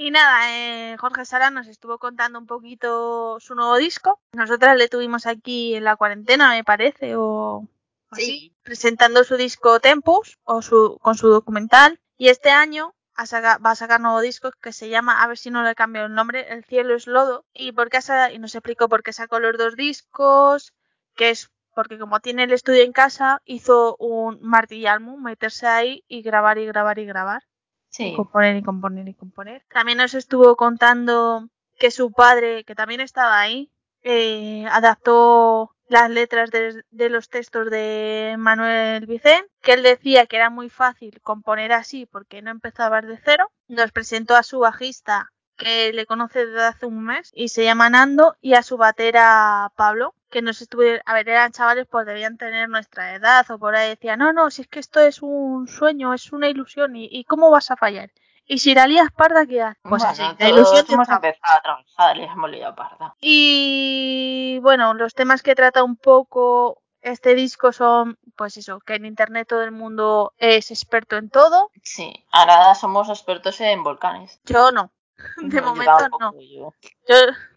Y 0.00 0.12
nada, 0.12 0.54
eh, 0.54 0.96
Jorge 0.96 1.24
Sara 1.24 1.50
nos 1.50 1.66
estuvo 1.66 1.98
contando 1.98 2.38
un 2.38 2.46
poquito 2.46 3.40
su 3.40 3.56
nuevo 3.56 3.76
disco. 3.78 4.20
Nosotras 4.30 4.76
le 4.76 4.88
tuvimos 4.88 5.26
aquí 5.26 5.74
en 5.74 5.82
la 5.82 5.96
cuarentena, 5.96 6.50
me 6.50 6.62
parece, 6.62 7.16
o 7.16 7.66
así, 8.10 8.24
Sí. 8.24 8.56
presentando 8.62 9.24
su 9.24 9.36
disco 9.36 9.80
Tempus 9.80 10.38
o 10.44 10.62
su, 10.62 10.98
con 11.00 11.14
su 11.16 11.28
documental. 11.28 12.00
Y 12.16 12.28
este 12.28 12.50
año 12.50 12.94
ha 13.14 13.26
saca- 13.26 13.58
va 13.58 13.72
a 13.72 13.76
sacar 13.76 14.00
nuevo 14.00 14.20
disco 14.20 14.50
que 14.60 14.72
se 14.72 14.88
llama, 14.88 15.22
a 15.22 15.26
ver 15.26 15.38
si 15.38 15.50
no 15.50 15.62
le 15.62 15.74
cambio 15.74 16.04
el 16.06 16.14
nombre, 16.14 16.52
El 16.52 16.64
cielo 16.64 16.94
es 16.94 17.06
lodo. 17.06 17.44
Y, 17.52 17.72
por 17.72 17.90
qué 17.90 17.98
y 18.32 18.38
nos 18.38 18.54
explicó 18.54 18.88
por 18.88 19.02
qué 19.02 19.12
sacó 19.12 19.40
los 19.40 19.56
dos 19.58 19.76
discos, 19.76 20.72
que 21.16 21.30
es 21.30 21.50
porque 21.74 21.98
como 21.98 22.18
tiene 22.20 22.42
el 22.44 22.52
estudio 22.52 22.82
en 22.82 22.92
casa, 22.92 23.40
hizo 23.44 23.94
un 24.00 24.38
martillalmo, 24.42 25.16
meterse 25.16 25.66
ahí 25.68 26.04
y 26.08 26.22
grabar 26.22 26.58
y 26.58 26.66
grabar 26.66 26.98
y 26.98 27.06
grabar. 27.06 27.42
Y 27.90 27.94
Sí. 27.94 28.14
componer 28.16 28.56
y 28.56 28.62
componer 28.62 29.08
y 29.08 29.14
componer. 29.14 29.64
También 29.72 29.98
nos 29.98 30.14
estuvo 30.14 30.56
contando 30.56 31.48
que 31.78 31.90
su 31.92 32.10
padre, 32.12 32.64
que 32.64 32.74
también 32.74 33.00
estaba 33.00 33.38
ahí, 33.40 33.70
eh, 34.10 34.64
adaptó 34.70 35.76
las 35.88 36.08
letras 36.08 36.50
de, 36.50 37.10
los 37.10 37.28
textos 37.28 37.68
de 37.68 38.36
Manuel 38.38 39.04
Vicent, 39.04 39.46
que 39.60 39.74
él 39.74 39.82
decía 39.82 40.24
que 40.24 40.36
era 40.36 40.48
muy 40.48 40.70
fácil 40.70 41.20
componer 41.20 41.72
así 41.72 42.06
porque 42.06 42.40
no 42.40 42.50
empezaba 42.50 43.02
de 43.02 43.20
cero. 43.22 43.52
Nos 43.68 43.92
presentó 43.92 44.34
a 44.34 44.42
su 44.42 44.60
bajista, 44.60 45.30
que 45.56 45.92
le 45.92 46.06
conoce 46.06 46.46
desde 46.46 46.64
hace 46.64 46.86
un 46.86 47.04
mes, 47.04 47.30
y 47.34 47.48
se 47.48 47.64
llama 47.64 47.90
Nando, 47.90 48.34
y 48.40 48.54
a 48.54 48.62
su 48.62 48.78
batera 48.78 49.70
Pablo, 49.76 50.14
que 50.30 50.40
nos 50.40 50.62
estuvo, 50.62 50.82
a 51.04 51.14
ver, 51.14 51.28
eran 51.28 51.52
chavales, 51.52 51.86
pues 51.90 52.06
debían 52.06 52.38
tener 52.38 52.70
nuestra 52.70 53.14
edad, 53.14 53.44
o 53.50 53.58
por 53.58 53.76
ahí 53.76 53.90
decía, 53.90 54.16
no, 54.16 54.32
no, 54.32 54.50
si 54.50 54.62
es 54.62 54.68
que 54.68 54.80
esto 54.80 55.00
es 55.00 55.20
un 55.20 55.68
sueño, 55.68 56.14
es 56.14 56.32
una 56.32 56.48
ilusión, 56.48 56.96
y 56.96 57.24
¿cómo 57.24 57.50
vas 57.50 57.70
a 57.70 57.76
fallar? 57.76 58.10
Y 58.48 58.58
si 58.58 58.74
la 58.74 58.86
lías 58.86 59.10
parda, 59.14 59.46
¿qué 59.46 59.62
haces? 59.62 59.78
Pues 59.82 60.02
Bueno, 60.02 60.06
así, 60.08 60.22
la 60.38 60.48
ilusión 60.48 60.86
te 60.86 60.94
hemos 60.94 61.08
empezado 61.08 61.58
a 61.58 61.62
trabajar 61.62 62.16
y 62.16 62.24
hemos 62.24 62.50
liado 62.50 62.74
parda. 62.74 63.14
Y 63.20 64.58
bueno, 64.62 64.94
los 64.94 65.14
temas 65.14 65.42
que 65.42 65.54
trata 65.54 65.84
un 65.84 65.96
poco 65.96 66.82
este 67.02 67.34
disco 67.34 67.72
son, 67.72 68.18
pues 68.36 68.56
eso, 68.56 68.80
que 68.80 68.94
en 68.94 69.04
internet 69.04 69.46
todo 69.48 69.62
el 69.62 69.70
mundo 69.70 70.32
es 70.38 70.70
experto 70.70 71.16
en 71.16 71.28
todo. 71.30 71.70
Sí, 71.82 72.24
ahora 72.32 72.74
somos 72.74 73.08
expertos 73.10 73.60
en 73.60 73.84
volcanes. 73.84 74.40
Yo 74.44 74.72
no. 74.72 74.90
De 75.36 75.60
No, 75.60 75.66
momento 75.74 76.08
no. 76.18 76.32
yo. 76.40 76.72
Yo, 77.06 77.16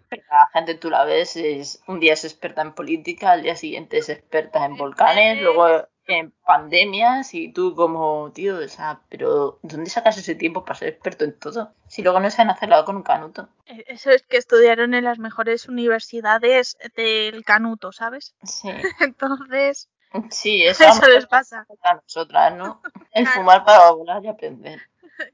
Pero 0.10 0.24
la 0.30 0.50
gente 0.52 0.76
tú 0.76 0.90
la 0.90 1.06
ves, 1.06 1.38
es, 1.38 1.82
un 1.88 2.00
día 2.02 2.14
es 2.14 2.26
experta 2.26 2.62
en 2.62 2.74
política, 2.74 3.32
al 3.32 3.44
día 3.44 3.56
siguiente 3.56 3.98
es 4.00 4.10
experta 4.10 4.66
en 4.66 4.76
volcanes, 4.76 5.42
luego 5.42 5.88
en 6.12 6.32
pandemias 6.46 7.34
y 7.34 7.52
tú 7.52 7.76
como, 7.76 8.32
tío, 8.34 8.58
o 8.58 8.68
sea, 8.68 9.02
pero 9.10 9.60
¿dónde 9.64 9.90
sacas 9.90 10.18
ese 10.18 10.36
tiempo 10.36 10.64
para 10.64 10.78
ser 10.80 10.90
experto 10.90 11.24
en 11.26 11.38
todo? 11.40 11.74
Si 11.88 12.02
luego 12.04 12.20
no 12.20 12.30
saben 12.30 12.50
hacerlo 12.52 12.84
con 12.86 12.98
un 12.98 13.04
canuto. 13.04 13.50
Eh, 13.66 13.84
Eso 13.88 14.12
es 14.12 14.24
que 14.24 14.38
estudiaron 14.38 14.94
en 14.94 15.04
las 15.06 15.20
mejores 15.20 15.68
universidades 15.68 16.78
del 16.96 17.44
Canuto, 17.46 17.92
¿sabes? 17.92 18.36
Sí, 18.44 18.70
Entonces, 19.00 19.90
sí, 20.30 20.64
eso, 20.68 20.84
Eso 20.84 21.08
les 21.08 21.26
pasa. 21.28 21.66
a 21.84 21.94
nosotras, 21.96 22.56
¿no? 22.56 22.82
El 23.14 23.24
Claro. 23.26 23.40
fumar 23.42 23.66
para 23.66 23.92
volar 23.92 24.24
y 24.24 24.28
aprender. 24.30 24.82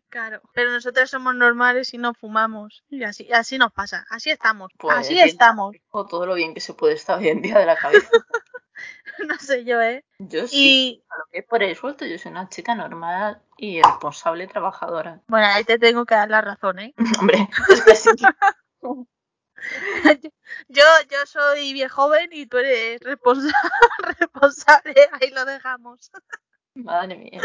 claro. 0.10 0.42
Pero 0.54 0.72
nosotras 0.72 1.10
somos 1.10 1.36
normales 1.36 1.94
y 1.94 1.98
no 1.98 2.14
fumamos. 2.14 2.84
Y 2.90 3.04
así, 3.04 3.32
así 3.32 3.58
nos 3.58 3.72
pasa. 3.72 4.06
Así 4.10 4.32
estamos. 4.32 4.72
Pues, 4.78 4.98
así 4.98 5.20
estamos. 5.20 5.76
O 5.92 6.06
todo 6.06 6.26
lo 6.26 6.34
bien 6.34 6.54
que 6.54 6.60
se 6.60 6.74
puede 6.74 6.94
estar 6.96 7.20
hoy 7.20 7.30
en 7.30 7.42
día 7.42 7.58
de 7.60 7.66
la 7.66 7.76
cabeza. 7.76 8.10
no 9.28 9.38
sé 9.40 9.64
yo, 9.66 9.82
¿eh? 9.82 10.04
Yo 10.20 10.48
sí, 10.48 10.56
Y 10.58 11.04
a 11.10 11.18
lo 11.18 11.24
que 11.32 11.40
es 11.40 11.46
por 11.46 11.64
el 11.64 11.76
suelto, 11.76 12.06
yo 12.06 12.18
soy 12.18 12.32
una 12.32 12.50
chica 12.50 12.76
normal 12.76 13.42
y 13.58 13.82
responsable 13.82 14.48
trabajadora. 14.48 15.22
bueno, 15.28 15.48
ahí 15.48 15.64
te 15.64 15.78
tengo 15.80 16.06
que 16.06 16.16
dar 16.16 16.30
la 16.30 16.42
razón, 16.42 16.80
¿eh? 16.80 16.94
Hombre, 17.22 17.48
es 17.70 17.82
que 17.84 17.96
sí. 17.96 18.10
Yo, 20.70 20.84
yo 21.10 21.18
soy 21.26 21.74
bien 21.74 21.90
joven 21.90 22.30
y 22.32 22.46
tú 22.46 22.58
eres 22.58 23.02
responsa- 23.02 23.52
responsable, 24.20 24.96
ahí 25.20 25.32
lo 25.32 25.46
dejamos. 25.46 26.12
Madre 26.76 27.16
mía. 27.18 27.42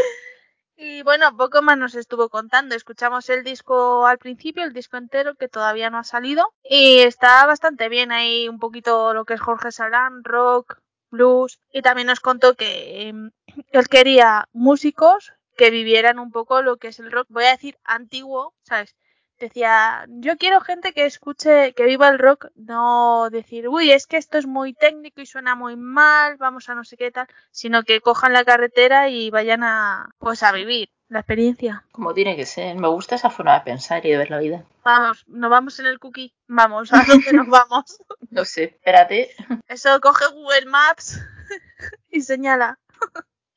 Y 0.77 1.03
bueno, 1.03 1.37
poco 1.37 1.62
más 1.62 1.79
nos 1.79 1.95
estuvo 1.95 2.29
contando. 2.29 2.75
Escuchamos 2.75 3.29
el 3.31 3.45
disco 3.45 4.07
al 4.07 4.18
principio, 4.18 4.62
el 4.64 4.73
disco 4.73 4.97
entero, 4.99 5.35
que 5.37 5.49
todavía 5.49 5.90
no 5.90 5.99
ha 5.99 6.05
salido. 6.05 6.53
Y 6.62 7.01
está 7.01 7.47
bastante 7.47 7.88
bien 7.88 8.12
ahí 8.12 8.49
un 8.49 8.59
poquito 8.59 9.14
lo 9.14 9.25
que 9.25 9.35
es 9.35 9.40
Jorge 9.40 9.73
Salán, 9.73 10.23
rock, 10.25 10.79
blues. 11.12 11.61
Y 11.72 11.83
también 11.83 12.09
nos 12.09 12.20
contó 12.20 12.55
que 12.57 13.09
em, 13.09 13.31
él 13.72 13.88
quería 13.88 14.48
músicos 14.53 15.33
que 15.57 15.70
vivieran 15.70 16.18
un 16.18 16.33
poco 16.33 16.62
lo 16.62 16.79
que 16.79 16.88
es 16.88 16.98
el 16.98 17.12
rock, 17.12 17.29
voy 17.31 17.44
a 17.44 17.53
decir 17.53 17.79
antiguo, 17.85 18.55
¿sabes? 18.62 18.96
Decía, 19.42 20.07
yo 20.07 20.37
quiero 20.37 20.61
gente 20.61 20.92
que 20.92 21.05
escuche, 21.05 21.72
que 21.72 21.85
viva 21.85 22.07
el 22.07 22.20
rock, 22.20 22.46
no 22.55 23.28
decir, 23.28 23.66
uy, 23.66 23.90
es 23.90 24.07
que 24.07 24.16
esto 24.16 24.38
es 24.38 24.46
muy 24.46 24.72
técnico 24.72 25.20
y 25.20 25.26
suena 25.26 25.57
muy 25.57 25.74
mal, 25.74 26.37
vamos 26.37 26.68
a 26.68 26.76
no 26.76 26.85
sé 26.85 26.96
qué 26.96 27.11
tal, 27.11 27.26
sino 27.50 27.83
que 27.83 28.00
cojan 28.00 28.35
la 28.35 28.44
carretera 28.44 29.09
y 29.09 29.31
vayan 29.31 29.64
a, 29.64 30.14
pues 30.18 30.44
a 30.44 30.52
vivir 30.52 30.90
la 31.09 31.18
experiencia. 31.18 31.85
Como 31.90 32.14
tiene 32.14 32.37
que 32.37 32.46
ser. 32.46 32.76
Me 32.76 32.87
gusta 32.87 33.16
esa 33.16 33.31
forma 33.31 33.55
de 33.55 33.62
pensar 33.62 34.07
y 34.07 34.12
de 34.12 34.18
ver 34.18 34.31
la 34.31 34.38
vida. 34.38 34.64
Vamos, 34.85 35.24
nos 35.26 35.50
vamos 35.50 35.81
en 35.81 35.87
el 35.87 35.98
cookie, 35.98 36.33
vamos, 36.46 36.92
¿a 36.92 37.02
dónde 37.02 37.33
nos 37.33 37.48
vamos? 37.48 37.98
No 38.31 38.44
sé, 38.44 38.62
espérate. 38.62 39.35
Eso 39.66 40.00
coge 40.00 40.24
Google 40.33 40.66
Maps 40.66 41.18
y 42.12 42.20
señala. 42.20 42.78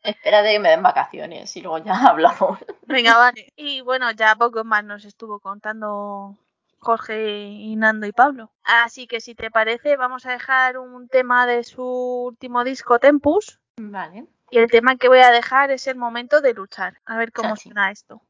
Espérate 0.05 0.51
que 0.51 0.59
me 0.59 0.69
den 0.69 0.83
vacaciones 0.83 1.55
y 1.55 1.61
luego 1.61 1.79
ya 1.79 1.93
hablamos. 2.09 2.59
Venga, 2.83 3.17
vale. 3.17 3.51
Y 3.55 3.81
bueno, 3.81 4.11
ya 4.11 4.35
poco 4.35 4.63
más 4.63 4.83
nos 4.83 5.05
estuvo 5.05 5.39
contando 5.39 6.35
Jorge 6.79 7.47
y 7.47 7.75
Nando 7.75 8.05
y 8.05 8.11
Pablo. 8.11 8.51
Así 8.63 9.07
que 9.07 9.19
si 9.19 9.35
te 9.35 9.49
parece, 9.51 9.97
vamos 9.97 10.25
a 10.25 10.31
dejar 10.31 10.77
un 10.77 11.07
tema 11.09 11.47
de 11.47 11.63
su 11.63 11.83
último 11.83 12.63
disco, 12.63 12.99
Tempus. 12.99 13.59
Vale. 13.77 14.25
Y 14.51 14.59
el 14.59 14.69
tema 14.69 14.95
que 14.95 15.07
voy 15.09 15.19
a 15.19 15.31
dejar 15.31 15.71
es 15.71 15.87
el 15.87 15.95
momento 15.95 16.41
de 16.41 16.53
luchar. 16.53 16.99
A 17.05 17.17
ver 17.17 17.31
cómo 17.31 17.49
Chachi. 17.49 17.69
suena 17.69 17.91
esto. 17.91 18.21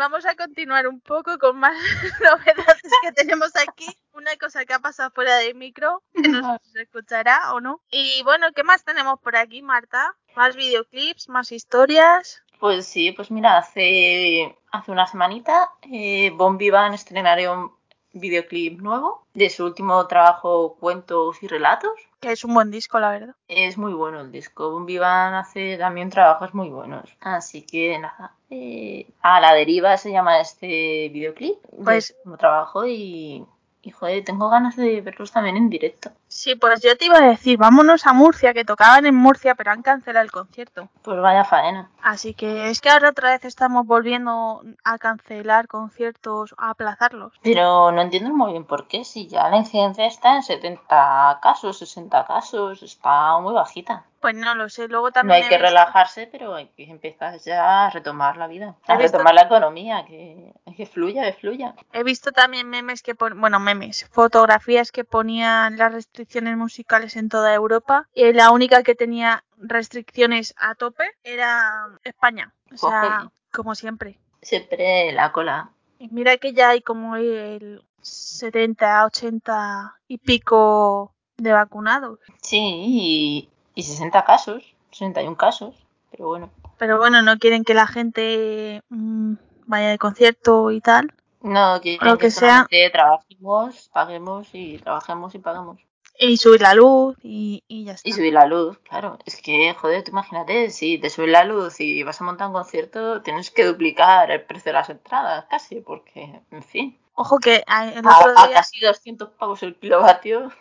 Vamos 0.00 0.24
a 0.24 0.34
continuar 0.34 0.88
un 0.88 0.98
poco 1.00 1.38
con 1.38 1.58
más 1.58 1.76
novedades 2.20 2.82
que 3.02 3.12
tenemos 3.12 3.52
aquí. 3.56 3.86
Una 4.14 4.34
cosa 4.36 4.64
que 4.64 4.72
ha 4.72 4.78
pasado 4.78 5.10
fuera 5.10 5.36
de 5.36 5.52
micro, 5.52 6.02
que 6.14 6.28
no 6.28 6.40
sé 6.40 6.58
si 6.64 6.70
se 6.72 6.82
escuchará 6.82 7.52
o 7.52 7.60
no. 7.60 7.82
Y 7.90 8.22
bueno, 8.24 8.46
¿qué 8.54 8.64
más 8.64 8.82
tenemos 8.82 9.20
por 9.20 9.36
aquí, 9.36 9.60
Marta? 9.60 10.16
Más 10.34 10.56
videoclips, 10.56 11.28
más 11.28 11.52
historias. 11.52 12.42
Pues 12.58 12.86
sí, 12.86 13.12
pues 13.12 13.30
mira, 13.30 13.58
hace, 13.58 14.56
hace 14.72 14.90
una 14.90 15.06
semanita 15.06 15.70
eh, 15.82 16.30
Bon 16.30 16.56
Vivan 16.56 16.94
estrenaría 16.94 17.52
un 17.52 17.70
videoclip 18.12 18.80
nuevo 18.80 19.24
de 19.34 19.50
su 19.50 19.64
último 19.64 20.06
trabajo 20.06 20.76
Cuentos 20.80 21.42
y 21.42 21.48
Relatos. 21.48 21.92
Que 22.20 22.32
es 22.32 22.44
un 22.44 22.52
buen 22.54 22.70
disco, 22.70 22.98
la 23.00 23.10
verdad. 23.10 23.34
Es 23.48 23.78
muy 23.78 23.92
bueno 23.94 24.20
el 24.20 24.30
disco. 24.30 24.84
Vivan 24.84 25.34
hace 25.34 25.78
también 25.78 26.10
trabajos 26.10 26.52
muy 26.54 26.68
buenos. 26.68 27.16
Así 27.20 27.62
que 27.62 27.98
nada. 27.98 28.34
eh, 28.50 29.06
a 29.22 29.40
la 29.40 29.54
deriva 29.54 29.96
se 29.96 30.10
llama 30.10 30.40
este 30.40 31.08
videoclip. 31.12 31.56
Pues- 31.84 32.14
trabajo 32.38 32.84
y, 32.86 33.46
y 33.82 33.90
joder, 33.90 34.24
tengo 34.24 34.50
ganas 34.50 34.76
de 34.76 35.00
verlos 35.00 35.32
también 35.32 35.56
en 35.56 35.70
directo. 35.70 36.10
Sí, 36.28 36.54
pues 36.54 36.82
yo 36.82 36.96
te 36.96 37.06
iba 37.06 37.18
a 37.18 37.28
decir, 37.28 37.58
vámonos 37.58 38.06
a 38.06 38.12
Murcia, 38.12 38.52
que 38.52 38.64
tocaban 38.64 39.06
en 39.06 39.14
Murcia, 39.14 39.54
pero 39.54 39.70
han 39.72 39.82
cancelado 39.82 40.24
el 40.24 40.30
concierto. 40.30 40.88
Pues 41.02 41.20
vaya 41.20 41.44
faena. 41.44 41.90
Así 42.02 42.34
que 42.34 42.68
es 42.68 42.80
que 42.80 42.90
ahora 42.90 43.10
otra 43.10 43.30
vez 43.30 43.44
estamos 43.44 43.86
volviendo 43.86 44.62
a 44.84 44.98
cancelar 44.98 45.66
conciertos, 45.66 46.54
a 46.58 46.70
aplazarlos. 46.70 47.32
Pero 47.42 47.90
no 47.90 48.02
entiendo 48.02 48.30
muy 48.30 48.52
bien 48.52 48.64
por 48.64 48.86
qué. 48.86 49.04
Si 49.04 49.26
ya 49.26 49.48
la 49.48 49.56
incidencia 49.56 50.06
está 50.06 50.36
en 50.36 50.42
70 50.42 51.40
casos, 51.42 51.78
60 51.78 52.26
casos, 52.26 52.82
está 52.82 53.38
muy 53.38 53.54
bajita. 53.54 54.04
Pues 54.20 54.34
no 54.34 54.54
lo 54.54 54.68
sé, 54.68 54.86
luego 54.88 55.06
No 55.08 55.12
también... 55.12 55.36
hay 55.36 55.42
he 55.42 55.48
que 55.48 55.54
visto- 55.56 55.66
relajarse, 55.68 56.26
pero 56.30 56.54
hay 56.54 56.66
que 56.76 56.84
empezar 56.84 57.38
ya 57.40 57.86
a 57.86 57.90
retomar 57.90 58.36
la 58.36 58.46
vida, 58.48 58.76
a 58.86 58.96
visto- 58.98 59.16
retomar 59.16 59.34
la 59.34 59.42
economía, 59.42 60.04
que, 60.06 60.52
que 60.76 60.84
fluya, 60.86 61.24
que 61.24 61.32
fluya. 61.38 61.74
He 61.94 62.02
visto 62.04 62.30
también 62.30 62.68
memes 62.68 63.02
que 63.02 63.14
pon... 63.14 63.40
bueno, 63.40 63.58
memes, 63.60 64.06
fotografías 64.12 64.92
que 64.92 65.04
ponían 65.04 65.78
las 65.78 65.92
restricciones 65.92 66.56
musicales 66.56 67.16
en 67.16 67.28
toda 67.30 67.54
Europa 67.54 68.08
y 68.14 68.32
la 68.34 68.50
única 68.50 68.82
que 68.82 68.94
tenía 68.94 69.42
restricciones 69.56 70.54
a 70.58 70.74
tope 70.74 71.04
era 71.24 71.86
España. 72.04 72.52
O 72.72 72.76
sea, 72.76 73.00
Coge. 73.22 73.30
como 73.52 73.74
siempre. 73.74 74.18
Siempre 74.42 75.12
la 75.12 75.32
cola. 75.32 75.70
Y 75.98 76.08
mira 76.08 76.36
que 76.36 76.52
ya 76.52 76.70
hay 76.70 76.82
como 76.82 77.16
el 77.16 77.82
70, 78.02 79.04
80 79.06 79.94
y 80.08 80.18
pico 80.18 81.14
de 81.36 81.52
vacunados. 81.52 82.18
Sí, 82.42 82.58
y, 82.60 83.50
y 83.80 83.82
60 83.82 84.24
casos, 84.24 84.62
61 84.92 85.36
casos, 85.36 85.74
pero 86.10 86.28
bueno. 86.28 86.50
Pero 86.78 86.98
bueno, 86.98 87.22
no 87.22 87.38
quieren 87.38 87.64
que 87.64 87.74
la 87.74 87.86
gente 87.86 88.82
mm, 88.88 89.34
vaya 89.66 89.88
de 89.88 89.98
concierto 89.98 90.70
y 90.70 90.80
tal. 90.80 91.12
No, 91.42 91.80
que, 91.80 91.98
Lo 92.02 92.18
que 92.18 92.30
sea. 92.30 92.66
solamente 92.68 92.90
trabajemos, 92.90 93.88
paguemos 93.92 94.48
y 94.52 94.78
trabajemos 94.78 95.34
y 95.34 95.38
pagamos. 95.38 95.78
Y 96.18 96.36
subir 96.36 96.60
la 96.60 96.74
luz 96.74 97.16
y, 97.22 97.64
y 97.66 97.84
ya 97.84 97.92
está. 97.92 98.06
Y 98.06 98.12
subir 98.12 98.34
la 98.34 98.44
luz, 98.44 98.78
claro. 98.80 99.18
Es 99.24 99.40
que, 99.40 99.72
joder, 99.72 100.04
tú 100.04 100.10
imagínate, 100.10 100.68
si 100.68 100.98
te 100.98 101.08
subes 101.08 101.30
la 101.30 101.44
luz 101.44 101.80
y 101.80 102.02
vas 102.02 102.20
a 102.20 102.24
montar 102.24 102.48
un 102.48 102.52
concierto, 102.52 103.22
tienes 103.22 103.50
que 103.50 103.64
duplicar 103.64 104.30
el 104.30 104.42
precio 104.44 104.70
de 104.70 104.74
las 104.78 104.90
entradas, 104.90 105.46
casi, 105.48 105.80
porque, 105.80 106.42
en 106.50 106.62
fin. 106.62 106.98
Ojo 107.14 107.38
que 107.38 107.62
a- 107.66 107.88
el 107.88 108.06
A, 108.06 108.18
otro 108.18 108.34
a 108.36 108.46
día, 108.48 108.56
casi 108.56 108.80
200 108.80 109.30
pavos 109.30 109.62
el 109.62 109.76
kilovatio. 109.76 110.52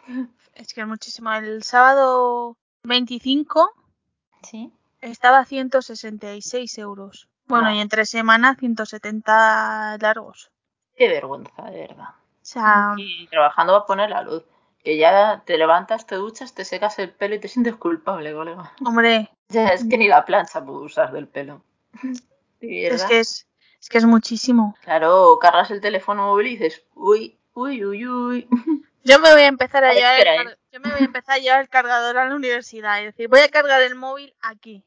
es 0.56 0.74
que 0.74 0.80
es 0.82 0.88
muchísimo. 0.88 1.30
El 1.34 1.62
sábado 1.64 2.56
25 2.90 3.72
Sí. 4.44 4.72
estaba 5.02 5.40
a 5.40 5.46
166 5.46 6.78
euros. 6.80 7.30
Bueno, 7.48 7.70
No. 7.70 7.76
y 7.76 7.80
entre 7.80 8.06
semana 8.06 8.56
170 8.56 9.98
largos. 10.02 10.52
Qué 10.96 11.08
vergüenza, 11.08 11.64
de 11.72 11.80
verdad. 11.88 12.10
O 12.10 12.46
sea, 12.52 12.94
Y 12.98 13.28
trabajando 13.28 13.74
va 13.74 13.80
a 13.80 13.86
poner 13.86 14.10
la 14.10 14.24
luz. 14.24 14.44
Que 14.84 14.98
ya 14.98 15.44
te 15.46 15.58
levantas, 15.58 16.06
te 16.08 16.16
duchas, 16.16 16.54
te 16.54 16.64
secas 16.66 16.98
el 17.00 17.12
pelo 17.12 17.36
y 17.36 17.40
te 17.40 17.48
sientes 17.48 17.76
culpable, 17.76 18.34
colega. 18.34 18.74
hombre, 18.86 19.30
Ya 19.50 19.68
es 19.70 19.84
que 19.86 19.98
ni 19.98 20.08
la 20.08 20.26
plancha 20.26 20.64
puedo 20.66 20.80
usar 20.82 21.12
del 21.12 21.28
pelo. 21.28 21.62
De 22.62 22.88
es 22.88 23.04
que 23.06 23.20
es, 23.20 23.48
es 23.80 23.90
que 23.90 23.98
es 24.00 24.06
muchísimo. 24.06 24.76
Claro, 24.84 25.38
cargas 25.40 25.72
el 25.72 25.80
teléfono 25.82 26.28
móvil 26.28 26.48
y 26.48 26.58
dices, 26.58 26.84
uy, 26.96 27.38
uy, 27.54 27.86
uy, 27.86 28.08
uy. 28.08 28.48
Yo 29.04 29.20
me 29.20 29.32
voy 29.32 29.42
a 29.42 29.48
empezar 29.48 29.84
a 29.84 29.94
llevar 29.94 30.20
el 30.20 30.24
car- 30.46 30.58
yo 30.72 30.80
me 30.80 30.90
voy 30.92 31.02
a 31.02 31.06
empezar 31.06 31.36
a 31.36 31.40
llevar 31.40 31.62
el 31.62 31.70
cargador 31.70 32.18
a 32.18 32.26
la 32.28 32.36
universidad, 32.36 33.00
es 33.00 33.06
decir, 33.08 33.28
voy 33.28 33.40
a 33.40 33.50
cargar 33.50 33.82
el 33.82 33.96
móvil 33.96 34.34
aquí, 34.42 34.84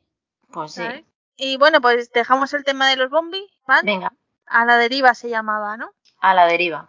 Pues 0.53 0.73
sí. 0.73 1.07
Y 1.37 1.57
bueno, 1.57 1.81
pues 1.81 2.13
dejamos 2.13 2.53
el 2.55 2.63
tema 2.65 2.89
de 2.91 2.97
los 2.97 3.11
bombis, 3.11 3.51
¿vale? 3.67 3.83
Venga, 3.85 4.13
A 4.47 4.65
la 4.65 4.77
deriva 4.77 5.15
se 5.15 5.29
llamaba, 5.31 5.77
¿no? 5.77 5.91
a 6.21 6.35
la 6.35 6.47
deriva. 6.47 6.89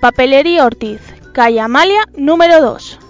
Papelería 0.00 0.64
Ortiz, 0.64 1.00
calle 1.34 1.58
Amalia 1.58 2.04
número 2.16 2.60
2. 2.60 3.00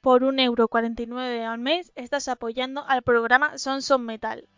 Por 0.00 0.24
un 0.24 0.40
euro 0.40 0.68
49 0.68 1.44
al 1.44 1.58
mes 1.58 1.92
estás 1.96 2.28
apoyando 2.28 2.82
al 2.88 3.02
programa 3.02 3.58
Sons 3.58 3.90
of 3.90 4.00
Metal. 4.00 4.48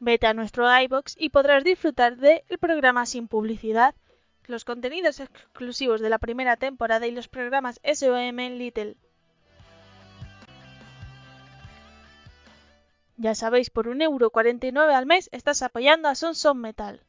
Vete 0.00 0.26
a 0.26 0.34
nuestro 0.34 0.66
iBox 0.82 1.14
y 1.16 1.28
podrás 1.28 1.62
disfrutar 1.62 2.16
del 2.16 2.42
programa 2.58 3.06
sin 3.06 3.28
publicidad, 3.28 3.94
los 4.48 4.64
contenidos 4.64 5.20
exclusivos 5.20 6.00
de 6.00 6.10
la 6.10 6.18
primera 6.18 6.56
temporada 6.56 7.06
y 7.06 7.12
los 7.12 7.28
programas 7.28 7.80
SOM 7.84 8.36
Little. 8.58 8.96
Ya 13.20 13.34
sabéis, 13.34 13.68
por 13.68 13.86
un 13.88 14.00
euro 14.00 14.30
49 14.30 14.94
al 14.94 15.04
mes 15.04 15.28
estás 15.30 15.60
apoyando 15.60 16.08
a 16.08 16.14
Sons 16.14 16.46
of 16.46 16.56
Metal. 16.56 17.04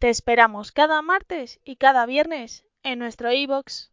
Te 0.00 0.08
esperamos 0.10 0.72
cada 0.72 1.00
martes 1.00 1.60
y 1.64 1.76
cada 1.76 2.04
viernes 2.04 2.64
en 2.82 2.98
nuestro 2.98 3.32
iBox. 3.32 3.92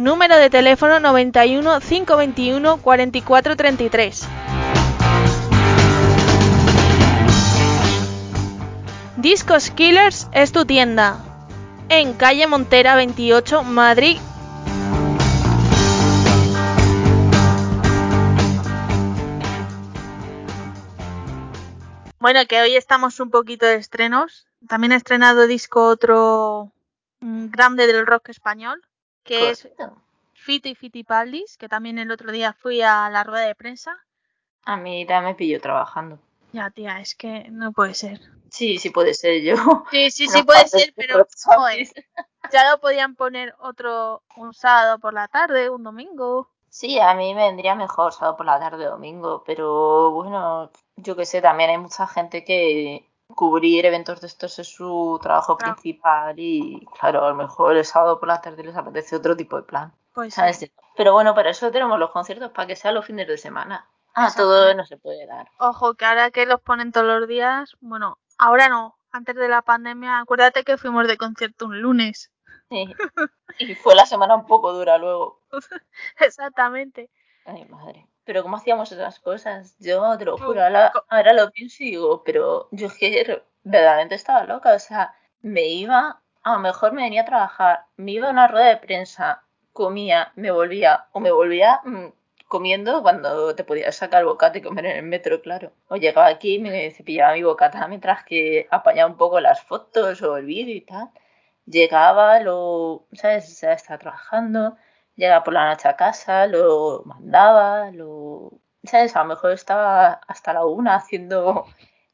Número 0.00 0.38
de 0.38 0.48
teléfono 0.48 0.98
91 0.98 1.78
521 1.78 2.78
4433. 2.78 4.26
Discos 9.18 9.70
Killers 9.70 10.26
es 10.32 10.52
tu 10.52 10.64
tienda. 10.64 11.22
En 11.90 12.14
calle 12.14 12.46
Montera 12.46 12.96
28, 12.96 13.62
Madrid. 13.62 14.16
Bueno, 22.20 22.40
que 22.48 22.62
hoy 22.62 22.74
estamos 22.74 23.20
un 23.20 23.28
poquito 23.28 23.66
de 23.66 23.74
estrenos. 23.74 24.46
También 24.66 24.92
ha 24.92 24.96
estrenado 24.96 25.46
disco 25.46 25.84
otro 25.88 26.72
mm, 27.20 27.50
grande 27.50 27.86
del 27.86 28.06
rock 28.06 28.30
español, 28.30 28.80
que 29.30 29.50
es. 29.50 29.68
Fito 30.34 30.68
y 30.68 30.74
Fitipaldis, 30.74 31.56
que 31.56 31.68
también 31.68 31.98
el 31.98 32.10
otro 32.10 32.32
día 32.32 32.52
fui 32.52 32.82
a 32.82 33.08
la 33.10 33.22
rueda 33.22 33.46
de 33.46 33.54
prensa. 33.54 33.96
A 34.64 34.76
mí 34.76 35.06
ya 35.06 35.20
me 35.20 35.34
pilló 35.34 35.60
trabajando. 35.60 36.18
Ya, 36.52 36.70
tía, 36.70 37.00
es 37.00 37.14
que 37.14 37.48
no 37.50 37.72
puede 37.72 37.94
ser. 37.94 38.20
Sí, 38.50 38.78
sí 38.78 38.90
puede 38.90 39.14
ser 39.14 39.42
yo. 39.42 39.54
Sí, 39.90 40.10
sí, 40.10 40.26
No 40.26 40.32
sí 40.32 40.42
puede 40.42 40.66
ser, 40.66 40.92
pero 40.96 41.26
joder, 41.44 41.86
ya 42.52 42.70
lo 42.70 42.80
podían 42.80 43.14
poner 43.14 43.54
otro 43.60 44.22
un 44.36 44.52
sábado 44.52 44.98
por 44.98 45.14
la 45.14 45.28
tarde, 45.28 45.70
un 45.70 45.84
domingo. 45.84 46.50
Sí, 46.68 46.98
a 46.98 47.14
mí 47.14 47.34
me 47.34 47.46
vendría 47.46 47.74
mejor 47.74 48.12
sábado 48.12 48.36
por 48.36 48.46
la 48.46 48.58
tarde, 48.58 48.86
domingo, 48.86 49.44
pero 49.44 50.10
bueno, 50.10 50.70
yo 50.96 51.14
que 51.14 51.26
sé, 51.26 51.40
también 51.40 51.70
hay 51.70 51.78
mucha 51.78 52.06
gente 52.06 52.44
que 52.44 53.09
cubrir 53.34 53.86
eventos 53.86 54.20
de 54.20 54.26
estos 54.26 54.58
es 54.58 54.68
su 54.68 55.18
trabajo 55.22 55.56
Claro. 55.56 55.74
principal 55.74 56.34
y 56.38 56.86
claro, 56.98 57.24
a 57.24 57.30
lo 57.30 57.34
mejor 57.34 57.76
el 57.76 57.84
sábado 57.84 58.18
por 58.18 58.28
la 58.28 58.40
tarde 58.40 58.62
les 58.64 58.76
apetece 58.76 59.16
otro 59.16 59.36
tipo 59.36 59.56
de 59.56 59.62
plan, 59.62 59.92
Pues 60.14 60.34
sí. 60.34 60.72
Pero 60.96 61.12
bueno, 61.12 61.34
para 61.34 61.50
eso 61.50 61.70
tenemos 61.70 61.98
los 61.98 62.10
conciertos, 62.10 62.50
para 62.52 62.66
que 62.66 62.76
sean 62.76 62.94
los 62.94 63.06
fines 63.06 63.26
de 63.28 63.38
semana. 63.38 63.88
Ah, 64.14 64.30
todo 64.36 64.74
no 64.74 64.84
se 64.84 64.96
puede 64.96 65.26
dar. 65.26 65.48
Ojo, 65.58 65.94
que 65.94 66.04
ahora 66.04 66.30
que 66.30 66.44
los 66.46 66.60
ponen 66.60 66.90
todos 66.92 67.06
los 67.06 67.28
días, 67.28 67.76
bueno, 67.80 68.18
ahora 68.38 68.68
no, 68.68 68.98
antes 69.12 69.36
de 69.36 69.48
la 69.48 69.62
pandemia, 69.62 70.18
acuérdate 70.18 70.64
que 70.64 70.76
fuimos 70.76 71.06
de 71.06 71.16
concierto 71.16 71.66
un 71.66 71.80
lunes. 71.80 72.30
Sí. 72.68 72.86
Y 73.58 73.74
fue 73.74 73.94
la 73.94 74.06
semana 74.06 74.34
un 74.36 74.46
poco 74.46 74.72
dura 74.72 74.96
luego. 74.96 75.40
Exactamente. 76.18 77.10
Ay, 77.44 77.64
madre. 77.66 78.06
Pero 78.30 78.44
¿cómo 78.44 78.58
hacíamos 78.58 78.92
esas 78.92 79.18
cosas? 79.18 79.74
Yo 79.80 80.16
te 80.16 80.24
lo 80.24 80.38
juro, 80.38 80.62
ahora, 80.62 81.32
lo 81.32 81.50
pienso 81.50 81.82
y 81.82 81.90
digo, 81.90 82.22
pero 82.22 82.68
yo 82.70 82.86
es 82.86 82.94
que 82.94 83.42
verdaderamente 83.64 84.14
estaba 84.14 84.44
loca. 84.44 84.72
O 84.72 84.78
sea, 84.78 85.16
me 85.42 85.66
iba, 85.66 86.22
a 86.44 86.52
lo 86.52 86.60
mejor 86.60 86.92
me 86.92 87.02
venía 87.02 87.22
a 87.22 87.24
trabajar, 87.24 87.86
me 87.96 88.12
iba 88.12 88.28
a 88.28 88.30
una 88.30 88.46
rueda 88.46 88.66
de 88.66 88.76
prensa, 88.76 89.42
comía, 89.72 90.30
me 90.36 90.52
volvía, 90.52 91.06
o 91.10 91.18
me 91.18 91.32
volvía 91.32 91.80
mm, 91.84 92.12
comiendo 92.46 93.02
cuando 93.02 93.52
te 93.56 93.64
podías 93.64 93.96
sacar 93.96 94.20
el 94.20 94.26
bocata 94.26 94.58
y 94.58 94.62
comer 94.62 94.86
en 94.86 94.96
el 94.98 95.02
metro, 95.02 95.42
claro. 95.42 95.72
O 95.88 95.96
llegaba 95.96 96.28
aquí, 96.28 96.60
me 96.60 96.88
cepillaba 96.92 97.34
mi 97.34 97.42
bocata 97.42 97.88
mientras 97.88 98.22
que 98.24 98.68
apañaba 98.70 99.10
un 99.10 99.16
poco 99.16 99.40
las 99.40 99.60
fotos 99.60 100.22
o 100.22 100.36
el 100.36 100.46
vídeo 100.46 100.76
y 100.76 100.82
tal. 100.82 101.10
Llegaba, 101.66 102.38
lo, 102.38 103.06
¿sabes? 103.12 103.50
O 103.50 103.54
sea, 103.56 103.72
estaba 103.72 103.98
trabajando 103.98 104.76
llegaba 105.20 105.44
por 105.44 105.54
la 105.54 105.68
noche 105.70 105.88
a 105.88 105.96
casa, 105.96 106.46
lo 106.46 107.02
mandaba, 107.04 107.90
lo... 107.90 108.60
¿Sabes? 108.82 109.14
A 109.14 109.20
lo 109.22 109.26
mejor 109.26 109.52
estaba 109.52 110.14
hasta 110.26 110.54
la 110.54 110.64
una 110.64 110.96
haciendo 110.96 111.66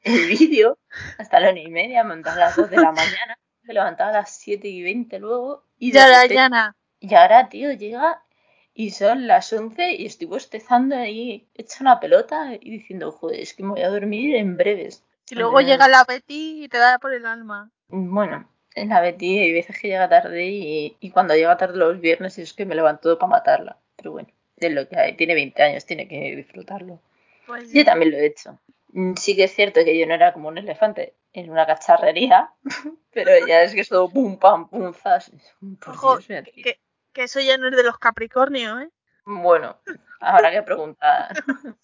el 0.03 0.13
vídeo, 0.29 0.79
hasta 1.19 1.41
la 1.41 1.51
una 1.51 1.61
y 1.61 1.71
media, 1.71 2.03
me 2.05 2.15
a 2.15 2.35
las 2.35 2.57
dos 2.57 2.69
de 2.69 2.77
la 2.77 2.91
mañana, 2.93 3.39
me 3.63 3.75
levantaba 3.75 4.11
a 4.11 4.15
las 4.15 4.31
siete 4.37 4.69
y 4.69 4.83
veinte 4.83 5.19
luego, 5.21 5.65
y, 5.79 5.93
Ya, 5.93 6.09
la 6.09 6.27
llana. 6.27 6.75
y 6.99 7.15
ahora, 7.15 7.49
tío, 7.49 7.73
llega 7.73 8.23
y 8.75 8.91
son 8.91 9.27
las 9.27 9.53
once 9.53 9.95
y 9.95 10.07
estoy 10.07 10.27
bostezando 10.27 10.97
ahí, 10.97 11.49
hecha 11.55 11.79
una 11.81 12.01
pelota 12.01 12.51
y 12.61 12.71
diciendo, 12.71 13.13
joder, 13.13 13.41
es 13.41 13.55
que 13.55 13.63
me 13.63 13.71
voy 13.71 13.83
a 13.83 13.89
dormir 13.89 14.35
en 14.35 14.57
breves. 14.57 15.05
Y 15.31 15.35
luego 15.35 15.61
llega 15.61 15.89
la 15.89 16.05
Betty 16.05 16.65
y 16.65 16.69
te 16.69 16.79
da 16.79 16.99
por 16.99 17.13
el 17.15 17.27
alma. 17.27 17.71
Bueno, 17.89 18.49
en 18.77 18.91
la 18.91 19.01
Betty 19.01 19.39
hay 19.39 19.53
veces 19.53 19.79
que 19.81 19.89
llega 19.89 20.09
tarde 20.09 20.47
y, 20.47 20.97
y 21.01 21.11
cuando 21.11 21.35
llega 21.35 21.57
tarde 21.57 21.79
los 21.79 22.01
viernes 22.01 22.39
es 22.39 22.53
que 22.53 22.67
me 22.67 22.75
levanto 22.75 23.19
para 23.19 23.31
matarla. 23.31 23.79
Pero 23.97 24.13
bueno, 24.13 24.29
es 24.57 24.73
lo 24.73 24.89
que 24.89 24.97
hay. 24.97 25.17
Tiene 25.17 25.35
20 25.35 25.63
años, 25.63 25.87
tiene 25.87 26.07
que 26.07 26.37
disfrutarlo. 26.37 27.01
Pues 27.47 27.73
Yo 27.73 27.85
también 27.85 28.13
lo 28.13 28.19
he 28.19 28.27
hecho. 28.27 28.59
Mm, 28.93 29.15
Sí 29.15 29.35
que 29.35 29.45
es 29.45 29.55
cierto 29.55 29.85
que 29.85 29.99
yo 29.99 30.07
no 30.07 30.15
era 30.15 30.33
como 30.33 30.49
un 30.49 30.59
elefante 30.59 31.15
en 31.33 31.51
una 31.51 31.67
cacharrería, 31.67 32.51
pero 33.13 33.47
ya 33.47 33.63
es 33.63 33.75
que 33.75 33.81
es 33.81 33.89
todo 33.89 34.09
pum, 34.09 34.39
pam, 34.39 34.69
pum, 34.69 34.93
zas. 34.93 35.33
Ojo, 35.87 36.19
Dios, 36.19 36.45
que 37.13 37.23
eso 37.23 37.41
ya 37.41 37.57
no 37.57 37.69
es 37.69 37.77
de 37.77 37.83
los 37.83 37.99
Capricornio, 37.99 38.79
¿eh? 38.81 38.91
Bueno, 39.25 39.79
habrá 40.21 40.53
que 40.53 40.63
preguntar. 40.63 41.35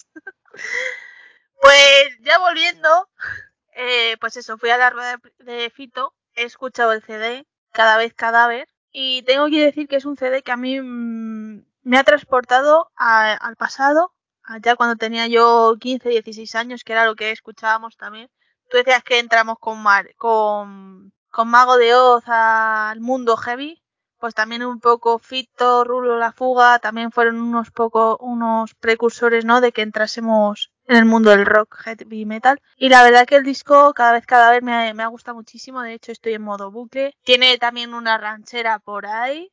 Pues 1.62 2.18
ya 2.22 2.40
volviendo, 2.40 3.08
eh, 3.74 4.16
pues 4.20 4.36
eso, 4.36 4.58
fui 4.58 4.68
a 4.70 4.76
la 4.76 4.90
rueda 4.90 5.16
de, 5.38 5.52
de 5.52 5.70
Fito, 5.70 6.12
he 6.34 6.44
escuchado 6.44 6.92
el 6.92 7.02
CD, 7.02 7.46
Cada 7.72 7.96
vez 7.96 8.14
Cadáver, 8.14 8.68
y 8.90 9.22
tengo 9.22 9.48
que 9.48 9.64
decir 9.64 9.88
que 9.88 9.96
es 9.96 10.04
un 10.04 10.16
CD 10.16 10.42
que 10.42 10.52
a 10.52 10.56
mí 10.56 10.80
mm, 10.80 11.64
me 11.82 11.98
ha 11.98 12.04
transportado 12.04 12.90
al 12.96 13.56
pasado, 13.56 14.12
allá 14.42 14.76
cuando 14.76 14.96
tenía 14.96 15.26
yo 15.26 15.76
15, 15.80 16.08
16 16.08 16.54
años, 16.54 16.84
que 16.84 16.92
era 16.92 17.06
lo 17.06 17.14
que 17.14 17.30
escuchábamos 17.30 17.96
también. 17.96 18.30
Tú 18.70 18.78
decías 18.78 19.02
que 19.02 19.18
entramos 19.18 19.58
con, 19.58 19.82
Mar, 19.82 20.14
con, 20.16 21.12
con 21.30 21.48
Mago 21.48 21.76
de 21.76 21.94
Oz 21.94 22.24
al 22.26 23.00
mundo 23.00 23.36
heavy, 23.36 23.82
pues 24.18 24.34
también 24.34 24.64
un 24.64 24.80
poco 24.80 25.18
Fito, 25.18 25.84
Rulo 25.84 26.16
la 26.16 26.32
Fuga, 26.32 26.78
también 26.78 27.10
fueron 27.10 27.40
unos 27.40 27.70
poco, 27.70 28.16
unos 28.18 28.74
precursores, 28.74 29.44
¿no? 29.44 29.60
De 29.60 29.72
que 29.72 29.82
entrásemos 29.82 30.71
en 30.86 30.96
el 30.96 31.04
mundo 31.04 31.30
del 31.30 31.46
rock, 31.46 31.76
heavy 31.82 32.24
metal. 32.26 32.60
Y 32.76 32.88
la 32.88 33.02
verdad 33.02 33.26
que 33.26 33.36
el 33.36 33.44
disco 33.44 33.92
cada 33.94 34.12
vez, 34.12 34.26
cada 34.26 34.50
vez 34.50 34.62
me, 34.62 34.94
me 34.94 35.02
ha 35.02 35.08
gustado 35.08 35.36
muchísimo. 35.36 35.82
De 35.82 35.94
hecho, 35.94 36.12
estoy 36.12 36.34
en 36.34 36.42
modo 36.42 36.70
bucle. 36.70 37.16
Tiene 37.24 37.58
también 37.58 37.94
una 37.94 38.18
ranchera 38.18 38.78
por 38.78 39.06
ahí. 39.06 39.50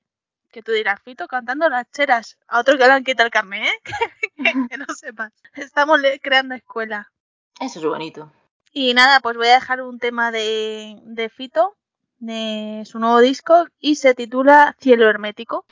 Que 0.51 0.63
tú 0.63 0.71
dirás, 0.71 0.99
Fito, 1.03 1.27
cantando 1.27 1.69
rancheras. 1.69 2.37
A 2.47 2.59
otro 2.59 2.77
que 2.77 2.85
le 2.85 2.91
han 2.91 3.03
quitado 3.03 3.27
el 3.27 3.31
carnet, 3.31 3.67
¿eh? 3.67 3.81
que, 4.35 4.67
que, 4.69 4.77
no 4.77 4.87
sepas. 4.95 5.31
Estamos 5.53 5.99
creando 6.21 6.55
escuela. 6.55 7.11
Eso 7.59 7.79
es 7.79 7.85
bonito. 7.85 8.31
Y 8.71 8.93
nada, 8.93 9.19
pues 9.19 9.35
voy 9.35 9.47
a 9.47 9.55
dejar 9.55 9.81
un 9.81 9.99
tema 9.99 10.31
de, 10.31 10.99
de 11.03 11.29
Fito, 11.29 11.75
de 12.17 12.83
su 12.85 12.99
nuevo 12.99 13.19
disco, 13.19 13.67
y 13.79 13.95
se 13.95 14.13
titula 14.13 14.75
Cielo 14.79 15.09
Hermético. 15.09 15.65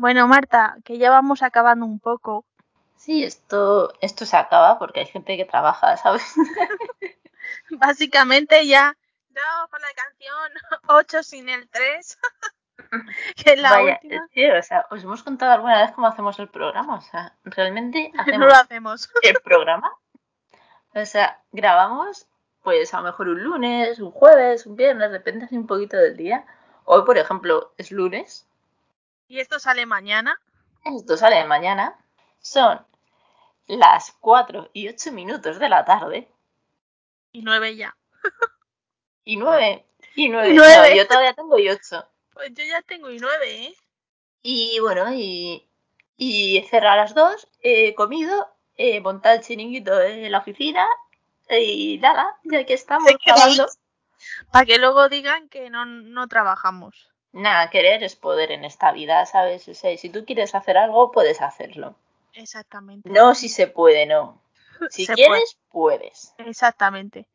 Bueno, 0.00 0.26
Marta, 0.26 0.78
que 0.82 0.96
ya 0.96 1.10
vamos 1.10 1.42
acabando 1.42 1.84
un 1.84 2.00
poco. 2.00 2.46
Sí, 2.96 3.22
esto, 3.22 3.92
esto 4.00 4.24
se 4.24 4.34
acaba 4.34 4.78
porque 4.78 5.00
hay 5.00 5.06
gente 5.06 5.36
que 5.36 5.44
trabaja, 5.44 5.94
¿sabes? 5.98 6.22
Básicamente 7.70 8.66
ya 8.66 8.96
no, 9.28 9.68
por 9.68 9.78
la 9.78 9.88
canción 9.94 10.80
8 10.86 11.22
sin 11.22 11.50
el 11.50 11.68
3. 11.68 12.18
que 13.44 13.56
la 13.56 13.70
Vaya, 13.72 14.00
última. 14.02 14.26
Sí, 14.32 14.50
o 14.50 14.62
sea, 14.62 14.86
os 14.90 15.04
hemos 15.04 15.22
contado 15.22 15.52
alguna 15.52 15.82
vez 15.82 15.92
cómo 15.92 16.06
hacemos 16.06 16.38
el 16.38 16.48
programa. 16.48 16.96
O 16.96 17.02
sea, 17.02 17.34
realmente 17.44 18.10
hacemos, 18.18 18.40
no 18.40 18.46
lo 18.46 18.54
hacemos. 18.54 19.10
el 19.22 19.38
programa. 19.44 19.92
O 20.94 21.04
sea, 21.04 21.42
grabamos, 21.52 22.26
pues 22.62 22.94
a 22.94 23.00
lo 23.00 23.04
mejor 23.04 23.28
un 23.28 23.44
lunes, 23.44 24.00
un 24.00 24.12
jueves, 24.12 24.64
un 24.64 24.76
viernes, 24.76 25.12
depende 25.12 25.44
así 25.44 25.58
un 25.58 25.66
poquito 25.66 25.98
del 25.98 26.16
día. 26.16 26.46
Hoy, 26.86 27.04
por 27.04 27.18
ejemplo, 27.18 27.74
es 27.76 27.92
lunes, 27.92 28.48
y 29.30 29.38
esto 29.38 29.60
sale 29.60 29.86
mañana. 29.86 30.40
Esto 30.84 31.16
sale 31.16 31.44
mañana. 31.44 31.96
Son 32.40 32.84
las 33.68 34.12
4 34.18 34.70
y 34.72 34.88
8 34.88 35.12
minutos 35.12 35.60
de 35.60 35.68
la 35.68 35.84
tarde. 35.84 36.28
Y 37.30 37.42
9 37.42 37.76
ya. 37.76 37.96
Y 39.24 39.36
9. 39.36 39.86
Y 40.16 40.28
9. 40.30 40.50
Y 40.50 40.54
nueve. 40.54 40.90
No, 40.90 40.96
yo 40.96 41.06
todavía 41.06 41.32
tengo 41.34 41.56
y 41.60 41.68
8. 41.68 42.04
Pues 42.32 42.52
yo 42.54 42.64
ya 42.64 42.82
tengo 42.82 43.08
y 43.08 43.18
9, 43.20 43.66
¿eh? 43.66 43.76
Y 44.42 44.80
bueno, 44.80 45.12
y, 45.14 45.70
y 46.16 46.58
he 46.58 46.68
cerrado 46.68 46.94
a 46.94 47.02
las 47.04 47.14
2, 47.14 47.48
he 47.60 47.94
comido, 47.94 48.48
he 48.74 49.00
montado 49.00 49.36
el 49.36 49.42
chiringuito 49.42 50.00
en 50.00 50.32
la 50.32 50.38
oficina. 50.38 50.84
Y 51.48 51.98
nada, 51.98 52.36
ya 52.42 52.66
que 52.66 52.74
estamos 52.74 53.06
¿De 53.06 53.16
qué 53.16 53.30
grabando. 53.30 53.68
Para 54.50 54.66
que 54.66 54.78
luego 54.78 55.08
digan 55.08 55.48
que 55.48 55.70
no, 55.70 55.86
no 55.86 56.26
trabajamos. 56.26 57.09
Nada, 57.32 57.70
querer 57.70 58.02
es 58.02 58.16
poder 58.16 58.50
en 58.50 58.64
esta 58.64 58.92
vida, 58.92 59.24
¿sabes? 59.26 59.68
O 59.68 59.74
sea, 59.74 59.96
si 59.96 60.10
tú 60.10 60.24
quieres 60.24 60.54
hacer 60.54 60.76
algo, 60.76 61.12
puedes 61.12 61.40
hacerlo. 61.40 61.94
Exactamente. 62.34 63.08
No 63.08 63.34
si 63.34 63.48
se 63.48 63.66
puede, 63.66 64.06
no. 64.06 64.40
Si 64.90 65.04
Se 65.04 65.14
quieres, 65.14 65.58
puedes. 65.68 66.34
Exactamente. 66.38 67.26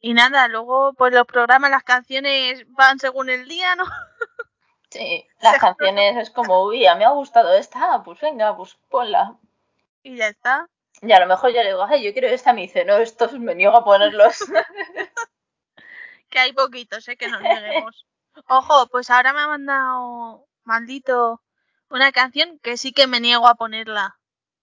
Y 0.00 0.14
nada, 0.14 0.48
luego 0.48 0.94
pues 0.94 1.12
los 1.12 1.26
programas, 1.26 1.70
las 1.70 1.84
canciones 1.84 2.64
van 2.68 2.98
según 2.98 3.30
el 3.30 3.46
día, 3.48 3.76
¿no? 3.76 3.84
Sí, 4.90 5.26
las 5.40 5.58
canciones 5.58 6.16
es 6.18 6.30
como, 6.30 6.64
uy, 6.64 6.86
a 6.86 6.94
mí 6.94 6.98
me 6.98 7.06
ha 7.06 7.10
gustado 7.10 7.54
esta, 7.54 8.02
pues 8.02 8.20
venga, 8.20 8.54
pues 8.54 8.76
ponla. 8.90 9.36
Y 10.02 10.16
ya 10.16 10.28
está. 10.28 10.68
Y 11.00 11.12
a 11.12 11.20
lo 11.20 11.26
mejor 11.26 11.50
yo 11.50 11.62
le 11.62 11.70
digo, 11.70 11.84
ay, 11.84 12.04
yo 12.04 12.12
quiero 12.12 12.28
esta, 12.28 12.52
me 12.52 12.62
dice, 12.62 12.84
no, 12.84 12.98
estos 12.98 13.32
me 13.38 13.54
niego 13.54 13.74
a 13.74 13.84
ponerlos. 13.84 14.44
Que 16.28 16.38
hay 16.38 16.52
poquitos, 16.52 17.08
¿eh? 17.08 17.16
Que 17.16 17.28
nos 17.28 17.40
neguemos. 17.40 18.06
Ojo, 18.48 18.86
pues 18.88 19.10
ahora 19.10 19.32
me 19.32 19.40
ha 19.40 19.48
mandado, 19.48 20.46
maldito, 20.64 21.42
una 21.90 22.12
canción 22.12 22.58
que 22.60 22.76
sí 22.76 22.92
que 22.92 23.06
me 23.06 23.20
niego 23.20 23.46
a 23.46 23.54
ponerla. 23.54 24.18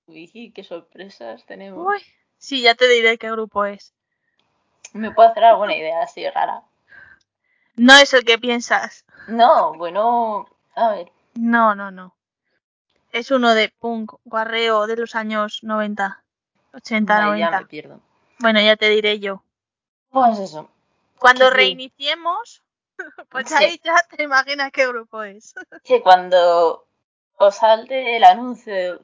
uy, 0.07 0.51
qué 0.55 0.63
sorpresas 0.63 1.45
tenemos. 1.45 1.86
Uy, 1.88 2.01
sí, 2.38 2.61
ya 2.61 2.76
te 2.76 2.88
diré 2.88 3.17
qué 3.17 3.32
grupo 3.32 3.65
es. 3.65 3.93
Me 4.93 5.11
puedo 5.11 5.30
hacer 5.30 5.43
alguna 5.43 5.76
idea 5.76 6.01
así 6.01 6.28
rara. 6.30 6.63
No 7.76 7.93
es 7.95 8.13
el 8.13 8.26
que 8.26 8.39
piensas. 8.39 9.05
No, 9.28 9.74
bueno, 9.76 10.47
a 10.76 10.89
ver, 10.89 11.11
No, 11.36 11.76
no, 11.76 11.91
no. 11.91 12.15
Es 13.11 13.32
uno 13.32 13.53
de 13.53 13.70
punk, 13.70 14.13
guarreo 14.24 14.86
de 14.88 14.95
los 14.97 15.15
años 15.15 15.59
90, 15.63 16.24
80, 16.74 17.13
vale, 17.13 17.39
ya 17.39 17.45
90. 17.51 17.59
me 17.61 17.65
pierdo. 17.67 18.01
Bueno, 18.39 18.61
ya 18.61 18.76
te 18.76 18.89
diré 18.89 19.20
yo. 19.20 19.43
Pues 20.09 20.39
eso. 20.39 20.70
Cuando 21.17 21.49
reiniciemos, 21.49 22.63
pues 23.30 23.50
Sí. 23.50 23.56
ahí 23.56 23.82
ya 23.84 23.95
te 24.16 24.24
imaginas 24.24 24.72
qué 24.72 24.88
grupo 24.88 25.24
es. 25.24 25.54
que 25.84 26.02
cuando 26.02 26.88
os 27.38 27.56
salte 27.56 28.16
el 28.18 28.24
anuncio 28.24 29.02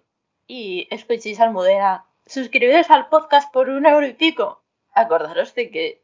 y 0.48 0.88
escuchéis 0.92 1.40
Almudena, 1.40 2.06
suscribiros 2.26 2.90
al 2.90 3.08
podcast 3.10 3.52
por 3.52 3.70
un 3.70 3.86
euro 3.86 4.06
y 4.06 4.14
pico. 4.14 4.62
Acordaros 4.94 5.54
de 5.56 5.72
que 5.72 6.02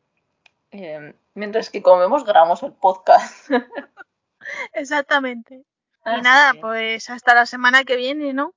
eh, 0.72 1.14
mientras 1.34 1.70
que 1.70 1.82
comemos 1.82 2.24
grabamos 2.26 2.64
el 2.64 2.74
podcast. 2.74 3.50
Exactamente. 4.74 5.64
Y 6.06 6.22
nada, 6.22 6.54
que, 6.54 6.60
pues 6.60 7.10
hasta 7.10 7.36
la 7.36 7.46
semana 7.46 7.84
que 7.84 7.96
viene, 7.96 8.34
¿no? 8.34 8.54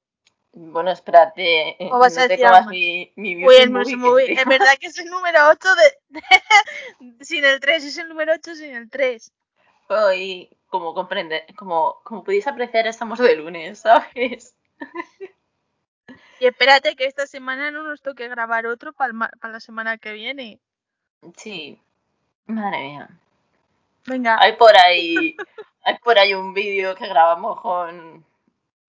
Bueno, 0.57 0.91
espérate, 0.93 1.83
eh, 1.85 1.89
¿O 1.91 1.99
vas 1.99 2.17
a 2.17 2.23
no 2.23 2.29
decir 2.29 2.47
mi, 2.69 3.13
mi 3.17 3.37
Music 3.37 3.69
Movie, 3.71 3.97
Movie. 3.97 4.33
Es 4.33 4.45
verdad 4.47 4.77
que 4.79 4.87
es 4.87 4.99
el 4.99 5.07
número 5.11 5.49
8 5.49 5.69
de, 5.75 6.21
de- 6.21 7.25
sin 7.25 7.45
el 7.45 7.59
3, 7.59 7.85
es 7.85 7.99
el 7.99 8.09
número 8.09 8.33
8 8.35 8.55
sin 8.55 8.75
el 8.75 8.89
3. 8.89 9.33
Hoy, 9.89 10.49
como 10.69 10.95
comprende, 10.95 11.45
como, 11.57 11.97
como 12.05 12.23
podéis 12.23 12.47
apreciar, 12.47 12.87
estamos 12.87 13.19
de 13.19 13.37
lunes, 13.37 13.81
¿sabes? 13.81 14.55
Y 16.41 16.47
espérate 16.47 16.97
que 16.97 17.07
esta 17.07 17.27
semana 17.27 17.71
no 17.71 17.85
nos 17.85 18.03
toque 18.03 18.29
grabar 18.29 18.67
otro 18.67 18.93
para 18.93 19.13
la 19.43 19.61
semana 19.61 19.99
que 19.99 20.13
viene. 20.13 20.59
Sí. 21.37 21.81
Madre 22.47 22.79
mía. 22.83 23.09
Venga, 24.07 24.37
Hay 24.41 24.57
por 24.57 24.77
ahí, 24.77 25.37
hay 25.85 25.99
por 25.99 26.19
ahí 26.19 26.35
un 26.35 26.53
vídeo 26.53 26.95
que 26.97 27.07
grabamos 27.07 27.61
con, 27.61 28.27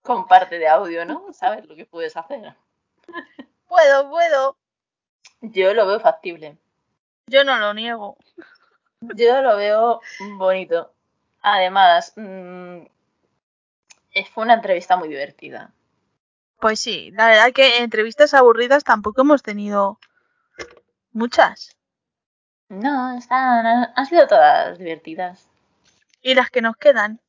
con 0.06 0.28
parte 0.28 0.60
de 0.60 0.68
audio, 0.68 1.04
¿no? 1.04 1.34
¿Sabes 1.34 1.66
lo 1.66 1.76
que 1.76 1.86
puedes 1.86 2.16
hacer? 2.16 2.56
puedo, 3.68 4.10
puedo. 4.10 4.56
Yo 5.42 5.74
lo 5.74 5.86
veo 5.88 6.00
factible. 6.00 6.58
Yo 7.28 7.44
no 7.44 7.58
lo 7.58 7.74
niego. 7.74 8.16
Yo 9.02 9.42
lo 9.42 9.58
veo 9.58 10.00
bonito. 10.38 10.94
Además, 11.42 12.14
mm, 12.16 12.86
eh, 14.12 14.26
fue 14.34 14.44
una 14.44 14.54
entrevista 14.54 14.96
muy 14.96 15.10
divertida. 15.10 15.72
Pues 16.60 16.80
sí, 16.80 17.12
la 17.12 17.28
verdad 17.28 17.52
que 17.52 17.80
entrevistas 17.80 18.34
aburridas 18.34 18.84
tampoco 18.84 19.22
hemos 19.22 19.44
tenido 19.44 20.00
muchas. 21.12 21.76
No, 22.70 23.18
están, 23.18 23.66
han, 23.66 23.94
han 23.96 24.06
sido 24.06 24.28
todas 24.28 24.78
divertidas. 24.78 25.48
Y 26.22 26.36
las 26.36 26.50
que 26.50 26.62
nos 26.62 26.78
quedan. 26.78 27.20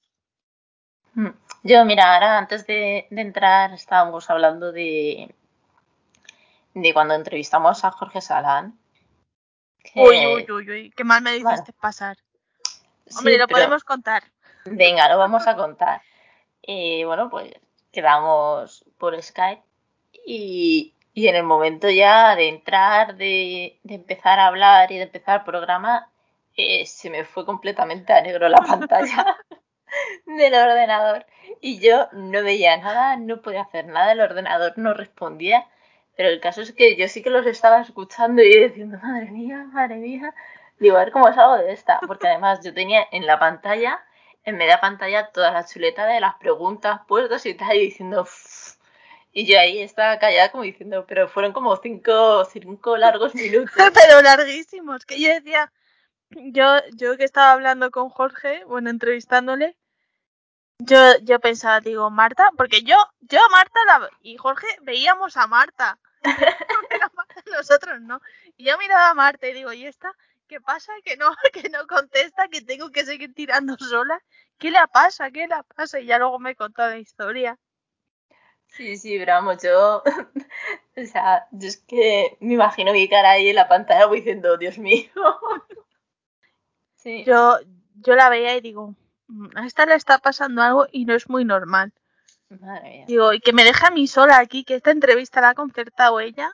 Mm. 1.15 1.31
Yo, 1.67 1.85
mira, 1.85 2.15
ahora 2.15 2.39
antes 2.39 2.67
de, 2.67 3.07
de 3.11 3.21
entrar 3.21 3.73
estábamos 3.73 4.29
hablando 4.31 4.71
de, 4.73 5.35
de 6.75 6.95
cuando 6.95 7.15
entrevistamos 7.15 7.85
a 7.85 7.91
Jorge 7.91 8.21
Salán. 8.21 8.79
que- 9.83 10.01
Uy, 10.01 10.27
uy, 10.27 10.47
uy, 10.51 10.71
uy, 10.71 10.91
qué 10.97 11.03
mal 11.05 11.23
me 11.23 11.31
dices 11.33 11.45
bueno. 11.45 11.65
pasar. 11.81 12.17
Sí, 13.07 13.17
Hombre, 13.19 13.39
lo 13.39 13.47
pero- 13.47 13.59
podemos 13.59 13.85
contar. 13.85 14.23
Venga, 14.65 15.09
lo 15.09 15.19
vamos 15.19 15.47
a 15.47 15.57
contar. 15.57 16.03
Y 16.63 17.05
bueno, 17.05 17.31
pues 17.31 17.53
quedamos 17.93 18.85
por 18.99 19.21
Skype 19.23 19.63
y, 20.27 20.95
y 21.15 21.29
en 21.29 21.37
el 21.37 21.45
momento 21.45 21.89
ya 21.91 22.35
de 22.37 22.49
entrar, 22.49 23.17
de, 23.17 23.79
de 23.83 23.95
empezar 23.95 24.39
a 24.39 24.49
hablar 24.49 24.91
y 24.93 24.97
de 24.99 25.05
empezar 25.05 25.41
el 25.41 25.45
programa, 25.45 26.11
eh, 26.57 26.85
se 26.87 27.11
me 27.11 27.25
fue 27.25 27.45
completamente 27.47 28.13
a 28.13 28.21
negro 28.23 28.49
la 28.49 28.59
pantalla 28.59 29.37
del 30.27 30.55
ordenador 30.55 31.27
y 31.61 31.79
yo 31.81 32.09
no 32.13 32.43
veía 32.43 32.77
nada, 32.77 33.17
no 33.17 33.43
podía 33.43 33.63
hacer 33.63 33.87
nada, 33.87 34.13
el 34.13 34.21
ordenador 34.21 34.75
no 34.77 34.95
respondía. 34.95 35.67
Pero 36.17 36.31
el 36.31 36.41
caso 36.41 36.63
es 36.63 36.73
que 36.73 36.97
yo 36.97 37.09
sí 37.09 37.23
que 37.23 37.31
los 37.31 37.47
estaba 37.47 37.81
escuchando 37.83 38.43
y 38.43 38.69
diciendo, 38.69 38.99
madre 39.03 39.31
mía, 39.31 39.67
madre 39.73 39.97
mía. 39.97 40.35
Digo, 40.79 40.97
a 40.97 41.01
ver 41.01 41.13
cómo 41.13 41.33
salgo 41.33 41.59
de 41.59 41.73
esta. 41.73 42.01
Porque 42.07 42.27
además 42.29 42.61
yo 42.65 42.73
tenía 42.73 43.07
en 43.13 43.27
la 43.27 43.39
pantalla, 43.39 44.01
en 44.45 44.57
media 44.57 44.81
pantalla, 44.81 45.31
toda 45.33 45.51
la 45.51 45.67
chuleta 45.67 46.07
de 46.07 46.21
las 46.21 46.37
preguntas 46.37 47.01
puestas 47.07 47.45
y 47.47 47.55
tal, 47.55 47.77
y 47.77 47.81
diciendo, 47.81 48.23
"Uf". 48.23 48.77
y 49.33 49.45
yo 49.45 49.59
ahí 49.61 49.83
estaba 49.83 50.19
callada 50.19 50.51
como 50.51 50.65
diciendo, 50.65 51.05
pero 51.07 51.29
fueron 51.29 51.53
como 51.53 51.77
cinco, 51.77 52.45
cinco 52.47 52.97
largos 52.97 53.35
minutos. 53.35 53.75
Pero 53.95 54.23
larguísimos. 54.23 55.05
Que 55.05 55.21
yo 55.21 55.29
decía, 55.29 55.71
yo, 56.31 56.79
yo 56.97 57.19
que 57.19 57.25
estaba 57.25 57.53
hablando 57.53 57.91
con 57.91 58.09
Jorge, 58.09 58.65
bueno, 58.65 58.89
entrevistándole, 58.89 59.77
yo, 60.79 61.19
yo 61.23 61.41
pensaba, 61.41 61.81
digo, 61.81 62.11
Marta, 62.11 62.51
porque 62.57 62.83
yo, 62.83 62.97
yo 63.21 63.41
a 63.45 63.49
Marta 63.49 63.79
la, 63.87 64.11
y 64.23 64.37
Jorge 64.37 64.67
veíamos 64.83 65.37
a 65.37 65.47
Marta. 65.47 65.99
Pero 66.23 67.11
Marta, 67.15 67.43
nosotros 67.53 68.01
no. 68.01 68.21
Y 68.57 68.65
yo 68.65 68.79
miraba 68.79 69.11
a 69.11 69.15
Marta 69.15 69.47
y 69.49 69.53
digo, 69.55 69.73
¿y 69.73 69.87
esta? 69.87 70.13
¿Qué 70.49 70.61
pasa? 70.61 70.93
Que 71.05 71.17
no, 71.17 71.35
que 71.53 71.69
no 71.69 71.87
contesta, 71.87 72.49
que 72.49 72.61
tengo 72.61 72.91
que 72.91 73.05
seguir 73.05 73.35
tirando 73.35 73.77
sola. 73.79 74.23
¿Qué 74.59 74.71
le 74.71 74.79
pasa? 74.93 75.31
¿Qué 75.31 75.47
le 75.47 75.57
pasa? 75.75 76.01
Y 76.01 76.07
ya 76.07 76.19
luego 76.19 76.39
me 76.39 76.55
contó 76.57 76.87
la 76.87 76.99
historia. 76.99 77.59
Sí, 78.69 78.97
sí, 78.97 79.19
pero 79.19 79.33
vamos, 79.35 79.63
yo, 79.63 80.03
o 80.97 81.05
sea, 81.07 81.47
yo 81.53 81.69
es 81.69 81.79
que 81.79 82.37
me 82.41 82.55
imagino 82.55 82.93
mi 82.93 83.09
cara 83.09 83.31
ahí 83.33 83.49
en 83.49 83.57
la 83.57 83.69
pantalla 83.69 84.07
diciendo, 84.09 84.57
Dios 84.59 84.79
mío. 84.79 85.11
Sí. 86.97 87.25
Yo, 87.25 87.59
yo 87.95 88.15
la 88.17 88.29
veía 88.29 88.57
y 88.57 88.61
digo, 88.61 88.89
"Mm, 88.89 88.97
a 89.55 89.67
esta 89.67 89.87
le 89.87 89.95
está 89.95 90.19
pasando 90.19 90.63
algo 90.63 90.87
y 90.91 91.05
no 91.05 91.15
es 91.15 91.29
muy 91.29 91.45
normal. 91.45 91.93
Madre 92.49 92.91
mía. 92.91 93.05
Digo, 93.09 93.33
y 93.33 93.41
que 93.41 93.53
me 93.53 93.65
deja 93.65 93.89
a 93.89 93.91
mí 93.91 94.07
sola 94.07 94.39
aquí, 94.39 94.65
que 94.65 94.77
esta 94.77 94.91
entrevista 94.91 95.41
la 95.41 95.51
ha 95.51 95.55
concertado 95.55 96.21
ella. 96.21 96.53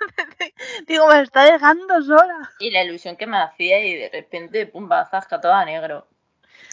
Digo, 0.86 1.06
me 1.08 1.20
está 1.20 1.44
dejando 1.44 2.02
sola. 2.02 2.50
Y 2.58 2.70
la 2.70 2.82
ilusión 2.82 3.16
que 3.16 3.26
me 3.26 3.38
hacía 3.38 3.84
y 3.84 3.94
de 3.94 4.10
repente, 4.12 4.66
pum, 4.66 4.88
bazasca 4.88 5.40
toda 5.40 5.64
negro. 5.64 6.08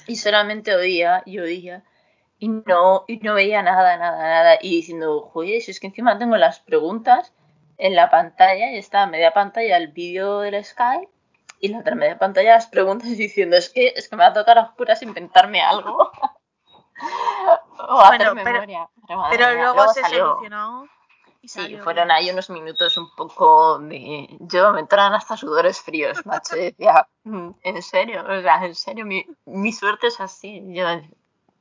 Y 0.07 0.15
solamente 0.15 0.73
oía 0.75 1.21
y 1.25 1.39
oía 1.39 1.83
y 2.39 2.49
no, 2.49 3.05
y 3.07 3.17
no 3.17 3.33
veía 3.33 3.61
nada, 3.61 3.97
nada, 3.97 4.17
nada. 4.17 4.57
Y 4.61 4.69
diciendo, 4.69 5.21
joder, 5.21 5.61
si 5.61 5.71
es 5.71 5.79
que 5.79 5.87
encima 5.87 6.17
tengo 6.17 6.37
las 6.37 6.59
preguntas 6.59 7.33
en 7.77 7.95
la 7.95 8.09
pantalla 8.09 8.71
y 8.71 8.77
está 8.77 9.03
a 9.03 9.07
media 9.07 9.33
pantalla 9.33 9.77
el 9.77 9.89
vídeo 9.89 10.41
del 10.41 10.63
Skype 10.63 11.09
Y 11.59 11.69
la 11.69 11.79
otra 11.79 11.95
media 11.95 12.17
pantalla 12.19 12.53
las 12.53 12.67
preguntas 12.67 13.09
diciendo, 13.17 13.55
es 13.57 13.69
que, 13.69 13.93
es 13.95 14.07
que 14.09 14.15
me 14.15 14.23
va 14.23 14.29
a 14.29 14.33
tocar 14.33 14.57
a 14.57 14.63
oscuras 14.63 15.01
inventarme 15.01 15.61
algo. 15.61 16.11
o 17.79 17.99
hacer 18.01 18.33
Bueno, 18.33 18.35
memoria. 18.35 18.89
Pero, 19.07 19.23
Pero 19.29 19.47
mía, 19.47 19.55
luego, 19.73 19.93
se 19.93 20.01
salió. 20.01 20.25
solucionó. 20.29 20.87
y 21.41 21.47
Sí, 21.47 21.59
salió 21.61 21.83
fueron 21.83 22.11
ahí 22.11 22.29
unos 22.29 22.49
minutos 22.49 22.97
un 22.97 23.09
poco 23.15 23.79
de... 23.79 24.27
Yo 24.39 24.73
me 24.73 24.79
entraban 24.81 25.13
hasta 25.13 25.37
sudores 25.37 25.79
fríos, 25.79 26.25
macho. 26.25 26.55
y 26.57 26.61
decía, 26.71 27.07
"Mm, 27.23 27.49
en 27.61 27.81
serio, 27.81 28.23
o 28.27 28.41
sea, 28.41 28.65
en 28.65 28.75
serio, 28.75 29.05
mi, 29.05 29.25
mi 29.45 29.71
suerte 29.71 30.07
es 30.07 30.19
así. 30.19 30.61
Yo 30.73 30.85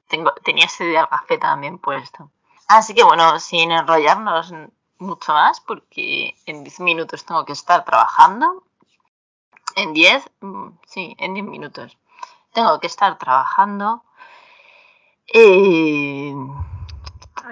tengo, 0.08 0.32
tenía 0.44 0.64
ese 0.66 0.84
de 0.84 1.06
café 1.08 1.38
también 1.38 1.78
puesto. 1.78 2.30
Así 2.68 2.94
que 2.94 3.04
bueno, 3.04 3.38
sin 3.38 3.70
enrollarnos 3.70 4.52
mucho 4.98 5.32
más, 5.32 5.60
porque 5.60 6.34
en 6.46 6.64
10 6.64 6.80
minutos 6.80 7.24
tengo 7.24 7.44
que 7.44 7.52
estar 7.52 7.84
trabajando. 7.84 8.64
En 9.76 9.92
10, 9.92 10.24
mm, 10.40 10.68
sí, 10.86 11.14
en 11.18 11.34
10 11.34 11.46
minutos. 11.46 11.96
Tengo 12.52 12.80
que 12.80 12.88
estar 12.88 13.18
trabajando. 13.18 14.02
Eh, 15.32 16.34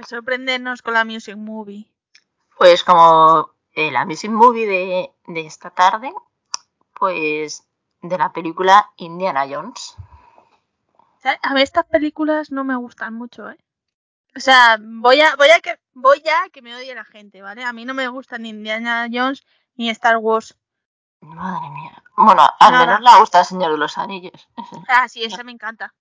sorprendernos 0.08 0.82
con 0.82 0.94
la 0.94 1.04
Music 1.04 1.36
Movie. 1.36 1.86
Pues 2.58 2.82
como 2.82 3.50
eh, 3.74 3.90
la 3.92 4.06
Music 4.06 4.30
Movie 4.30 4.66
de, 4.66 5.12
de 5.26 5.46
esta 5.46 5.70
tarde, 5.70 6.12
pues 6.98 7.64
de 8.00 8.18
la 8.18 8.32
película 8.32 8.90
Indiana 8.96 9.46
Jones. 9.48 9.96
A 11.42 11.54
mí 11.54 11.62
estas 11.62 11.86
películas 11.86 12.50
no 12.50 12.64
me 12.64 12.76
gustan 12.76 13.14
mucho, 13.14 13.50
¿eh? 13.50 13.58
O 14.36 14.40
sea, 14.40 14.78
voy 14.80 15.20
a, 15.20 15.36
voy 15.36 15.48
a 15.50 15.60
que, 15.60 15.78
voy 15.92 16.22
a 16.28 16.48
que 16.50 16.60
me 16.60 16.74
odie 16.74 16.94
la 16.94 17.04
gente, 17.04 17.40
¿vale? 17.40 17.64
A 17.64 17.72
mí 17.72 17.84
no 17.84 17.94
me 17.94 18.08
gustan 18.08 18.42
ni 18.42 18.48
Indiana 18.50 19.08
Jones 19.10 19.44
ni 19.76 19.90
Star 19.90 20.16
Wars. 20.18 20.56
Madre 21.24 21.68
mía. 21.70 22.02
Bueno, 22.16 22.42
al 22.60 22.72
Nada. 22.72 22.86
menos 22.86 23.00
le 23.00 23.18
gusta 23.20 23.40
el 23.40 23.46
Señor 23.46 23.72
de 23.72 23.78
los 23.78 23.98
Anillos. 23.98 24.48
Ah, 24.88 25.08
sí, 25.08 25.24
esa 25.24 25.42
me 25.44 25.52
encanta. 25.52 25.94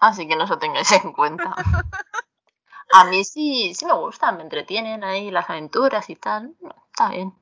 Así 0.00 0.28
que 0.28 0.36
no 0.36 0.44
eso 0.44 0.58
tengáis 0.58 0.90
en 0.92 1.12
cuenta. 1.12 1.54
A 2.92 3.04
mí 3.04 3.24
sí, 3.24 3.74
sí 3.74 3.84
me 3.84 3.92
gustan, 3.94 4.36
me 4.36 4.42
entretienen 4.42 5.04
ahí 5.04 5.30
las 5.30 5.50
aventuras 5.50 6.08
y 6.08 6.16
tal. 6.16 6.54
Está 6.92 7.10
bien. 7.10 7.34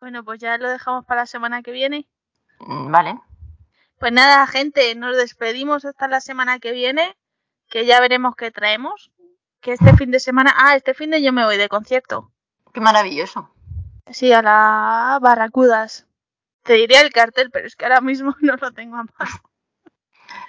Bueno, 0.00 0.24
pues 0.24 0.40
ya 0.40 0.58
lo 0.58 0.68
dejamos 0.68 1.06
para 1.06 1.22
la 1.22 1.26
semana 1.26 1.62
que 1.62 1.70
viene. 1.72 2.06
Mm, 2.60 2.90
Vale. 2.90 3.20
Pues 3.98 4.12
nada, 4.12 4.46
gente, 4.46 4.94
nos 4.94 5.16
despedimos 5.16 5.86
hasta 5.86 6.06
la 6.06 6.20
semana 6.20 6.58
que 6.58 6.72
viene, 6.72 7.16
que 7.70 7.86
ya 7.86 7.98
veremos 8.00 8.36
qué 8.36 8.50
traemos. 8.50 9.10
Que 9.60 9.72
este 9.72 9.96
fin 9.96 10.10
de 10.10 10.20
semana, 10.20 10.54
ah, 10.56 10.76
este 10.76 10.92
fin 10.92 11.10
de 11.10 11.22
yo 11.22 11.32
me 11.32 11.44
voy 11.44 11.56
de 11.56 11.68
concierto. 11.68 12.30
Qué 12.74 12.80
maravilloso. 12.80 13.50
Sí, 14.10 14.32
a 14.32 14.42
la 14.42 15.18
Barracudas. 15.20 16.06
Te 16.62 16.74
diría 16.74 17.00
el 17.00 17.12
cartel, 17.12 17.50
pero 17.50 17.66
es 17.66 17.76
que 17.76 17.84
ahora 17.84 18.00
mismo 18.00 18.34
no 18.40 18.56
lo 18.56 18.72
tengo 18.72 18.96
a 18.96 19.04
mano. 19.04 19.42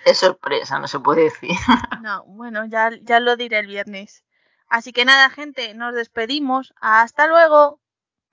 Es 0.06 0.20
sorpresa, 0.20 0.80
no 0.80 0.88
se 0.88 1.00
puede 1.00 1.24
decir. 1.24 1.52
No, 2.02 2.24
bueno, 2.26 2.66
ya, 2.66 2.92
ya 3.02 3.20
lo 3.20 3.36
diré 3.36 3.60
el 3.60 3.68
viernes. 3.68 4.24
Así 4.70 4.94
que 4.94 5.04
nada, 5.04 5.30
gente, 5.30 5.74
nos 5.74 5.94
despedimos. 5.94 6.74
Hasta 6.80 7.28
luego. 7.28 7.82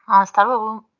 Hasta 0.07 0.45
luego. 0.45 0.91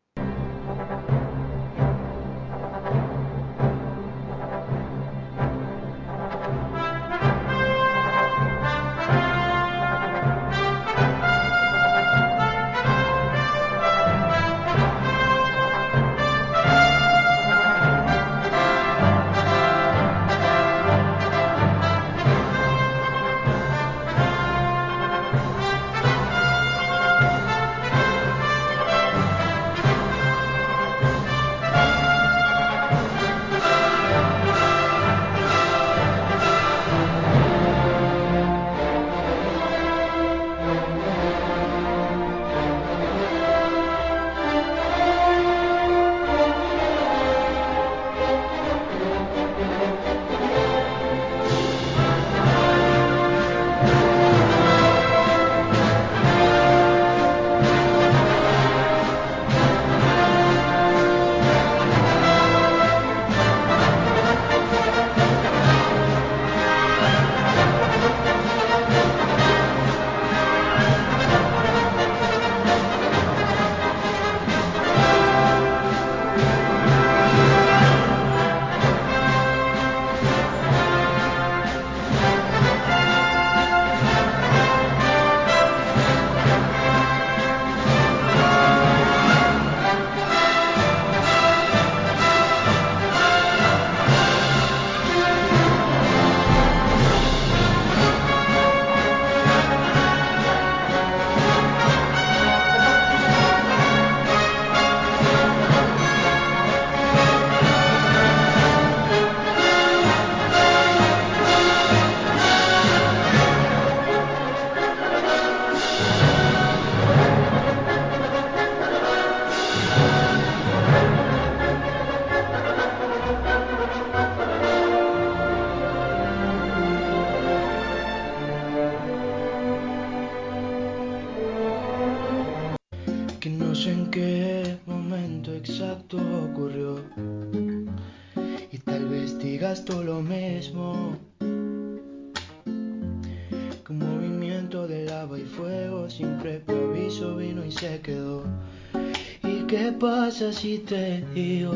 Si 150.65 150.79
te 150.79 151.23
digo 151.35 151.75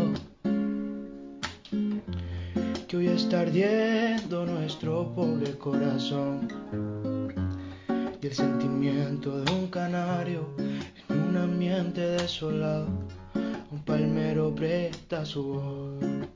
que 2.88 2.96
hoy 2.96 3.08
está 3.08 3.40
ardiendo 3.40 4.46
nuestro 4.46 5.14
pobre 5.14 5.58
corazón? 5.58 6.48
Y 8.22 8.26
el 8.26 8.32
sentimiento 8.32 9.42
de 9.42 9.52
un 9.52 9.66
canario 9.66 10.48
en 11.10 11.20
un 11.20 11.36
ambiente 11.36 12.00
desolado, 12.00 12.86
un 13.70 13.82
palmero 13.84 14.54
presta 14.54 15.22
su 15.26 15.42
voz. 15.44 16.28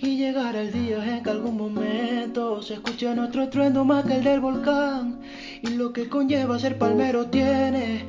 Y 0.00 0.16
llegará 0.16 0.62
el 0.62 0.72
día 0.72 1.18
en 1.18 1.22
que 1.22 1.28
algún 1.28 1.58
momento 1.58 2.62
se 2.62 2.74
escuche 2.74 3.14
nuestro 3.14 3.42
estruendo 3.42 3.84
más 3.84 4.06
que 4.06 4.16
el 4.16 4.24
del 4.24 4.40
volcán. 4.40 5.20
Y 5.60 5.74
lo 5.74 5.92
que 5.92 6.08
conlleva 6.08 6.58
ser 6.58 6.78
palmero 6.78 7.26
tiene 7.26 8.06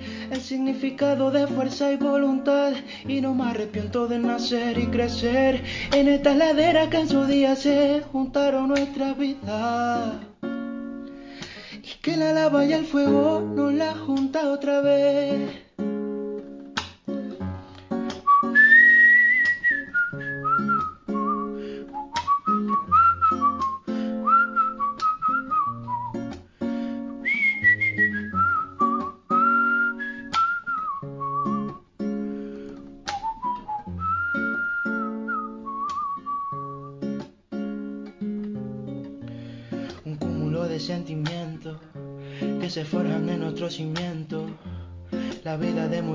significado 0.50 1.30
de 1.30 1.46
fuerza 1.46 1.92
y 1.92 1.98
voluntad. 1.98 2.74
Y 3.08 3.22
no 3.22 3.36
me 3.36 3.52
arrepiento 3.52 4.08
de 4.08 4.18
nacer 4.18 4.80
y 4.80 4.88
crecer 4.88 5.64
en 5.94 6.08
esta 6.08 6.34
ladera 6.34 6.90
que 6.90 6.98
en 6.98 7.08
su 7.08 7.26
día 7.26 7.56
se 7.56 8.02
juntaron 8.12 8.70
nuestras 8.70 9.16
vidas. 9.16 10.16
Y 11.84 12.02
que 12.02 12.18
la 12.18 12.34
lava 12.34 12.66
y 12.66 12.74
el 12.74 12.86
fuego 12.86 13.42
nos 13.42 13.74
la 13.74 13.94
junta 13.94 14.50
otra 14.52 14.82
vez. 14.82 15.69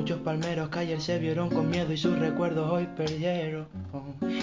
Muchos 0.04 0.20
palmeros 0.20 0.68
que 0.68 0.80
ayer 0.80 1.00
se 1.00 1.18
vieron 1.18 1.48
con 1.48 1.70
miedo 1.70 1.90
y 1.90 1.96
sus 1.96 2.18
recuerdos 2.18 2.70
hoy 2.70 2.86
perdieron. 2.94 3.66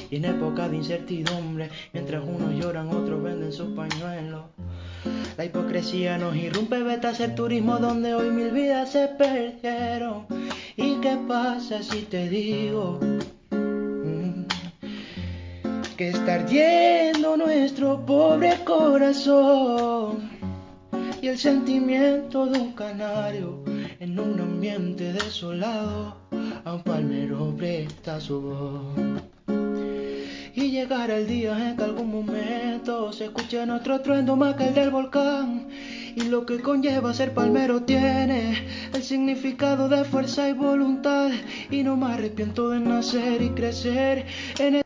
Y 0.10 0.16
en 0.16 0.26
época 0.26 0.68
de 0.68 0.78
incertidumbre, 0.78 1.70
mientras 1.94 2.24
unos 2.24 2.56
lloran, 2.56 2.90
otros 2.90 3.22
venden 3.22 3.54
sus 3.54 3.68
pañuelos. 3.76 4.42
La 5.38 5.46
hipocresía 5.46 6.18
nos 6.18 6.36
irrumpe, 6.36 6.82
vete 6.82 7.06
a 7.06 7.10
hacer 7.12 7.36
turismo 7.36 7.78
donde 7.78 8.16
hoy 8.16 8.32
mil 8.32 8.50
vidas 8.50 8.92
se 8.92 9.08
perdieron. 9.10 10.26
¿Y 10.78 10.96
qué 10.96 11.16
pasa 11.28 11.84
si 11.84 12.02
te 12.02 12.28
digo 12.28 13.00
mm, 13.52 14.46
que 15.96 16.10
está 16.10 16.34
ardiendo 16.34 17.38
nuestro 17.38 18.04
pobre 18.04 18.56
corazón? 18.66 20.28
Y 21.22 21.28
el 21.28 21.38
sentimiento 21.38 22.48
de 22.48 22.58
un 22.58 22.74
canario 22.74 23.71
en 24.02 24.20
un 24.20 24.40
ambiente 24.40 25.14
desolado, 25.14 26.18
a 26.66 26.74
un 26.74 26.82
palmero 26.82 27.54
presta 27.56 28.20
su 28.20 28.42
voz 28.42 29.22
y 30.54 30.72
llegará 30.72 31.18
el 31.18 31.28
día 31.28 31.70
en 31.70 31.78
que 31.78 31.84
algún 31.84 32.12
momento 32.12 33.14
se 33.14 33.26
escuche 33.26 33.66
nuestro 33.66 33.96
estruendo 33.96 34.36
más 34.36 34.56
que 34.56 34.68
el 34.68 34.74
del 34.74 34.90
volcán. 34.90 35.68
Y 36.16 36.24
lo 36.24 36.46
que 36.46 36.60
conlleva 36.60 37.14
ser 37.14 37.34
palmero 37.34 37.84
tiene 37.84 38.68
el 38.94 39.02
significado 39.02 39.88
de 39.88 40.04
fuerza 40.04 40.50
y 40.50 40.54
voluntad. 40.54 41.32
Y 41.70 41.84
no 41.84 41.96
me 41.96 42.08
arrepiento 42.08 42.70
de 42.70 42.82
nacer 42.82 43.42
y 43.42 43.50
crecer 43.52 44.26
en 44.60 44.81